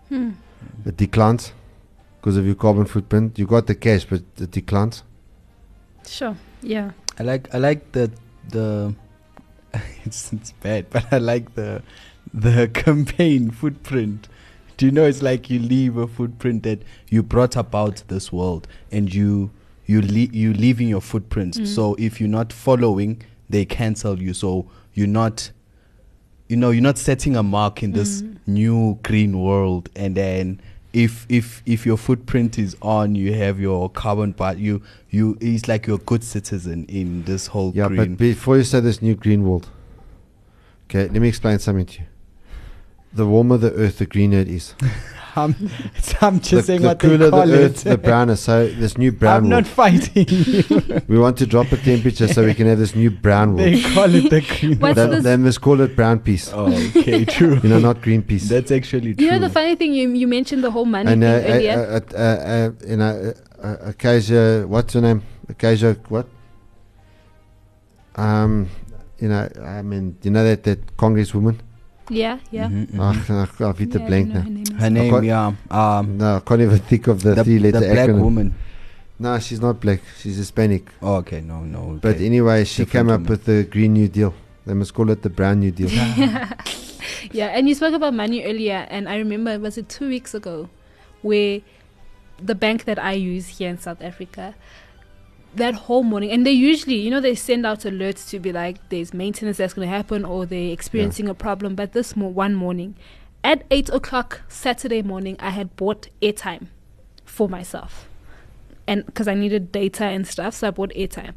Hmm. 0.08 0.30
It 0.86 0.96
declines 0.96 1.52
because 2.20 2.36
of 2.36 2.46
your 2.46 2.54
carbon 2.54 2.84
footprint. 2.86 3.38
You 3.38 3.46
got 3.46 3.66
the 3.66 3.74
cash, 3.74 4.04
but 4.04 4.22
it 4.38 4.50
declines. 4.52 5.02
sure 6.06 6.36
yeah 6.62 6.92
I 7.18 7.22
like 7.24 7.52
I 7.54 7.58
like 7.58 7.90
the 7.92 8.10
the 8.50 8.94
it's 10.04 10.32
it's 10.32 10.52
bad, 10.52 10.88
but 10.90 11.04
I 11.12 11.18
like 11.18 11.54
the 11.54 11.82
the 12.32 12.68
campaign 12.74 13.50
footprint. 13.50 14.28
Do 14.76 14.86
you 14.86 14.92
know 14.92 15.04
it's 15.04 15.22
like 15.22 15.50
you 15.50 15.60
leave 15.60 15.96
a 15.96 16.06
footprint 16.06 16.64
that 16.64 16.82
you 17.08 17.22
brought 17.22 17.54
about 17.56 18.02
this 18.08 18.32
world 18.32 18.66
and 18.90 19.12
you 19.14 19.50
you 19.86 20.00
le- 20.02 20.32
you 20.32 20.52
leaving 20.52 20.88
your 20.88 21.00
footprints. 21.00 21.58
Mm. 21.58 21.66
So 21.66 21.94
if 21.98 22.20
you're 22.20 22.28
not 22.28 22.52
following, 22.52 23.22
they 23.48 23.64
cancel 23.64 24.20
you. 24.20 24.34
So 24.34 24.66
you're 24.94 25.06
not 25.06 25.50
you 26.48 26.56
know, 26.56 26.70
you're 26.70 26.82
not 26.82 26.98
setting 26.98 27.36
a 27.36 27.42
mark 27.42 27.82
in 27.82 27.92
this 27.92 28.20
Mm. 28.22 28.36
new 28.46 28.98
green 29.02 29.40
world 29.40 29.88
and 29.96 30.14
then 30.14 30.60
if 30.94 31.26
if 31.28 31.62
if 31.66 31.84
your 31.84 31.96
footprint 31.98 32.58
is 32.58 32.76
on, 32.80 33.14
you 33.14 33.34
have 33.34 33.58
your 33.60 33.90
carbon 33.90 34.32
part. 34.32 34.56
You 34.58 34.80
you 35.10 35.36
it's 35.40 35.68
like 35.68 35.86
you're 35.86 35.96
a 35.96 36.06
good 36.06 36.24
citizen 36.24 36.86
in 36.88 37.24
this 37.24 37.48
whole 37.48 37.72
Yeah, 37.74 37.88
green. 37.88 37.96
but 38.14 38.18
before 38.18 38.56
you 38.56 38.64
say 38.64 38.80
this 38.80 39.02
new 39.02 39.14
green 39.14 39.42
world, 39.44 39.68
okay, 40.88 41.02
let 41.08 41.20
me 41.20 41.28
explain 41.28 41.58
something 41.58 41.84
to 41.86 42.00
you. 42.00 42.06
The 43.14 43.26
warmer 43.26 43.56
the 43.58 43.72
earth, 43.72 43.98
the 43.98 44.06
greener 44.06 44.38
it 44.38 44.48
is. 44.48 44.74
I'm, 45.36 45.54
I'm 46.20 46.38
just 46.38 46.50
the, 46.50 46.62
saying 46.62 46.82
the 46.82 46.88
what 46.88 47.00
cooler 47.00 47.16
they 47.18 47.30
call 47.30 47.46
the 47.46 47.58
earth, 47.64 47.84
it. 47.86 47.90
the 47.90 47.98
browner. 47.98 48.36
So 48.36 48.68
this 48.68 48.96
new 48.96 49.10
brown 49.10 49.36
I'm 49.44 49.50
world. 49.50 49.64
not 49.64 49.66
fighting 49.66 50.26
you. 50.30 51.02
we 51.08 51.18
want 51.18 51.36
to 51.38 51.46
drop 51.46 51.70
the 51.70 51.76
temperature 51.76 52.28
so 52.28 52.44
we 52.44 52.54
can 52.54 52.68
have 52.68 52.78
this 52.78 52.94
new 52.94 53.10
brown 53.10 53.56
world. 53.56 53.66
They 53.68 53.82
call 53.82 54.14
it 54.14 54.30
the 54.30 54.40
green 54.60 54.78
What's 54.78 54.94
then, 54.94 55.10
this- 55.10 55.24
then 55.24 55.44
let's 55.44 55.58
call 55.58 55.80
it 55.80 55.96
brown 55.96 56.20
peace. 56.20 56.50
Oh, 56.52 56.72
okay, 56.96 57.24
true. 57.24 57.58
You 57.64 57.68
know, 57.68 57.80
not 57.80 58.00
green 58.00 58.22
peace. 58.22 58.48
That's 58.48 58.70
actually 58.70 59.14
true. 59.14 59.24
you 59.26 59.32
know 59.32 59.40
the 59.40 59.50
funny 59.50 59.74
thing 59.74 59.92
you 59.92 60.08
you 60.10 60.28
mentioned 60.28 60.62
the 60.62 60.70
whole 60.70 60.84
money 60.84 61.10
and 61.12 61.22
thing 61.22 61.30
uh, 61.30 61.54
earlier 61.54 61.72
uh, 61.72 62.00
uh, 62.16 62.16
uh, 62.16 62.50
uh, 62.54 62.70
you 62.88 62.96
know, 62.96 63.34
uh, 63.60 63.66
uh, 63.66 63.76
Acacia, 63.90 64.64
what's 64.68 64.94
her 64.94 65.00
name? 65.00 65.22
Acacia, 65.48 65.94
what? 66.08 66.28
Um, 68.16 68.68
you 69.18 69.28
know, 69.28 69.48
I 69.64 69.82
mean, 69.82 70.16
you 70.22 70.30
know 70.30 70.44
that 70.44 70.62
that 70.64 70.96
congresswoman. 70.96 71.58
Yeah 72.10 72.38
yeah 72.50 72.68
Mhm, 72.68 72.98
Ah, 73.00 73.12
mhm. 73.14 73.68
I've 73.68 73.78
hit 73.78 73.90
the 73.92 73.98
Yeah, 74.00 74.06
blank 74.06 74.28
now. 74.28 74.40
her 74.42 74.50
name. 74.50 74.74
Her 74.76 74.90
name, 74.90 75.10
can't- 75.10 75.24
yeah. 75.24 75.52
Um, 75.70 76.18
No, 76.18 76.36
I 76.36 76.40
can't 76.40 76.60
even 76.60 76.78
think 76.78 77.06
of 77.08 77.22
the, 77.22 77.34
the, 77.34 77.44
three-letter 77.44 77.80
the 77.80 77.88
black 77.94 78.08
acronym. 78.10 78.20
woman. 78.20 78.54
No, 79.18 79.38
she's 79.38 79.60
not 79.60 79.80
black. 79.80 80.00
She's 80.20 80.36
Hispanic. 80.36 80.90
Oh, 81.00 81.16
okay, 81.22 81.40
no, 81.40 81.60
no. 81.64 81.98
But 82.02 82.20
anyway, 82.20 82.64
she 82.64 82.84
Different 82.84 82.92
came 82.92 83.08
up 83.14 83.20
woman. 83.20 83.30
with 83.30 83.44
the 83.44 83.64
Green 83.64 83.92
New 83.94 84.08
Deal. 84.08 84.34
They 84.66 84.74
must 84.74 84.92
call 84.92 85.08
it 85.10 85.22
the 85.22 85.30
Brown 85.30 85.60
New 85.60 85.70
Deal. 85.70 85.88
yeah 87.32 87.46
and 87.56 87.68
you 87.68 87.74
spoke 87.74 87.94
about 87.94 88.12
money 88.12 88.44
earlier 88.44 88.86
and 88.90 89.08
i 89.08 89.16
remember 89.16 89.58
was 89.58 89.78
it 89.78 89.88
two 89.88 90.08
weeks 90.08 90.34
ago 90.34 90.68
where 91.22 91.60
the 92.42 92.54
bank 92.54 92.84
that 92.84 92.98
i 92.98 93.12
use 93.12 93.46
here 93.58 93.68
in 93.70 93.78
south 93.78 94.02
africa 94.02 94.54
that 95.56 95.74
whole 95.74 96.02
morning, 96.02 96.30
and 96.30 96.46
they 96.46 96.52
usually, 96.52 96.96
you 96.96 97.10
know, 97.10 97.20
they 97.20 97.34
send 97.34 97.64
out 97.66 97.80
alerts 97.80 98.28
to 98.30 98.38
be 98.38 98.52
like, 98.52 98.88
there's 98.88 99.14
maintenance 99.14 99.56
that's 99.58 99.74
going 99.74 99.88
to 99.88 99.94
happen 99.94 100.24
or 100.24 100.46
they're 100.46 100.72
experiencing 100.72 101.28
a 101.28 101.34
problem. 101.34 101.74
But 101.74 101.92
this 101.92 102.16
mo- 102.16 102.28
one 102.28 102.54
morning, 102.54 102.96
at 103.42 103.64
8 103.70 103.90
o'clock 103.90 104.42
Saturday 104.48 105.02
morning, 105.02 105.36
I 105.38 105.50
had 105.50 105.76
bought 105.76 106.08
airtime 106.22 106.68
for 107.24 107.48
myself. 107.48 108.08
And 108.86 109.04
because 109.06 109.28
I 109.28 109.34
needed 109.34 109.72
data 109.72 110.04
and 110.04 110.26
stuff, 110.26 110.54
so 110.54 110.68
I 110.68 110.70
bought 110.70 110.90
airtime. 110.90 111.34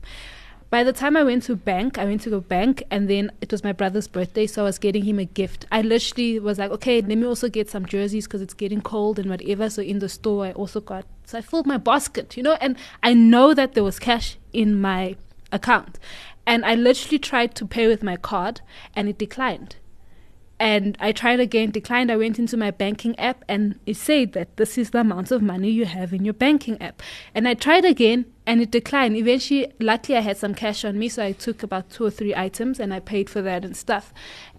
By 0.69 0.83
the 0.83 0.91
time 0.91 1.15
I 1.15 1.23
went 1.23 1.43
to 1.43 1.55
bank, 1.55 1.97
I 1.97 2.03
went 2.03 2.21
to 2.21 2.29
go 2.29 2.41
bank, 2.41 2.83
and 2.91 3.09
then 3.09 3.31
it 3.39 3.51
was 3.53 3.63
my 3.63 3.71
brother's 3.71 4.07
birthday, 4.07 4.47
so 4.47 4.63
I 4.63 4.65
was 4.65 4.77
getting 4.77 5.05
him 5.05 5.17
a 5.17 5.23
gift. 5.23 5.65
I 5.71 5.81
literally 5.81 6.39
was 6.39 6.59
like, 6.59 6.71
okay, 6.71 7.01
let 7.01 7.17
me 7.17 7.25
also 7.25 7.47
get 7.47 7.69
some 7.69 7.85
jerseys 7.85 8.27
because 8.27 8.41
it's 8.41 8.53
getting 8.53 8.81
cold 8.81 9.17
and 9.17 9.29
whatever. 9.29 9.69
So 9.69 9.81
in 9.81 9.99
the 9.99 10.09
store, 10.09 10.47
I 10.47 10.51
also 10.51 10.81
got. 10.81 11.05
So 11.25 11.37
I 11.37 11.41
filled 11.41 11.67
my 11.67 11.77
basket, 11.77 12.35
you 12.35 12.43
know, 12.43 12.57
and 12.59 12.75
I 13.01 13.13
know 13.13 13.53
that 13.53 13.75
there 13.75 13.83
was 13.83 13.97
cash 13.97 14.37
in 14.51 14.79
my 14.79 15.15
account, 15.53 15.99
and 16.45 16.65
I 16.65 16.75
literally 16.75 17.19
tried 17.19 17.55
to 17.55 17.65
pay 17.65 17.87
with 17.87 18.03
my 18.03 18.17
card, 18.17 18.59
and 18.93 19.07
it 19.07 19.17
declined. 19.17 19.77
And 20.59 20.97
I 20.99 21.11
tried 21.11 21.39
again, 21.39 21.71
declined. 21.71 22.11
I 22.11 22.17
went 22.17 22.39
into 22.39 22.57
my 22.57 22.71
banking 22.71 23.17
app 23.19 23.45
and 23.47 23.79
it 23.85 23.95
said 23.95 24.33
that 24.33 24.57
this 24.57 24.75
is 24.75 24.89
the 24.89 25.01
amount 25.01 25.29
of 25.29 25.43
money 25.43 25.69
you 25.69 25.85
have 25.85 26.13
in 26.13 26.25
your 26.25 26.33
banking 26.33 26.81
app. 26.81 27.03
And 27.35 27.47
I 27.47 27.53
tried 27.53 27.85
again 27.85 28.25
and 28.47 28.61
it 28.61 28.71
declined. 28.71 29.17
Eventually, 29.17 29.71
luckily, 29.79 30.17
I 30.17 30.21
had 30.21 30.37
some 30.37 30.55
cash 30.55 30.85
on 30.85 30.97
me, 30.97 31.09
so 31.09 31.23
I 31.23 31.33
took 31.33 31.61
about 31.61 31.89
two 31.89 32.05
or 32.05 32.09
three 32.09 32.33
items 32.33 32.79
and 32.79 32.93
I 32.93 33.01
paid 33.01 33.29
for 33.29 33.41
that 33.41 33.65
and 33.65 33.75
stuff. 33.75 34.13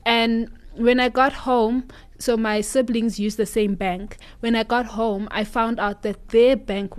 And 0.05 0.51
when 0.77 1.01
I 1.01 1.09
got 1.09 1.33
home, 1.33 1.89
so 2.21 2.37
my 2.37 2.61
siblings 2.61 3.21
use 3.21 3.37
the 3.37 3.47
same 3.47 3.77
bank. 3.77 4.17
When 4.41 4.57
I 4.57 4.65
got 4.65 4.87
home, 4.87 5.29
I 5.31 5.45
found 5.45 5.79
out 5.79 6.03
that 6.03 6.29
their 6.31 6.57
bank 6.57 6.95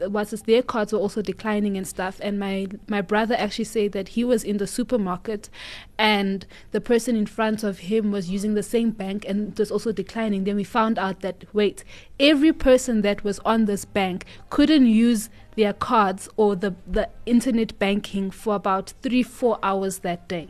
was 0.00 0.30
their 0.30 0.62
cards 0.62 0.94
were 0.94 0.98
also 0.98 1.20
declining 1.20 1.76
and 1.76 1.86
stuff. 1.86 2.18
And 2.22 2.38
my 2.38 2.66
my 2.88 3.02
brother 3.02 3.34
actually 3.38 3.66
said 3.66 3.92
that 3.92 4.08
he 4.08 4.24
was 4.24 4.42
in 4.42 4.56
the 4.56 4.66
supermarket, 4.66 5.50
and 5.98 6.46
the 6.72 6.80
person 6.80 7.16
in 7.16 7.26
front 7.26 7.62
of 7.64 7.80
him 7.80 8.10
was 8.10 8.30
using 8.30 8.54
the 8.54 8.62
same 8.62 8.92
bank 8.92 9.26
and 9.28 9.52
it 9.52 9.58
was 9.58 9.70
also 9.70 9.92
declining. 9.92 10.44
Then 10.44 10.56
we 10.56 10.64
found 10.64 10.98
out 10.98 11.20
that 11.20 11.44
wait, 11.52 11.84
every 12.18 12.52
person 12.52 13.02
that 13.02 13.22
was 13.22 13.38
on 13.40 13.66
this 13.66 13.84
bank 13.84 14.24
couldn't 14.48 14.86
use 14.86 15.28
their 15.56 15.74
cards 15.74 16.30
or 16.38 16.56
the 16.56 16.74
the 16.86 17.10
internet 17.26 17.78
banking 17.78 18.30
for 18.30 18.54
about 18.54 18.94
three 19.02 19.22
four 19.22 19.58
hours 19.62 19.98
that 19.98 20.26
day, 20.28 20.48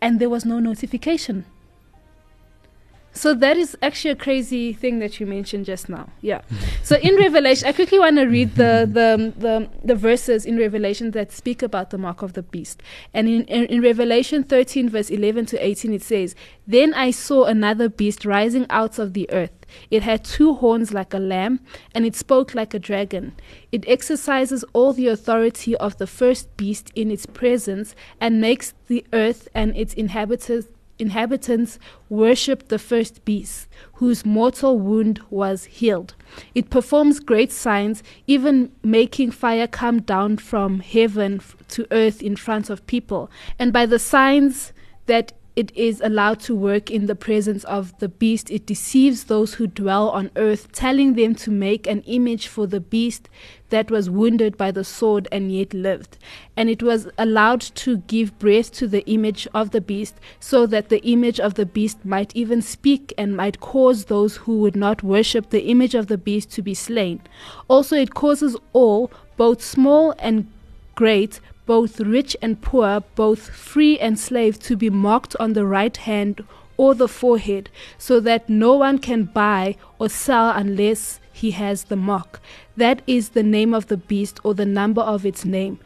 and 0.00 0.20
there 0.20 0.30
was 0.30 0.44
no 0.44 0.60
notification. 0.60 1.44
So 3.12 3.34
that 3.34 3.56
is 3.56 3.76
actually 3.82 4.12
a 4.12 4.16
crazy 4.16 4.72
thing 4.72 4.98
that 5.00 5.18
you 5.18 5.26
mentioned 5.26 5.66
just 5.66 5.88
now. 5.88 6.10
Yeah. 6.20 6.42
so 6.82 6.96
in 6.96 7.16
Revelation, 7.16 7.66
I 7.68 7.72
quickly 7.72 7.98
want 7.98 8.16
to 8.16 8.24
read 8.24 8.54
the, 8.54 8.88
the 8.90 9.32
the 9.36 9.68
the 9.84 9.94
verses 9.94 10.46
in 10.46 10.56
Revelation 10.56 11.10
that 11.12 11.32
speak 11.32 11.62
about 11.62 11.90
the 11.90 11.98
mark 11.98 12.22
of 12.22 12.34
the 12.34 12.42
beast. 12.42 12.82
And 13.12 13.28
in, 13.28 13.44
in 13.44 13.66
in 13.66 13.82
Revelation 13.82 14.44
13 14.44 14.88
verse 14.88 15.10
11 15.10 15.46
to 15.46 15.64
18 15.64 15.92
it 15.92 16.02
says, 16.02 16.34
"Then 16.66 16.94
I 16.94 17.10
saw 17.10 17.44
another 17.44 17.88
beast 17.88 18.24
rising 18.24 18.66
out 18.70 18.98
of 18.98 19.12
the 19.12 19.28
earth. 19.30 19.50
It 19.90 20.02
had 20.02 20.24
two 20.24 20.54
horns 20.54 20.92
like 20.92 21.14
a 21.14 21.18
lamb, 21.18 21.60
and 21.94 22.04
it 22.04 22.16
spoke 22.16 22.54
like 22.54 22.74
a 22.74 22.78
dragon. 22.78 23.32
It 23.72 23.84
exercises 23.88 24.64
all 24.72 24.92
the 24.92 25.08
authority 25.08 25.76
of 25.76 25.98
the 25.98 26.06
first 26.06 26.56
beast 26.56 26.90
in 26.94 27.10
its 27.10 27.26
presence 27.26 27.94
and 28.20 28.40
makes 28.40 28.74
the 28.88 29.04
earth 29.12 29.48
and 29.54 29.76
its 29.76 29.94
inhabitants 29.94 30.68
inhabitants 31.00 31.78
worshipped 32.08 32.68
the 32.68 32.78
first 32.78 33.24
beast, 33.24 33.68
whose 33.94 34.24
mortal 34.24 34.78
wound 34.78 35.20
was 35.30 35.64
healed. 35.64 36.14
It 36.54 36.70
performs 36.70 37.20
great 37.20 37.52
signs, 37.52 38.02
even 38.26 38.72
making 38.82 39.32
fire 39.32 39.66
come 39.66 40.02
down 40.02 40.38
from 40.38 40.80
heaven 40.80 41.40
to 41.68 41.86
earth 41.90 42.22
in 42.22 42.36
front 42.36 42.70
of 42.70 42.86
people. 42.86 43.30
And 43.58 43.72
by 43.72 43.86
the 43.86 43.98
signs 43.98 44.72
that 45.06 45.32
it 45.60 45.76
is 45.76 46.00
allowed 46.00 46.40
to 46.40 46.56
work 46.56 46.90
in 46.90 47.04
the 47.04 47.14
presence 47.14 47.64
of 47.64 47.98
the 47.98 48.08
beast. 48.08 48.50
It 48.50 48.64
deceives 48.64 49.24
those 49.24 49.52
who 49.52 49.66
dwell 49.66 50.08
on 50.08 50.30
earth, 50.34 50.72
telling 50.72 51.16
them 51.16 51.34
to 51.34 51.50
make 51.50 51.86
an 51.86 52.00
image 52.06 52.46
for 52.46 52.66
the 52.66 52.80
beast 52.80 53.28
that 53.68 53.90
was 53.90 54.08
wounded 54.08 54.56
by 54.56 54.70
the 54.70 54.84
sword 54.84 55.28
and 55.30 55.52
yet 55.52 55.74
lived. 55.74 56.16
And 56.56 56.70
it 56.70 56.82
was 56.82 57.10
allowed 57.18 57.60
to 57.60 57.98
give 57.98 58.38
breath 58.38 58.72
to 58.72 58.88
the 58.88 59.06
image 59.06 59.46
of 59.52 59.72
the 59.72 59.82
beast, 59.82 60.14
so 60.40 60.64
that 60.64 60.88
the 60.88 61.04
image 61.06 61.38
of 61.38 61.54
the 61.54 61.66
beast 61.66 62.06
might 62.06 62.34
even 62.34 62.62
speak 62.62 63.12
and 63.18 63.36
might 63.36 63.60
cause 63.60 64.06
those 64.06 64.38
who 64.38 64.60
would 64.60 64.76
not 64.76 65.02
worship 65.02 65.50
the 65.50 65.66
image 65.66 65.94
of 65.94 66.06
the 66.06 66.16
beast 66.16 66.50
to 66.52 66.62
be 66.62 66.72
slain. 66.72 67.20
Also, 67.68 67.96
it 67.96 68.14
causes 68.14 68.56
all, 68.72 69.10
both 69.36 69.60
small 69.60 70.14
and 70.18 70.50
great, 70.94 71.38
both 71.70 72.00
rich 72.00 72.36
and 72.42 72.60
poor, 72.60 73.00
both 73.14 73.48
free 73.50 73.96
and 74.00 74.18
slave, 74.18 74.58
to 74.58 74.76
be 74.76 74.90
marked 74.90 75.36
on 75.38 75.52
the 75.52 75.64
right 75.64 75.98
hand 75.98 76.44
or 76.76 76.96
the 76.96 77.06
forehead, 77.06 77.70
so 77.96 78.18
that 78.18 78.48
no 78.48 78.74
one 78.74 78.98
can 78.98 79.22
buy 79.22 79.76
or 80.00 80.08
sell 80.08 80.50
unless 80.50 81.20
he 81.32 81.52
has 81.52 81.84
the 81.84 81.94
mark. 81.94 82.40
That 82.76 83.02
is 83.06 83.28
the 83.28 83.44
name 83.44 83.72
of 83.72 83.86
the 83.86 83.96
beast 83.96 84.40
or 84.42 84.52
the 84.52 84.66
number 84.66 85.00
of 85.00 85.24
its 85.24 85.44
name. 85.44 85.78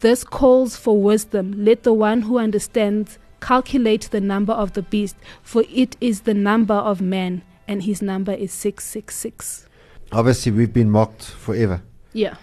This 0.00 0.24
calls 0.24 0.76
for 0.76 1.00
wisdom. 1.00 1.54
Let 1.64 1.84
the 1.84 1.94
one 1.94 2.20
who 2.20 2.36
understands 2.36 3.18
calculate 3.40 4.10
the 4.10 4.20
number 4.20 4.52
of 4.52 4.74
the 4.74 4.82
beast, 4.82 5.16
for 5.42 5.64
it 5.70 5.96
is 6.02 6.20
the 6.20 6.34
number 6.34 6.74
of 6.74 7.00
man, 7.00 7.40
and 7.66 7.84
his 7.84 8.02
number 8.02 8.32
is 8.34 8.52
666. 8.52 9.66
Obviously, 10.12 10.52
we've 10.52 10.74
been 10.74 10.90
mocked 10.90 11.22
forever. 11.24 11.80
Yeah. 12.12 12.36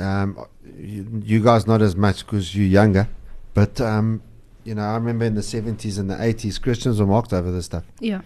Um, 0.00 0.38
you, 0.78 1.22
you 1.24 1.42
guys 1.42 1.66
not 1.66 1.82
as 1.82 1.94
much 1.96 2.24
because 2.24 2.54
you're 2.56 2.66
younger, 2.66 3.08
but 3.54 3.80
um, 3.80 4.22
you 4.64 4.74
know 4.74 4.82
I 4.82 4.94
remember 4.94 5.24
in 5.24 5.34
the 5.34 5.40
70s 5.42 5.98
and 5.98 6.10
the 6.10 6.14
80s 6.16 6.60
Christians 6.60 7.00
were 7.00 7.06
mocked 7.06 7.32
over 7.32 7.50
this 7.50 7.66
stuff, 7.66 7.84
Yeah. 8.00 8.22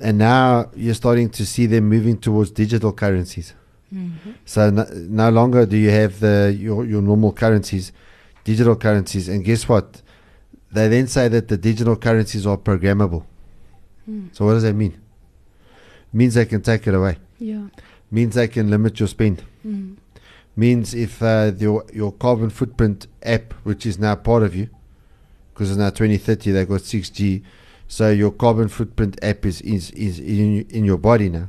and 0.00 0.18
now 0.18 0.70
you're 0.76 0.94
starting 0.94 1.30
to 1.30 1.46
see 1.46 1.66
them 1.66 1.88
moving 1.88 2.18
towards 2.18 2.50
digital 2.50 2.92
currencies. 2.92 3.54
Mhm. 3.94 4.10
So 4.44 4.70
no, 4.70 4.86
no 4.92 5.30
longer 5.30 5.66
do 5.66 5.76
you 5.76 5.90
have 5.90 6.20
the 6.20 6.54
your 6.58 6.84
your 6.84 7.02
normal 7.02 7.32
currencies, 7.32 7.92
digital 8.44 8.76
currencies, 8.76 9.28
and 9.28 9.44
guess 9.44 9.68
what? 9.68 10.02
They 10.72 10.86
then 10.88 11.06
say 11.08 11.26
that 11.28 11.48
the 11.48 11.56
digital 11.56 11.96
currencies 11.96 12.46
are 12.46 12.56
programmable. 12.56 13.24
Hmm. 14.06 14.26
So 14.32 14.44
what 14.46 14.54
does 14.54 14.62
that 14.62 14.74
mean? 14.74 14.94
means 16.12 16.34
they 16.34 16.44
can 16.46 16.60
take 16.60 16.86
it 16.88 16.94
away. 16.94 17.16
Yeah. 17.38 17.66
Means 18.10 18.34
they 18.34 18.48
can 18.48 18.68
limit 18.68 18.98
your 18.98 19.06
spend. 19.08 19.44
Mm. 19.64 19.94
Means 20.60 20.92
if 20.92 21.22
uh, 21.22 21.52
your 21.56 21.86
your 22.00 22.12
carbon 22.12 22.50
footprint 22.50 23.06
app, 23.22 23.54
which 23.68 23.86
is 23.86 23.98
now 23.98 24.14
part 24.14 24.42
of 24.42 24.54
you, 24.54 24.68
because 25.54 25.70
it's 25.70 25.78
now 25.78 25.88
2030, 25.88 26.50
they've 26.50 26.68
got 26.68 26.82
6G, 26.82 27.42
so 27.88 28.10
your 28.10 28.30
carbon 28.30 28.68
footprint 28.68 29.18
app 29.22 29.46
is 29.46 29.62
is, 29.62 29.90
is 29.92 30.18
in, 30.18 30.66
in 30.68 30.84
your 30.84 30.98
body 30.98 31.30
now. 31.30 31.48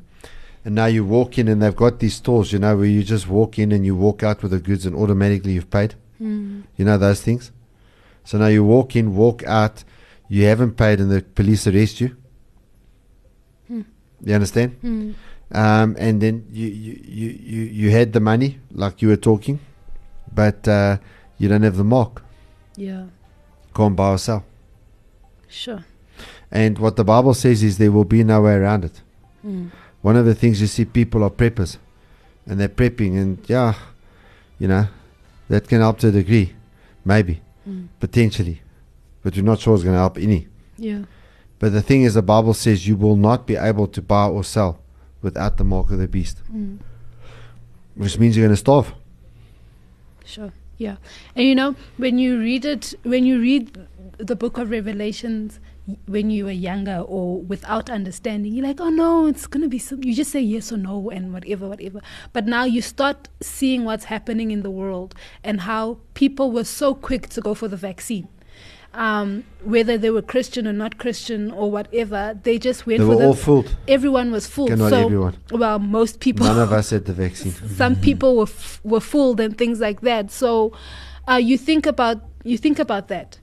And 0.64 0.76
now 0.76 0.86
you 0.86 1.04
walk 1.04 1.38
in 1.38 1.50
and 1.50 1.62
they've 1.62 1.76
got 1.76 2.00
these 2.00 2.14
stores, 2.14 2.54
you 2.54 2.60
know, 2.60 2.78
where 2.78 2.86
you 2.86 3.04
just 3.04 3.28
walk 3.28 3.60
in 3.60 3.74
and 3.74 3.86
you 3.86 3.98
walk 3.98 4.24
out 4.24 4.42
with 4.44 4.52
the 4.52 4.60
goods 4.60 4.86
and 4.86 4.96
automatically 4.96 5.54
you've 5.54 5.70
paid. 5.70 5.96
Mm. 6.22 6.64
You 6.78 6.86
know 6.86 6.98
those 6.98 7.22
things? 7.22 7.52
So 8.24 8.38
now 8.38 8.48
you 8.48 8.64
walk 8.64 8.96
in, 8.96 9.16
walk 9.16 9.44
out, 9.46 9.84
you 10.30 10.46
haven't 10.46 10.78
paid 10.78 11.02
and 11.02 11.12
the 11.12 11.22
police 11.22 11.68
arrest 11.68 12.00
you. 12.00 12.16
Hmm. 13.68 13.82
You 14.24 14.36
understand? 14.36 14.78
Hmm. 14.80 15.12
Um, 15.54 15.98
and 16.00 16.22
then 16.22 16.46
you, 16.52 16.68
you, 16.68 16.94
you, 17.06 17.62
you, 17.64 17.92
had 17.92 18.14
the 18.14 18.22
money, 18.22 18.60
like 18.72 19.02
you 19.02 19.10
were 19.10 19.18
talking, 19.18 19.60
but 20.34 20.66
uh, 20.68 20.98
you 21.38 21.50
don't 21.50 21.64
have 21.64 21.76
the 21.76 21.84
mark. 21.84 22.24
Yeah. 22.78 23.08
Can't 23.76 23.96
buy 23.96 24.12
or 24.12 24.18
sell. 24.18 24.46
Sure. 25.50 25.84
And 26.50 26.80
what 26.80 26.96
the 26.96 27.04
Bible 27.04 27.34
says 27.34 27.64
is 27.64 27.78
there 27.78 27.92
will 27.92 28.06
be 28.06 28.24
no 28.24 28.42
way 28.42 28.54
around 28.54 28.86
it. 28.86 29.02
Mm. 29.46 29.72
One 30.02 30.16
of 30.16 30.26
the 30.26 30.36
things 30.36 30.62
you 30.62 30.68
see 30.68 30.86
people 30.86 31.24
are 31.24 31.30
preppers 31.30 31.78
and 32.46 32.60
they're 32.60 32.70
prepping, 32.70 33.18
and 33.22 33.38
yeah, 33.48 33.74
you 34.58 34.68
know, 34.68 34.88
that 35.50 35.68
can 35.68 35.82
help 35.82 36.00
to 36.00 36.08
a 36.08 36.12
degree, 36.12 36.54
maybe, 37.06 37.42
Mm. 37.68 37.90
potentially, 38.00 38.62
but 39.22 39.36
we're 39.36 39.44
not 39.44 39.60
sure 39.60 39.76
it's 39.76 39.84
going 39.84 39.94
to 39.94 40.00
help 40.00 40.18
any. 40.18 40.48
Yeah. 40.78 41.04
But 41.60 41.74
the 41.74 41.82
thing 41.84 42.02
is, 42.02 42.16
the 42.16 42.24
Bible 42.24 42.56
says 42.56 42.88
you 42.88 42.96
will 42.96 43.16
not 43.16 43.46
be 43.46 43.56
able 43.56 43.86
to 43.88 44.02
buy 44.02 44.26
or 44.26 44.44
sell 44.44 44.81
without 45.22 45.58
the 45.58 45.64
mark 45.64 45.92
of 45.92 45.98
the 45.98 46.08
beast, 46.08 46.42
Mm. 46.54 46.80
which 47.96 48.18
means 48.18 48.36
you're 48.36 48.46
going 48.48 48.54
to 48.54 48.58
starve. 48.58 48.94
Sure. 50.26 50.52
Yeah. 50.78 50.96
And 51.36 51.46
you 51.48 51.56
know, 51.56 51.76
when 51.98 52.18
you 52.18 52.40
read 52.40 52.66
it, 52.66 52.94
when 53.04 53.26
you 53.26 53.40
read 53.40 53.78
the 54.18 54.36
book 54.36 54.58
of 54.58 54.70
Revelations 54.72 55.60
when 56.06 56.30
you 56.30 56.46
were 56.46 56.52
younger 56.52 57.00
or 57.00 57.42
without 57.42 57.90
understanding, 57.90 58.54
you're 58.54 58.66
like, 58.66 58.80
oh 58.80 58.90
no, 58.90 59.26
it's 59.26 59.48
going 59.48 59.64
to 59.64 59.68
be 59.68 59.80
some, 59.80 60.04
you 60.04 60.14
just 60.14 60.32
say 60.32 60.40
yes 60.40 60.72
or 60.72 60.78
no 60.78 61.10
and 61.10 61.34
whatever, 61.34 61.68
whatever. 61.68 62.02
But 62.34 62.46
now 62.46 62.66
you 62.66 62.82
start 62.82 63.30
seeing 63.42 63.84
what's 63.84 64.06
happening 64.06 64.52
in 64.52 64.62
the 64.62 64.70
world 64.72 65.16
and 65.44 65.62
how 65.62 65.98
people 66.14 66.52
were 66.52 66.64
so 66.64 66.94
quick 66.94 67.30
to 67.30 67.42
go 67.42 67.54
for 67.54 67.68
the 67.68 67.78
vaccine. 67.78 68.28
Um, 68.94 69.46
whether 69.64 69.98
they 69.98 70.10
were 70.10 70.22
Christian 70.22 70.68
or 70.68 70.74
not 70.74 70.98
Christian 70.98 71.52
or 71.52 71.72
whatever. 71.72 72.38
They 72.44 72.58
just 72.58 72.86
went 72.86 73.00
They 73.00 73.06
were 73.06 73.24
all 73.24 73.34
fooled. 73.34 73.76
Everyone 73.88 74.32
was 74.32 74.48
fooled. 74.48 74.72
Okay, 74.72 74.82
not 74.82 74.90
so, 74.90 75.06
everyone. 75.06 75.38
Well, 75.52 75.80
most 75.80 76.20
people. 76.20 76.46
None 76.46 76.60
of 76.60 76.72
us 76.72 76.90
had 76.90 77.06
the 77.06 77.14
vaccine. 77.14 77.52
some 77.76 77.96
people 77.96 78.36
were 78.36 78.44
f- 78.44 78.82
were 78.84 79.00
fooled 79.00 79.40
and 79.40 79.58
things 79.58 79.80
like 79.80 80.02
that. 80.02 80.32
So 80.32 80.74
uh, 81.30 81.36
you 81.36 81.58
think 81.58 81.86
about 81.86 82.22
you 82.44 82.58
think 82.58 82.80
about 82.80 83.08
that. 83.08 83.38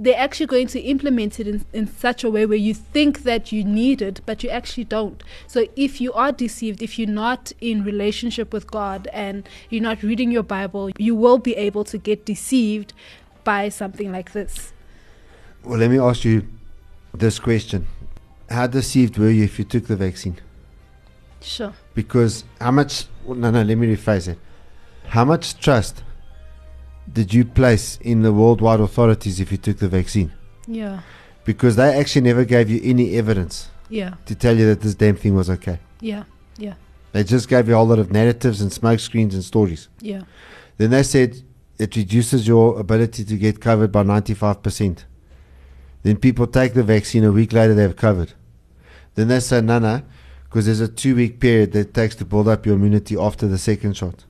They're 0.00 0.18
actually 0.18 0.46
going 0.46 0.68
to 0.68 0.80
implement 0.80 1.40
it 1.40 1.48
in, 1.48 1.64
in 1.72 1.88
such 1.88 2.22
a 2.22 2.30
way 2.30 2.46
where 2.46 2.56
you 2.56 2.72
think 2.72 3.24
that 3.24 3.50
you 3.50 3.64
need 3.64 4.00
it, 4.00 4.20
but 4.26 4.44
you 4.44 4.50
actually 4.50 4.84
don't. 4.84 5.24
So 5.48 5.66
if 5.74 6.00
you 6.00 6.12
are 6.12 6.30
deceived, 6.30 6.82
if 6.82 7.00
you're 7.00 7.08
not 7.08 7.50
in 7.60 7.82
relationship 7.82 8.52
with 8.52 8.70
God 8.70 9.08
and 9.12 9.48
you're 9.70 9.82
not 9.82 10.04
reading 10.04 10.30
your 10.30 10.44
Bible, 10.44 10.90
you 10.98 11.16
will 11.16 11.38
be 11.38 11.56
able 11.56 11.82
to 11.82 11.98
get 11.98 12.24
deceived 12.24 12.92
by 13.42 13.70
something 13.70 14.12
like 14.12 14.34
this. 14.34 14.72
Well, 15.68 15.78
let 15.78 15.90
me 15.90 15.98
ask 15.98 16.24
you 16.24 16.48
this 17.12 17.38
question: 17.38 17.86
How 18.48 18.66
deceived 18.66 19.18
were 19.18 19.28
you 19.28 19.44
if 19.44 19.58
you 19.58 19.66
took 19.66 19.86
the 19.86 19.96
vaccine? 19.96 20.36
Sure. 21.42 21.74
Because 21.94 22.44
how 22.58 22.70
much? 22.70 23.04
No, 23.26 23.50
no. 23.50 23.62
Let 23.62 23.76
me 23.76 23.86
rephrase 23.94 24.28
it. 24.28 24.38
How 25.08 25.26
much 25.26 25.58
trust 25.60 26.02
did 27.12 27.34
you 27.34 27.44
place 27.44 27.98
in 28.00 28.22
the 28.22 28.32
worldwide 28.32 28.80
authorities 28.80 29.40
if 29.40 29.52
you 29.52 29.58
took 29.58 29.76
the 29.78 29.88
vaccine? 29.88 30.32
Yeah. 30.66 31.00
Because 31.44 31.76
they 31.76 31.98
actually 31.98 32.22
never 32.22 32.44
gave 32.46 32.68
you 32.70 32.80
any 32.82 33.16
evidence 33.16 33.70
Yeah. 33.90 34.14
to 34.26 34.34
tell 34.34 34.56
you 34.56 34.66
that 34.66 34.80
this 34.80 34.94
damn 34.94 35.16
thing 35.16 35.34
was 35.34 35.48
okay. 35.48 35.78
Yeah. 36.00 36.24
Yeah. 36.58 36.74
They 37.12 37.24
just 37.24 37.48
gave 37.48 37.68
you 37.68 37.74
a 37.74 37.76
whole 37.78 37.86
lot 37.86 37.98
of 37.98 38.10
narratives 38.12 38.60
and 38.60 38.70
smoke 38.72 39.00
screens 39.00 39.34
and 39.34 39.42
stories. 39.44 39.88
Yeah. 40.00 40.22
Then 40.76 40.90
they 40.90 41.02
said 41.02 41.42
it 41.78 41.96
reduces 41.96 42.46
your 42.46 42.78
ability 42.78 43.24
to 43.24 43.36
get 43.36 43.60
COVID 43.60 43.90
by 43.92 44.02
95%. 44.02 45.04
Then 46.08 46.16
people 46.16 46.46
take 46.46 46.72
the 46.72 46.82
vaccine, 46.82 47.22
a 47.22 47.30
week 47.30 47.52
later 47.52 47.74
they 47.74 47.82
have 47.82 47.94
COVID. 47.96 48.32
Then 49.14 49.28
they 49.28 49.40
say, 49.40 49.60
no, 49.60 49.78
no, 49.78 50.00
because 50.44 50.64
there's 50.64 50.80
a 50.80 50.88
two 50.88 51.14
week 51.14 51.38
period 51.38 51.72
that 51.72 51.80
it 51.80 51.92
takes 51.92 52.14
to 52.16 52.24
build 52.24 52.48
up 52.48 52.64
your 52.64 52.76
immunity 52.76 53.14
after 53.14 53.46
the 53.46 53.58
second 53.58 53.94
shot. 53.94 54.24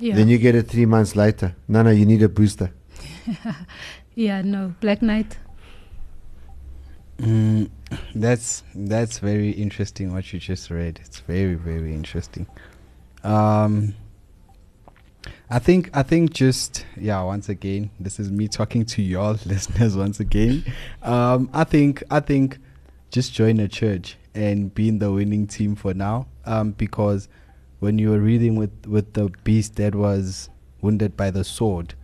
Yeah. 0.00 0.16
Then 0.16 0.26
you 0.26 0.38
get 0.38 0.56
it 0.56 0.66
three 0.66 0.84
months 0.84 1.14
later. 1.14 1.54
No, 1.68 1.82
no, 1.82 1.90
you 1.90 2.04
need 2.04 2.24
a 2.24 2.28
booster. 2.28 2.72
yeah. 4.16 4.42
No. 4.42 4.74
Black 4.80 5.00
Knight. 5.00 5.38
Mm, 7.18 7.70
that's 8.12 8.64
that's 8.74 9.20
very 9.20 9.50
interesting 9.50 10.12
what 10.12 10.32
you 10.32 10.40
just 10.40 10.70
read. 10.70 10.98
It's 11.04 11.20
very 11.20 11.54
very 11.54 11.94
interesting. 11.94 12.48
Um, 13.22 13.94
I 15.48 15.58
think 15.60 15.90
I 15.96 16.02
think 16.02 16.32
just 16.32 16.84
yeah. 16.96 17.22
Once 17.22 17.48
again, 17.48 17.90
this 18.00 18.18
is 18.18 18.30
me 18.30 18.48
talking 18.48 18.84
to 18.86 19.02
y'all 19.02 19.38
listeners 19.46 19.96
once 19.96 20.18
again. 20.20 20.64
Um, 21.02 21.48
I 21.52 21.64
think 21.64 22.02
I 22.10 22.20
think 22.20 22.58
just 23.10 23.32
join 23.32 23.60
a 23.60 23.68
church 23.68 24.16
and 24.34 24.74
be 24.74 24.88
in 24.88 24.98
the 24.98 25.12
winning 25.12 25.46
team 25.46 25.76
for 25.76 25.94
now. 25.94 26.26
Um, 26.44 26.72
because 26.72 27.28
when 27.78 27.98
you 27.98 28.10
were 28.10 28.18
reading 28.20 28.56
with 28.56 28.72
with 28.86 29.12
the 29.12 29.30
beast 29.44 29.76
that 29.76 29.94
was 29.94 30.50
wounded 30.82 31.16
by 31.16 31.30
the 31.30 31.44
sword, 31.44 31.94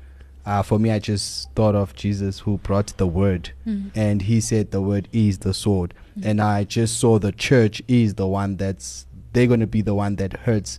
uh, 0.46 0.62
for 0.62 0.78
me, 0.78 0.90
I 0.92 1.00
just 1.00 1.50
thought 1.54 1.74
of 1.74 1.96
Jesus 1.96 2.40
who 2.40 2.58
brought 2.58 2.96
the 2.96 3.06
word, 3.08 3.50
Mhm. 3.66 3.90
and 3.96 4.22
he 4.22 4.40
said 4.40 4.70
the 4.70 4.80
word 4.80 5.08
is 5.12 5.38
the 5.38 5.52
sword, 5.54 5.94
Mhm. 6.16 6.26
and 6.26 6.40
I 6.40 6.62
just 6.64 6.98
saw 7.00 7.18
the 7.18 7.32
church 7.32 7.82
is 7.88 8.14
the 8.14 8.26
one 8.28 8.56
that's 8.56 9.06
they're 9.32 9.46
going 9.48 9.60
to 9.60 9.66
be 9.66 9.80
the 9.82 9.94
one 9.94 10.16
that 10.16 10.32
hurts 10.44 10.78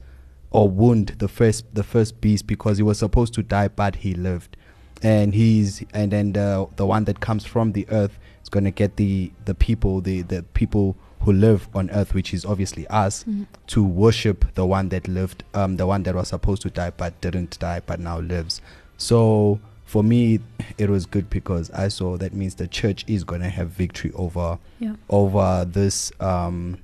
or 0.54 0.70
wound 0.70 1.08
the 1.18 1.28
first 1.28 1.66
the 1.76 1.84
first 1.84 2.22
beast 2.22 2.48
because 2.48 2.78
he 2.78 2.84
was 2.84 2.98
supposed 3.00 3.34
to 3.34 3.44
die 3.44 3.68
but 3.68 3.96
he 3.98 4.14
lived 4.14 4.56
and 5.02 5.34
he's 5.34 5.84
and 5.94 6.12
then 6.12 6.32
the 6.34 6.66
the 6.78 6.86
one 6.86 7.04
that 7.06 7.20
comes 7.20 7.44
from 7.46 7.74
the 7.74 7.86
earth 7.90 8.18
is 8.42 8.50
going 8.50 8.64
to 8.64 8.72
get 8.72 8.96
the 8.96 9.32
the 9.46 9.54
people 9.56 10.00
the 10.02 10.22
the 10.22 10.42
people 10.54 10.96
who 11.22 11.34
live 11.34 11.68
on 11.74 11.90
earth 11.92 12.14
which 12.14 12.34
is 12.34 12.46
obviously 12.46 12.86
us 12.88 13.24
Mhm. 13.24 13.48
to 13.68 13.84
worship 13.84 14.46
the 14.56 14.66
one 14.66 14.90
that 14.90 15.08
lived 15.08 15.44
um 15.54 15.76
the 15.78 15.86
one 15.88 16.04
that 16.04 16.16
was 16.16 16.28
supposed 16.30 16.62
to 16.62 16.70
die 16.70 16.92
but 16.96 17.20
didn't 17.22 17.58
die 17.60 17.82
but 17.86 18.00
now 18.00 18.20
lives 18.20 18.62
so 18.98 19.60
for 19.86 20.04
me 20.04 20.40
it 20.78 20.90
was 20.90 21.06
good 21.06 21.30
because 21.30 21.70
i 21.72 21.88
saw 21.88 22.16
that 22.18 22.34
means 22.34 22.56
the 22.56 22.68
church 22.68 23.04
is 23.08 23.24
going 23.24 23.42
to 23.42 23.50
have 23.50 23.70
victory 23.70 24.12
over 24.16 24.58
Yeah. 24.80 24.96
over 25.10 25.66
this 25.66 26.12
um 26.20 26.78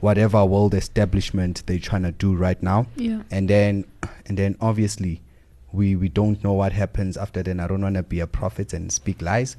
whatever 0.00 0.44
world 0.44 0.74
establishment 0.74 1.62
they're 1.66 1.78
trying 1.78 2.02
to 2.02 2.12
do 2.12 2.34
right 2.34 2.62
now 2.62 2.86
Yeah. 2.96 3.22
and 3.30 3.48
then 3.48 3.84
and 4.26 4.38
then 4.38 4.56
obviously 4.60 5.20
we 5.72 5.94
we 5.96 6.08
don't 6.08 6.42
know 6.42 6.52
what 6.54 6.72
happens 6.72 7.16
after 7.16 7.42
then 7.42 7.60
i 7.60 7.66
don't 7.66 7.82
want 7.82 7.96
to 7.96 8.02
be 8.02 8.20
a 8.20 8.26
prophet 8.26 8.72
and 8.72 8.90
speak 8.92 9.20
lies 9.22 9.56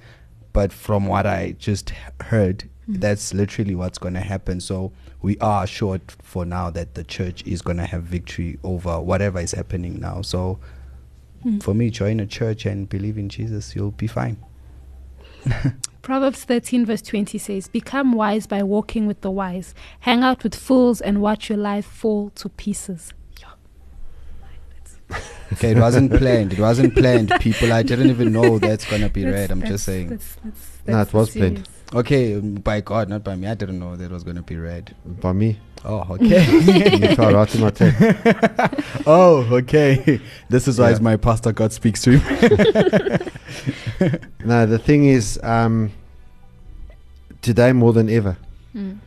but 0.54 0.74
from 0.74 1.06
what 1.06 1.26
i 1.26 1.56
just 1.60 1.92
heard 2.22 2.66
Mhm. 2.90 3.00
that's 3.00 3.34
literally 3.34 3.76
what's 3.76 4.00
going 4.00 4.16
to 4.16 4.22
happen 4.22 4.60
so 4.60 4.92
we 5.22 5.38
are 5.38 5.64
assured 5.64 6.02
for 6.24 6.46
now 6.46 6.72
that 6.72 6.96
the 6.96 7.04
church 7.04 7.44
is 7.46 7.62
going 7.62 7.78
to 7.78 7.86
have 7.86 8.04
victory 8.04 8.58
over 8.64 9.00
whatever 9.00 9.40
is 9.40 9.52
happening 9.52 10.00
now 10.00 10.22
so 10.22 10.60
Mm. 11.46 11.62
for 11.64 11.74
me 11.74 11.90
join 11.90 12.20
a 12.20 12.26
church 12.28 12.66
and 12.68 12.88
believe 12.90 13.18
in 13.18 13.28
jesus 13.30 13.76
you'll 13.76 13.92
be 13.92 14.08
fine 14.08 14.38
Proverbs 16.02 16.44
13, 16.46 16.86
verse 16.86 17.02
20 17.04 17.38
says, 17.38 17.68
Become 17.68 18.14
wise 18.14 18.48
by 18.48 18.64
walking 18.64 19.06
with 19.06 19.22
the 19.22 19.30
wise. 19.32 19.76
Hang 20.02 20.24
out 20.24 20.44
with 20.44 20.56
fools 20.56 21.00
and 21.00 21.22
watch 21.22 21.48
your 21.50 21.58
life 21.60 21.86
fall 21.86 22.32
to 22.32 22.50
pieces. 22.50 23.14
okay 25.52 25.72
it 25.72 25.78
wasn't 25.78 26.10
planned 26.10 26.54
it 26.54 26.60
wasn't 26.60 26.96
planned 26.96 27.30
people 27.42 27.74
i 27.74 27.84
didn't 27.84 28.10
even 28.10 28.32
know 28.32 28.58
that's 28.58 28.86
going 28.90 29.02
to 29.02 29.10
be 29.10 29.24
That's- 29.24 29.42
read 29.42 29.52
i'm 29.52 29.60
that's- 29.60 29.74
just 29.74 29.86
saying 29.86 30.08
that's- 30.08 30.38
that's- 30.42 30.80
No, 30.88 31.02
it 31.02 31.14
was 31.14 31.32
serious. 31.34 31.52
planned. 31.52 31.70
Okay, 31.94 32.36
um, 32.36 32.54
by 32.56 32.80
God, 32.80 33.10
not 33.10 33.22
by 33.26 33.36
me. 33.36 33.48
I 33.50 33.54
didn't 33.56 33.78
know 33.78 33.98
that 33.98 34.10
was 34.10 34.24
going 34.24 34.38
to 34.38 34.42
be 34.42 34.56
read. 34.56 34.96
By 35.06 35.34
me. 35.34 35.60
Oh, 35.84 36.06
okay. 36.12 36.46
You 37.00 37.16
try 37.16 37.32
writing 37.34 37.62
my 37.62 37.72
tape. 37.72 37.96
oh, 39.08 39.48
okay. 39.52 40.20
This 40.50 40.68
is 40.68 40.78
why 40.80 40.92
Yeah. 40.92 41.00
my 41.00 41.18
pastor 41.18 41.52
God 41.52 41.74
speaks 41.74 42.02
to 42.04 42.20
him. 42.20 43.30
no, 44.46 44.66
the 44.66 44.78
thing 44.80 45.06
is, 45.06 45.40
um, 45.44 45.92
today 47.42 47.74
more 47.74 47.94
than 47.94 48.10
ever, 48.10 48.38
Mm. 48.76 48.98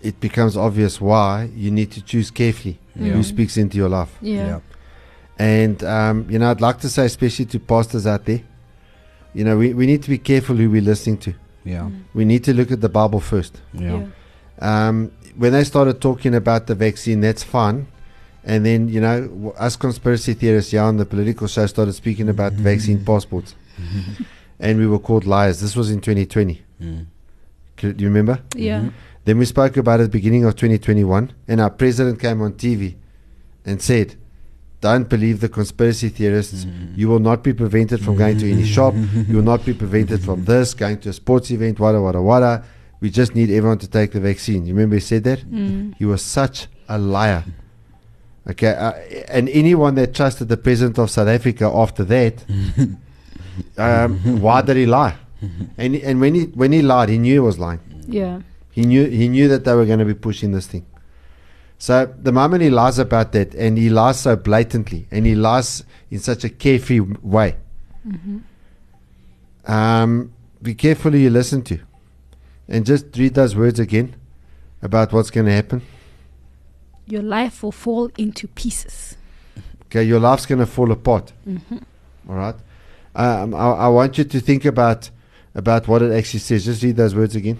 it 0.00 0.18
becomes 0.20 0.56
obvious 0.56 1.00
why 1.00 1.48
you 1.54 1.70
need 1.70 1.90
to 1.92 2.00
choose 2.02 2.30
carefully 2.30 2.78
Yeah. 2.96 3.12
who 3.12 3.22
speaks 3.22 3.56
into 3.56 3.76
your 3.76 3.88
life. 3.88 4.10
Yeah. 4.20 4.46
Yeah. 4.46 4.60
And, 5.38 5.82
um, 5.84 6.26
you 6.28 6.38
know, 6.38 6.50
I'd 6.50 6.60
like 6.60 6.78
to 6.80 6.88
say, 6.88 7.04
especially 7.06 7.44
to 7.46 7.58
pastors 7.60 8.06
out 8.06 8.24
there, 8.24 8.40
you 9.34 9.44
know, 9.44 9.56
we, 9.56 9.72
we 9.74 9.86
need 9.86 10.02
to 10.02 10.10
be 10.10 10.18
careful 10.18 10.56
who 10.56 10.68
we're 10.70 10.82
listening 10.82 11.18
to. 11.18 11.34
Yeah. 11.64 11.82
Mm. 11.82 12.02
We 12.14 12.24
need 12.24 12.42
to 12.44 12.52
look 12.54 12.70
at 12.72 12.80
the 12.80 12.88
Bible 12.88 13.20
first. 13.20 13.60
Yeah. 13.72 14.06
Um, 14.60 15.10
when 15.36 15.52
they 15.52 15.64
started 15.64 16.00
talking 16.00 16.34
about 16.34 16.66
the 16.66 16.74
vaccine, 16.74 17.20
that's 17.20 17.42
fine. 17.42 17.86
And 18.44 18.66
then, 18.66 18.88
you 18.88 19.00
know, 19.00 19.22
w- 19.28 19.50
us 19.52 19.76
conspiracy 19.76 20.34
theorists 20.34 20.72
yeah, 20.72 20.84
on 20.84 20.96
the 20.96 21.06
political 21.06 21.46
show 21.46 21.66
started 21.66 21.92
speaking 21.92 22.28
about 22.28 22.52
vaccine 22.54 23.04
passports. 23.04 23.54
and 24.60 24.78
we 24.78 24.86
were 24.86 24.98
called 24.98 25.26
liars. 25.26 25.60
This 25.60 25.76
was 25.76 25.90
in 25.90 26.00
2020. 26.00 26.62
Mm. 26.82 27.06
Do 27.76 27.88
you 27.98 28.06
remember? 28.08 28.40
Yeah. 28.56 28.80
Mhm. 28.80 28.92
Then 29.24 29.38
we 29.38 29.44
spoke 29.44 29.76
about 29.76 30.00
it 30.00 30.04
at 30.04 30.06
the 30.12 30.18
beginning 30.18 30.44
of 30.44 30.56
2021. 30.56 31.32
And 31.48 31.60
our 31.60 31.70
president 31.70 32.18
came 32.20 32.42
on 32.42 32.52
TV 32.54 32.96
and 33.64 33.80
said, 33.80 34.16
don't 34.80 35.08
believe 35.08 35.38
the 35.40 35.48
conspiracy 35.48 36.08
theorists. 36.08 36.66
You 36.96 37.08
will 37.08 37.20
not 37.20 37.44
be 37.44 37.52
prevented 37.52 38.04
from 38.04 38.16
going 38.16 38.38
to 38.38 38.50
any 38.50 38.64
shop. 38.64 38.94
You 39.28 39.36
will 39.36 39.44
not 39.44 39.64
be 39.64 39.72
prevented 39.74 40.24
from 40.24 40.44
this, 40.44 40.74
going 40.74 40.98
to 41.00 41.10
a 41.10 41.12
sports 41.12 41.52
event, 41.52 41.78
wada, 41.78 42.00
wada, 42.02 42.20
wada. 42.20 42.64
We 43.02 43.10
just 43.10 43.34
need 43.34 43.50
everyone 43.50 43.78
to 43.78 43.88
take 43.88 44.12
the 44.12 44.20
vaccine. 44.20 44.64
You 44.64 44.74
remember 44.74 44.94
he 44.94 45.00
said 45.00 45.24
that? 45.24 45.40
Mm. 45.40 45.94
He 45.98 46.04
was 46.04 46.22
such 46.24 46.68
a 46.88 46.98
liar. 46.98 47.44
Okay, 48.48 48.68
uh, 48.68 48.92
and 49.28 49.48
anyone 49.48 49.96
that 49.96 50.14
trusted 50.14 50.48
the 50.48 50.56
president 50.56 50.98
of 50.98 51.10
South 51.10 51.26
Africa 51.28 51.64
after 51.66 52.04
that, 52.04 52.44
um, 53.76 54.40
why 54.40 54.62
did 54.62 54.76
he 54.76 54.86
lie? 54.86 55.16
And 55.76 55.96
and 55.96 56.20
when 56.20 56.34
he 56.36 56.42
when 56.60 56.70
he 56.70 56.80
lied, 56.82 57.08
he 57.08 57.18
knew 57.18 57.32
he 57.34 57.38
was 57.40 57.58
lying. 57.58 57.80
Yeah. 58.06 58.40
He 58.70 58.82
knew 58.82 59.04
he 59.06 59.28
knew 59.28 59.48
that 59.48 59.64
they 59.64 59.74
were 59.74 59.84
going 59.86 59.98
to 59.98 60.04
be 60.04 60.14
pushing 60.14 60.52
this 60.52 60.68
thing. 60.68 60.86
So 61.78 62.06
the 62.22 62.30
moment 62.30 62.62
he 62.62 62.70
lies 62.70 63.00
about 63.00 63.32
that, 63.32 63.52
and 63.56 63.76
he 63.76 63.90
lies 63.90 64.20
so 64.20 64.36
blatantly, 64.36 65.08
and 65.10 65.26
he 65.26 65.34
lies 65.34 65.82
in 66.12 66.20
such 66.20 66.44
a 66.44 66.48
carefree 66.48 67.00
way, 67.00 67.56
Mhm. 68.06 68.42
um, 69.66 70.32
be 70.62 70.74
careful 70.74 71.10
who 71.10 71.18
you 71.18 71.30
listen 71.30 71.62
to, 71.62 71.78
and 72.72 72.84
just 72.86 73.04
read 73.16 73.34
those 73.34 73.54
words 73.54 73.78
again 73.78 74.16
about 74.80 75.12
what's 75.12 75.30
going 75.30 75.46
to 75.46 75.52
happen. 75.52 75.82
Your 77.06 77.22
life 77.22 77.62
will 77.62 77.70
fall 77.72 78.10
into 78.16 78.48
pieces. 78.48 79.16
Okay, 79.86 80.02
your 80.02 80.18
life's 80.18 80.46
going 80.46 80.58
to 80.60 80.66
fall 80.66 80.90
apart. 80.90 81.32
Mhm. 81.46 81.82
All 82.28 82.34
right. 82.36 82.54
Um, 83.14 83.54
I, 83.54 83.66
I 83.86 83.88
want 83.88 84.16
you 84.18 84.24
to 84.24 84.40
think 84.40 84.64
about 84.64 85.10
about 85.54 85.86
what 85.86 86.00
it 86.02 86.10
actually 86.12 86.40
says. 86.40 86.64
Just 86.64 86.82
read 86.82 86.96
those 86.96 87.14
words 87.14 87.36
again. 87.36 87.58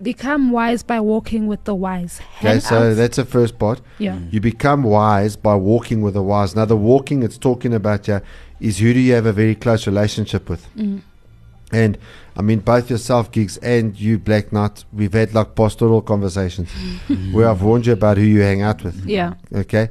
Become 0.00 0.50
wise 0.50 0.82
by 0.82 1.00
walking 1.00 1.46
with 1.46 1.64
the 1.64 1.74
wise. 1.74 2.20
Okay, 2.38 2.60
so 2.60 2.76
out- 2.90 2.96
that's 2.96 3.16
the 3.16 3.24
first 3.24 3.58
part. 3.58 3.80
Yeah. 3.98 4.18
You 4.30 4.40
become 4.40 4.82
wise 4.82 5.36
by 5.36 5.56
walking 5.56 6.00
with 6.02 6.14
the 6.14 6.22
wise. 6.22 6.54
Now, 6.56 6.64
the 6.66 6.76
walking 6.76 7.22
it's 7.22 7.38
talking 7.38 7.72
about, 7.74 8.06
yeah, 8.08 8.20
is 8.60 8.78
who 8.78 8.92
do 8.94 9.00
you 9.00 9.14
have 9.14 9.26
a 9.26 9.32
very 9.32 9.54
close 9.54 9.86
relationship 9.86 10.48
with? 10.50 10.66
Mm. 10.76 11.00
And 11.72 11.98
I 12.36 12.42
mean, 12.42 12.60
both 12.60 12.90
yourself, 12.90 13.32
Gigs, 13.32 13.56
and 13.58 13.98
you, 13.98 14.18
Black 14.18 14.52
Knight, 14.52 14.84
we've 14.92 15.12
had 15.12 15.34
like 15.34 15.54
pastoral 15.54 16.02
conversations 16.02 16.70
where 17.32 17.48
I've 17.48 17.62
warned 17.62 17.86
you 17.86 17.92
about 17.92 18.18
who 18.18 18.22
you 18.24 18.40
hang 18.40 18.62
out 18.62 18.84
with. 18.84 19.04
Yeah. 19.04 19.34
Okay. 19.52 19.88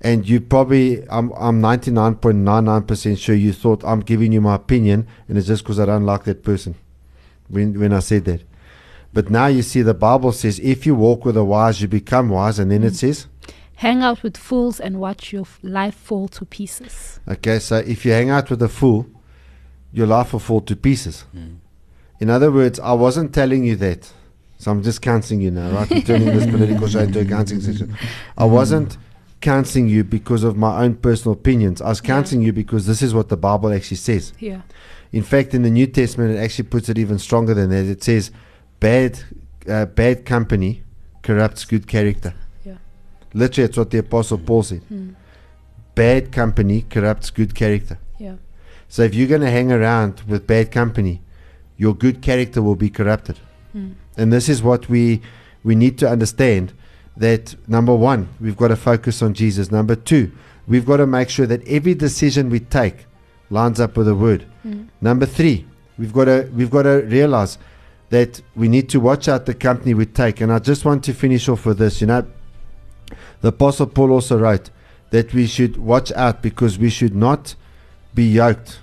And 0.00 0.28
you 0.28 0.40
probably, 0.40 1.02
I'm, 1.08 1.32
I'm 1.32 1.60
99.99% 1.60 3.18
sure 3.18 3.34
you 3.34 3.52
thought 3.52 3.82
I'm 3.84 4.00
giving 4.00 4.30
you 4.30 4.40
my 4.40 4.54
opinion, 4.54 5.06
and 5.28 5.38
it's 5.38 5.46
just 5.46 5.64
because 5.64 5.80
I 5.80 5.86
don't 5.86 6.04
like 6.04 6.24
that 6.24 6.44
person 6.44 6.74
when, 7.48 7.78
when 7.80 7.92
I 7.92 8.00
said 8.00 8.24
that. 8.26 8.42
But 9.12 9.30
now 9.30 9.46
you 9.46 9.62
see 9.62 9.80
the 9.80 9.94
Bible 9.94 10.32
says, 10.32 10.58
if 10.60 10.84
you 10.84 10.94
walk 10.94 11.24
with 11.24 11.36
the 11.36 11.44
wise, 11.44 11.80
you 11.80 11.88
become 11.88 12.28
wise. 12.28 12.58
And 12.58 12.70
then 12.70 12.84
it 12.84 12.92
mm. 12.92 12.96
says, 12.96 13.26
Hang 13.76 14.02
out 14.02 14.22
with 14.22 14.36
fools 14.36 14.80
and 14.80 15.00
watch 15.00 15.32
your 15.32 15.46
life 15.62 15.94
fall 15.94 16.28
to 16.28 16.44
pieces. 16.44 17.20
Okay, 17.28 17.58
so 17.58 17.76
if 17.76 18.06
you 18.06 18.12
hang 18.12 18.30
out 18.30 18.48
with 18.48 18.62
a 18.62 18.68
fool, 18.68 19.06
your 19.92 20.06
life 20.06 20.32
will 20.32 20.40
fall 20.40 20.60
to 20.62 20.76
pieces. 20.76 21.24
In 22.18 22.30
other 22.30 22.50
words, 22.50 22.80
I 22.80 22.92
wasn't 22.92 23.34
telling 23.34 23.64
you 23.64 23.76
that. 23.76 24.12
So 24.58 24.70
I'm 24.70 24.82
just 24.82 25.02
counseling 25.02 25.42
you 25.42 25.50
now, 25.50 25.70
right? 25.70 25.90
I'm 25.90 26.02
turning 26.02 26.28
this 26.28 26.46
political 26.50 26.88
show 26.88 27.00
into 27.00 27.20
a 27.20 27.24
counseling 27.24 27.60
session. 27.60 27.96
I 28.38 28.46
wasn't 28.46 28.96
counseling 29.40 29.88
you 29.88 30.02
because 30.02 30.44
of 30.44 30.56
my 30.56 30.82
own 30.82 30.96
personal 30.96 31.34
opinions. 31.34 31.82
I 31.82 31.88
was 31.88 32.00
counseling 32.00 32.42
you 32.42 32.52
because 32.52 32.86
this 32.86 33.02
is 33.02 33.14
what 33.14 33.28
the 33.28 33.36
Bible 33.36 33.72
actually 33.72 33.98
says. 33.98 34.32
Yeah. 34.38 34.62
In 35.12 35.22
fact, 35.22 35.54
in 35.54 35.62
the 35.62 35.70
New 35.70 35.86
Testament, 35.86 36.34
it 36.34 36.38
actually 36.38 36.68
puts 36.68 36.88
it 36.88 36.98
even 36.98 37.18
stronger 37.18 37.54
than 37.54 37.70
that. 37.70 37.84
It 37.84 38.02
says, 38.02 38.30
"Bad, 38.80 39.20
uh, 39.68 39.86
bad 39.86 40.24
company 40.24 40.82
corrupts 41.22 41.64
good 41.64 41.86
character." 41.86 42.34
Yeah. 42.64 42.78
Literally, 43.34 43.66
it's 43.68 43.76
what 43.76 43.90
the 43.90 43.98
Apostle 43.98 44.38
Paul 44.38 44.62
said. 44.62 44.82
Mm. 44.92 45.14
Bad 45.94 46.32
company 46.32 46.84
corrupts 46.88 47.30
good 47.30 47.54
character. 47.54 47.98
So 48.88 49.02
if 49.02 49.14
you're 49.14 49.28
going 49.28 49.40
to 49.40 49.50
hang 49.50 49.72
around 49.72 50.22
with 50.28 50.46
bad 50.46 50.70
company, 50.70 51.20
your 51.76 51.94
good 51.94 52.22
character 52.22 52.62
will 52.62 52.76
be 52.76 52.90
corrupted. 52.90 53.38
Mm. 53.74 53.94
And 54.16 54.32
this 54.32 54.48
is 54.48 54.62
what 54.62 54.88
we 54.88 55.20
we 55.64 55.74
need 55.74 55.98
to 55.98 56.08
understand 56.08 56.72
that 57.16 57.56
number 57.68 57.94
1, 57.94 58.28
we've 58.40 58.56
got 58.56 58.68
to 58.68 58.76
focus 58.76 59.20
on 59.20 59.34
Jesus. 59.34 59.70
Number 59.70 59.96
2, 59.96 60.30
we've 60.68 60.86
got 60.86 60.98
to 60.98 61.06
make 61.06 61.28
sure 61.28 61.46
that 61.46 61.66
every 61.66 61.94
decision 61.94 62.50
we 62.50 62.60
take 62.60 63.06
lines 63.50 63.80
up 63.80 63.96
with 63.96 64.06
the 64.06 64.14
word. 64.14 64.46
Mm. 64.64 64.88
Number 65.00 65.26
3, 65.26 65.66
we've 65.98 66.12
got 66.12 66.26
to 66.26 66.50
we've 66.54 66.70
got 66.70 66.82
to 66.82 67.02
realize 67.06 67.58
that 68.10 68.40
we 68.54 68.68
need 68.68 68.88
to 68.90 69.00
watch 69.00 69.28
out 69.28 69.46
the 69.46 69.54
company 69.54 69.92
we 69.92 70.06
take. 70.06 70.40
And 70.40 70.52
I 70.52 70.60
just 70.60 70.84
want 70.84 71.02
to 71.04 71.12
finish 71.12 71.48
off 71.48 71.66
with 71.66 71.78
this, 71.78 72.00
you 72.00 72.06
know, 72.06 72.24
the 73.40 73.48
apostle 73.48 73.86
Paul 73.86 74.12
also 74.12 74.38
wrote 74.38 74.70
that 75.10 75.32
we 75.34 75.46
should 75.46 75.76
watch 75.76 76.12
out 76.12 76.42
because 76.42 76.78
we 76.78 76.90
should 76.90 77.14
not 77.14 77.54
be 78.16 78.24
yoked. 78.24 78.80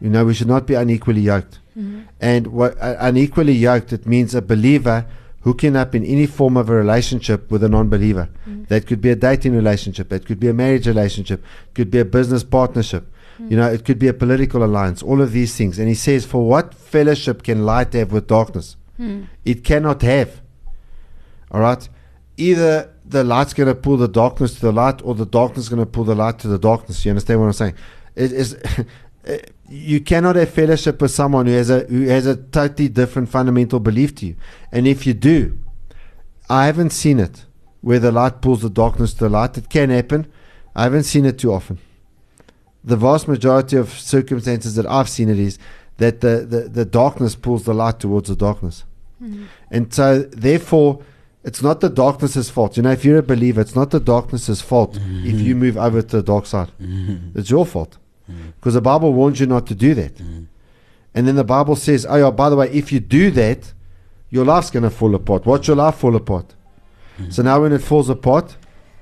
You 0.00 0.10
know, 0.10 0.24
we 0.24 0.34
should 0.34 0.46
not 0.54 0.64
be 0.66 0.74
unequally 0.74 1.22
yoked. 1.22 1.58
Mhm. 1.76 2.04
And 2.20 2.46
what 2.58 2.72
uh, 2.80 2.96
unequally 3.00 3.54
yoked, 3.68 3.92
it 3.92 4.06
means 4.06 4.34
a 4.34 4.42
believer 4.42 4.98
hooking 5.42 5.74
up 5.76 5.94
in 5.94 6.04
any 6.04 6.26
form 6.26 6.56
of 6.56 6.68
a 6.68 6.74
relationship 6.74 7.50
with 7.50 7.62
a 7.64 7.68
non-believer. 7.68 8.28
That 8.68 8.86
could 8.86 9.00
be 9.00 9.10
a 9.10 9.16
dating 9.16 9.54
relationship. 9.54 10.08
that 10.10 10.26
could 10.26 10.40
be 10.40 10.48
a 10.48 10.54
marriage 10.54 10.86
relationship. 10.86 11.42
It 11.68 11.74
could 11.74 11.90
be 11.90 12.00
a 12.00 12.04
business 12.04 12.44
partnership. 12.44 13.04
You 13.50 13.56
know, 13.56 13.68
it 13.76 13.84
could 13.84 14.00
be 14.00 14.08
a 14.08 14.12
political 14.24 14.64
alliance. 14.64 15.00
All 15.00 15.20
of 15.22 15.30
these 15.32 15.56
things. 15.56 15.78
And 15.78 15.86
he 15.88 15.94
says, 15.94 16.26
for 16.26 16.42
what 16.52 16.74
fellowship 16.74 17.44
can 17.44 17.64
light 17.64 17.92
have 17.94 18.10
with 18.12 18.26
darkness? 18.26 18.76
Hmm. 18.96 19.22
It 19.44 19.62
cannot 19.62 20.02
have. 20.02 20.30
All 21.52 21.60
right. 21.60 21.88
Either 22.36 22.90
the 23.06 23.22
light's 23.22 23.54
going 23.54 23.68
to 23.68 23.74
pull 23.76 23.96
the 23.96 24.08
darkness 24.08 24.54
to 24.56 24.60
the 24.60 24.72
light, 24.72 25.00
or 25.04 25.14
the 25.14 25.24
darkness 25.40 25.66
is 25.66 25.68
going 25.68 25.80
to 25.80 25.86
pull 25.86 26.04
the 26.04 26.16
light 26.16 26.38
to 26.40 26.48
the 26.48 26.58
darkness. 26.58 27.04
You 27.04 27.10
understand 27.12 27.40
what 27.40 27.46
I'm 27.46 27.52
saying? 27.52 27.74
It 28.18 28.32
is. 28.32 28.56
Eh, 29.24 29.40
you 29.68 30.00
cannot 30.00 30.36
have 30.36 30.48
fellowship 30.48 31.02
with 31.02 31.10
someone 31.10 31.44
who 31.46 31.52
has 31.52 31.68
a 31.68 31.80
who 31.80 32.02
has 32.06 32.24
a 32.24 32.36
totally 32.36 32.88
different 32.88 33.28
fundamental 33.28 33.80
belief 33.80 34.14
to 34.14 34.26
you. 34.26 34.36
And 34.72 34.86
if 34.86 35.06
you 35.06 35.12
do, 35.12 35.58
I 36.48 36.66
haven't 36.66 36.90
seen 36.90 37.18
it 37.18 37.44
where 37.80 37.98
the 37.98 38.12
light 38.12 38.40
pulls 38.40 38.62
the 38.62 38.70
darkness 38.70 39.12
to 39.14 39.24
the 39.24 39.28
light. 39.28 39.58
It 39.58 39.68
can 39.68 39.90
happen. 39.90 40.32
I 40.74 40.84
haven't 40.84 41.02
seen 41.04 41.26
it 41.26 41.38
too 41.38 41.52
often. 41.52 41.78
The 42.82 42.96
vast 42.96 43.28
majority 43.28 43.76
of 43.76 43.90
circumstances 43.90 44.76
that 44.76 44.86
I've 44.86 45.08
seen 45.08 45.28
it 45.28 45.38
is 45.38 45.58
that 45.98 46.20
the, 46.20 46.46
the, 46.48 46.60
the 46.68 46.84
darkness 46.84 47.34
pulls 47.34 47.64
the 47.64 47.74
light 47.74 47.98
towards 47.98 48.28
the 48.28 48.36
darkness. 48.36 48.84
Mm-hmm. 49.22 49.44
And 49.70 49.92
so, 49.92 50.22
therefore, 50.22 51.02
it's 51.44 51.62
not 51.62 51.80
the 51.80 51.88
darkness's 51.90 52.50
fault. 52.50 52.76
You 52.76 52.84
know, 52.84 52.92
if 52.92 53.04
you're 53.04 53.18
a 53.18 53.22
believer, 53.22 53.60
it's 53.60 53.74
not 53.74 53.90
the 53.90 54.00
darkness's 54.00 54.60
fault 54.60 54.94
mm-hmm. 54.94 55.26
if 55.26 55.40
you 55.40 55.54
move 55.54 55.76
over 55.76 56.02
to 56.02 56.16
the 56.16 56.22
dark 56.22 56.46
side. 56.46 56.70
Mm-hmm. 56.80 57.38
It's 57.38 57.50
your 57.50 57.66
fault. 57.66 57.98
Mm. 58.30 58.52
Because 58.56 58.74
the 58.74 58.80
Bible 58.80 59.12
warns 59.12 59.40
you 59.40 59.46
not 59.46 59.66
to 59.66 59.74
do 59.74 59.94
that. 59.94 60.16
Mm. 60.16 60.46
And 61.14 61.26
then 61.26 61.36
the 61.36 61.44
Bible 61.44 61.76
says, 61.76 62.06
oh, 62.08 62.16
yeah, 62.16 62.30
by 62.30 62.50
the 62.50 62.56
way, 62.56 62.70
if 62.70 62.92
you 62.92 63.00
do 63.00 63.30
that, 63.32 63.72
your 64.30 64.44
life's 64.44 64.70
going 64.70 64.82
to 64.82 64.90
fall 64.90 65.14
apart. 65.14 65.46
Watch 65.46 65.68
your 65.68 65.76
life 65.76 65.96
fall 65.96 66.14
apart. 66.14 66.54
Mm. 67.18 67.32
So 67.32 67.42
now 67.42 67.62
when 67.62 67.72
it 67.72 67.82
falls 67.82 68.08
apart, 68.08 68.56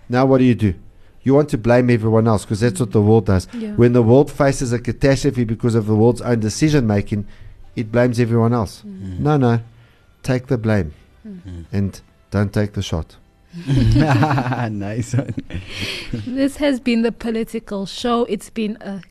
now 0.09 0.25
what 0.27 0.39
do 0.39 0.45
you 0.45 0.55
do? 0.55 0.75
You 1.23 1.35
want 1.35 1.49
to 1.51 1.59
blame 1.59 1.91
everyone 1.91 2.29
else 2.29 2.45
because 2.45 2.61
that's 2.61 2.79
what 2.79 2.93
the 2.93 3.03
world 3.03 3.27
does. 3.27 3.49
Yeah. 3.53 3.73
When 3.73 3.93
the 3.93 4.03
world 4.03 4.31
faces 4.31 4.73
a 4.73 4.79
catastrophe 4.79 5.45
because 5.45 5.75
of 5.75 5.87
the 5.87 5.97
world's 5.97 6.23
own 6.23 6.39
decision 6.39 6.87
making, 6.87 7.27
it 7.75 7.91
blames 7.91 8.21
everyone 8.21 8.53
else. 8.53 8.85
No, 8.85 9.37
no. 9.37 9.61
Take 10.23 10.47
the 10.47 10.57
blame 10.57 10.95
and 11.73 12.01
don't 12.31 12.53
take 12.53 12.75
the 12.75 12.83
shot. 12.83 13.17
nice 13.67 15.15
one. 15.15 15.35
this 16.27 16.57
has 16.59 16.79
been 16.79 17.03
the 17.03 17.13
political 17.13 17.87
show. 17.87 18.25
It's 18.27 18.51
been 18.51 18.77
a 18.81 19.03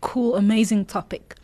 cool, 0.00 0.36
amazing 0.36 0.86
topic. 0.86 1.34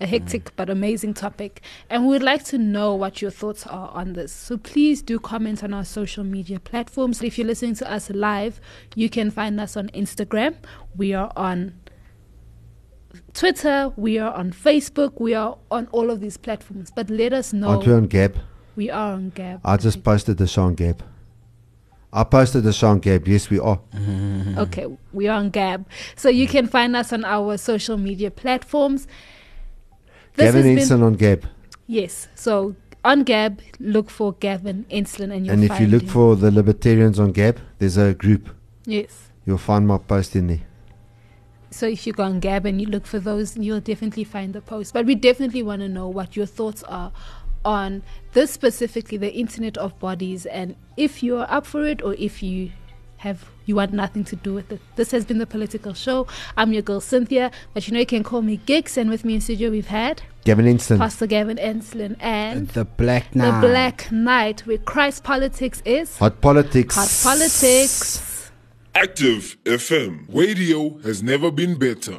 A 0.00 0.06
hectic 0.06 0.54
but 0.56 0.68
amazing 0.68 1.14
topic. 1.14 1.62
And 1.88 2.02
we 2.02 2.10
would 2.10 2.22
like 2.22 2.44
to 2.46 2.58
know 2.58 2.94
what 2.94 3.22
your 3.22 3.30
thoughts 3.30 3.64
are 3.66 3.90
on 3.90 4.14
this. 4.14 4.32
So 4.32 4.58
please 4.58 5.02
do 5.02 5.20
comment 5.20 5.62
on 5.62 5.72
our 5.72 5.84
social 5.84 6.24
media 6.24 6.58
platforms. 6.58 7.22
If 7.22 7.38
you're 7.38 7.46
listening 7.46 7.76
to 7.76 7.90
us 7.90 8.10
live, 8.10 8.60
you 8.96 9.08
can 9.08 9.30
find 9.30 9.60
us 9.60 9.76
on 9.76 9.88
Instagram. 9.90 10.56
We 10.96 11.14
are 11.14 11.32
on 11.36 11.74
Twitter. 13.34 13.92
We 13.96 14.18
are 14.18 14.34
on 14.34 14.50
Facebook. 14.50 15.20
We 15.20 15.32
are 15.32 15.56
on 15.70 15.86
all 15.92 16.10
of 16.10 16.20
these 16.20 16.36
platforms. 16.36 16.90
But 16.90 17.08
let 17.08 17.32
us 17.32 17.52
know. 17.52 17.68
Aren't 17.68 17.86
we 17.86 17.92
on 17.92 18.06
Gab? 18.08 18.36
We 18.74 18.90
are 18.90 19.12
on 19.12 19.30
Gab. 19.30 19.60
I 19.64 19.76
just 19.76 20.02
posted 20.02 20.38
the 20.38 20.48
show 20.48 20.64
on 20.64 20.74
Gab. 20.74 21.04
I 22.16 22.22
posted 22.22 22.62
the 22.62 22.72
song, 22.72 23.00
Gab. 23.00 23.26
Yes, 23.26 23.50
we 23.50 23.58
are. 23.58 23.80
Mm-hmm. 23.92 24.56
Okay, 24.58 24.86
we 25.12 25.26
are 25.26 25.36
on 25.36 25.50
Gab. 25.50 25.84
So 26.14 26.28
you 26.28 26.46
can 26.46 26.68
find 26.68 26.94
us 26.94 27.12
on 27.12 27.24
our 27.24 27.56
social 27.58 27.96
media 27.96 28.30
platforms. 28.30 29.08
This 30.36 30.54
Gavin 30.54 30.78
Ensign 30.78 31.02
on 31.02 31.14
Gab. 31.14 31.44
Yes. 31.88 32.28
So 32.36 32.76
on 33.04 33.24
Gab, 33.24 33.60
look 33.80 34.10
for 34.10 34.34
Gavin 34.34 34.86
Enslin 34.90 35.32
and 35.32 35.44
you'll 35.44 35.54
And 35.54 35.64
if 35.64 35.80
you 35.80 35.88
look 35.88 36.04
him. 36.04 36.08
for 36.08 36.36
the 36.36 36.52
Libertarians 36.52 37.18
on 37.18 37.32
Gab, 37.32 37.58
there's 37.80 37.96
a 37.96 38.14
group. 38.14 38.48
Yes. 38.86 39.30
You'll 39.44 39.58
find 39.58 39.84
my 39.84 39.98
post 39.98 40.36
in 40.36 40.46
there. 40.46 40.60
So 41.72 41.88
if 41.88 42.06
you 42.06 42.12
go 42.12 42.22
on 42.22 42.38
Gab 42.38 42.64
and 42.64 42.80
you 42.80 42.86
look 42.86 43.06
for 43.06 43.18
those, 43.18 43.56
you'll 43.56 43.80
definitely 43.80 44.22
find 44.22 44.52
the 44.54 44.60
post. 44.60 44.94
But 44.94 45.06
we 45.06 45.16
definitely 45.16 45.64
want 45.64 45.82
to 45.82 45.88
know 45.88 46.06
what 46.06 46.36
your 46.36 46.46
thoughts 46.46 46.84
are 46.84 47.10
on 47.64 48.02
this 48.32 48.50
specifically, 48.50 49.18
the 49.18 49.32
Internet 49.32 49.76
of 49.78 49.98
Bodies, 49.98 50.46
and 50.46 50.76
if 50.96 51.22
you 51.22 51.36
are 51.38 51.46
up 51.50 51.66
for 51.66 51.84
it 51.86 52.02
or 52.02 52.14
if 52.14 52.42
you 52.42 52.70
have 53.18 53.48
you 53.64 53.74
want 53.76 53.92
nothing 53.94 54.22
to 54.24 54.36
do 54.36 54.52
with 54.52 54.70
it. 54.70 54.80
This 54.96 55.10
has 55.12 55.24
been 55.24 55.38
the 55.38 55.46
political 55.46 55.94
show. 55.94 56.26
I'm 56.58 56.74
your 56.74 56.82
girl 56.82 57.00
Cynthia, 57.00 57.50
but 57.72 57.88
you 57.88 57.94
know 57.94 58.00
you 58.00 58.06
can 58.06 58.22
call 58.22 58.42
me 58.42 58.58
Gigs, 58.66 58.98
and 58.98 59.08
with 59.08 59.24
me 59.24 59.36
in 59.36 59.40
studio 59.40 59.70
we've 59.70 59.86
had 59.86 60.22
Gavin 60.44 60.66
Ensign. 60.66 60.98
Pastor 60.98 61.26
Gavin 61.26 61.58
Enslin 61.58 62.16
and 62.20 62.68
The 62.68 62.84
Black 62.84 63.30
the 63.32 63.38
Knight. 63.38 63.60
Black 63.62 64.12
Knight, 64.12 64.66
where 64.66 64.76
Christ 64.78 65.24
politics 65.24 65.80
is 65.86 66.18
Hot 66.18 66.40
politics. 66.42 66.94
hot 66.94 67.30
politics. 67.30 68.50
Active 68.94 69.56
FM. 69.64 70.26
Radio 70.28 70.98
has 70.98 71.22
never 71.22 71.50
been 71.50 71.76
better. 71.78 72.18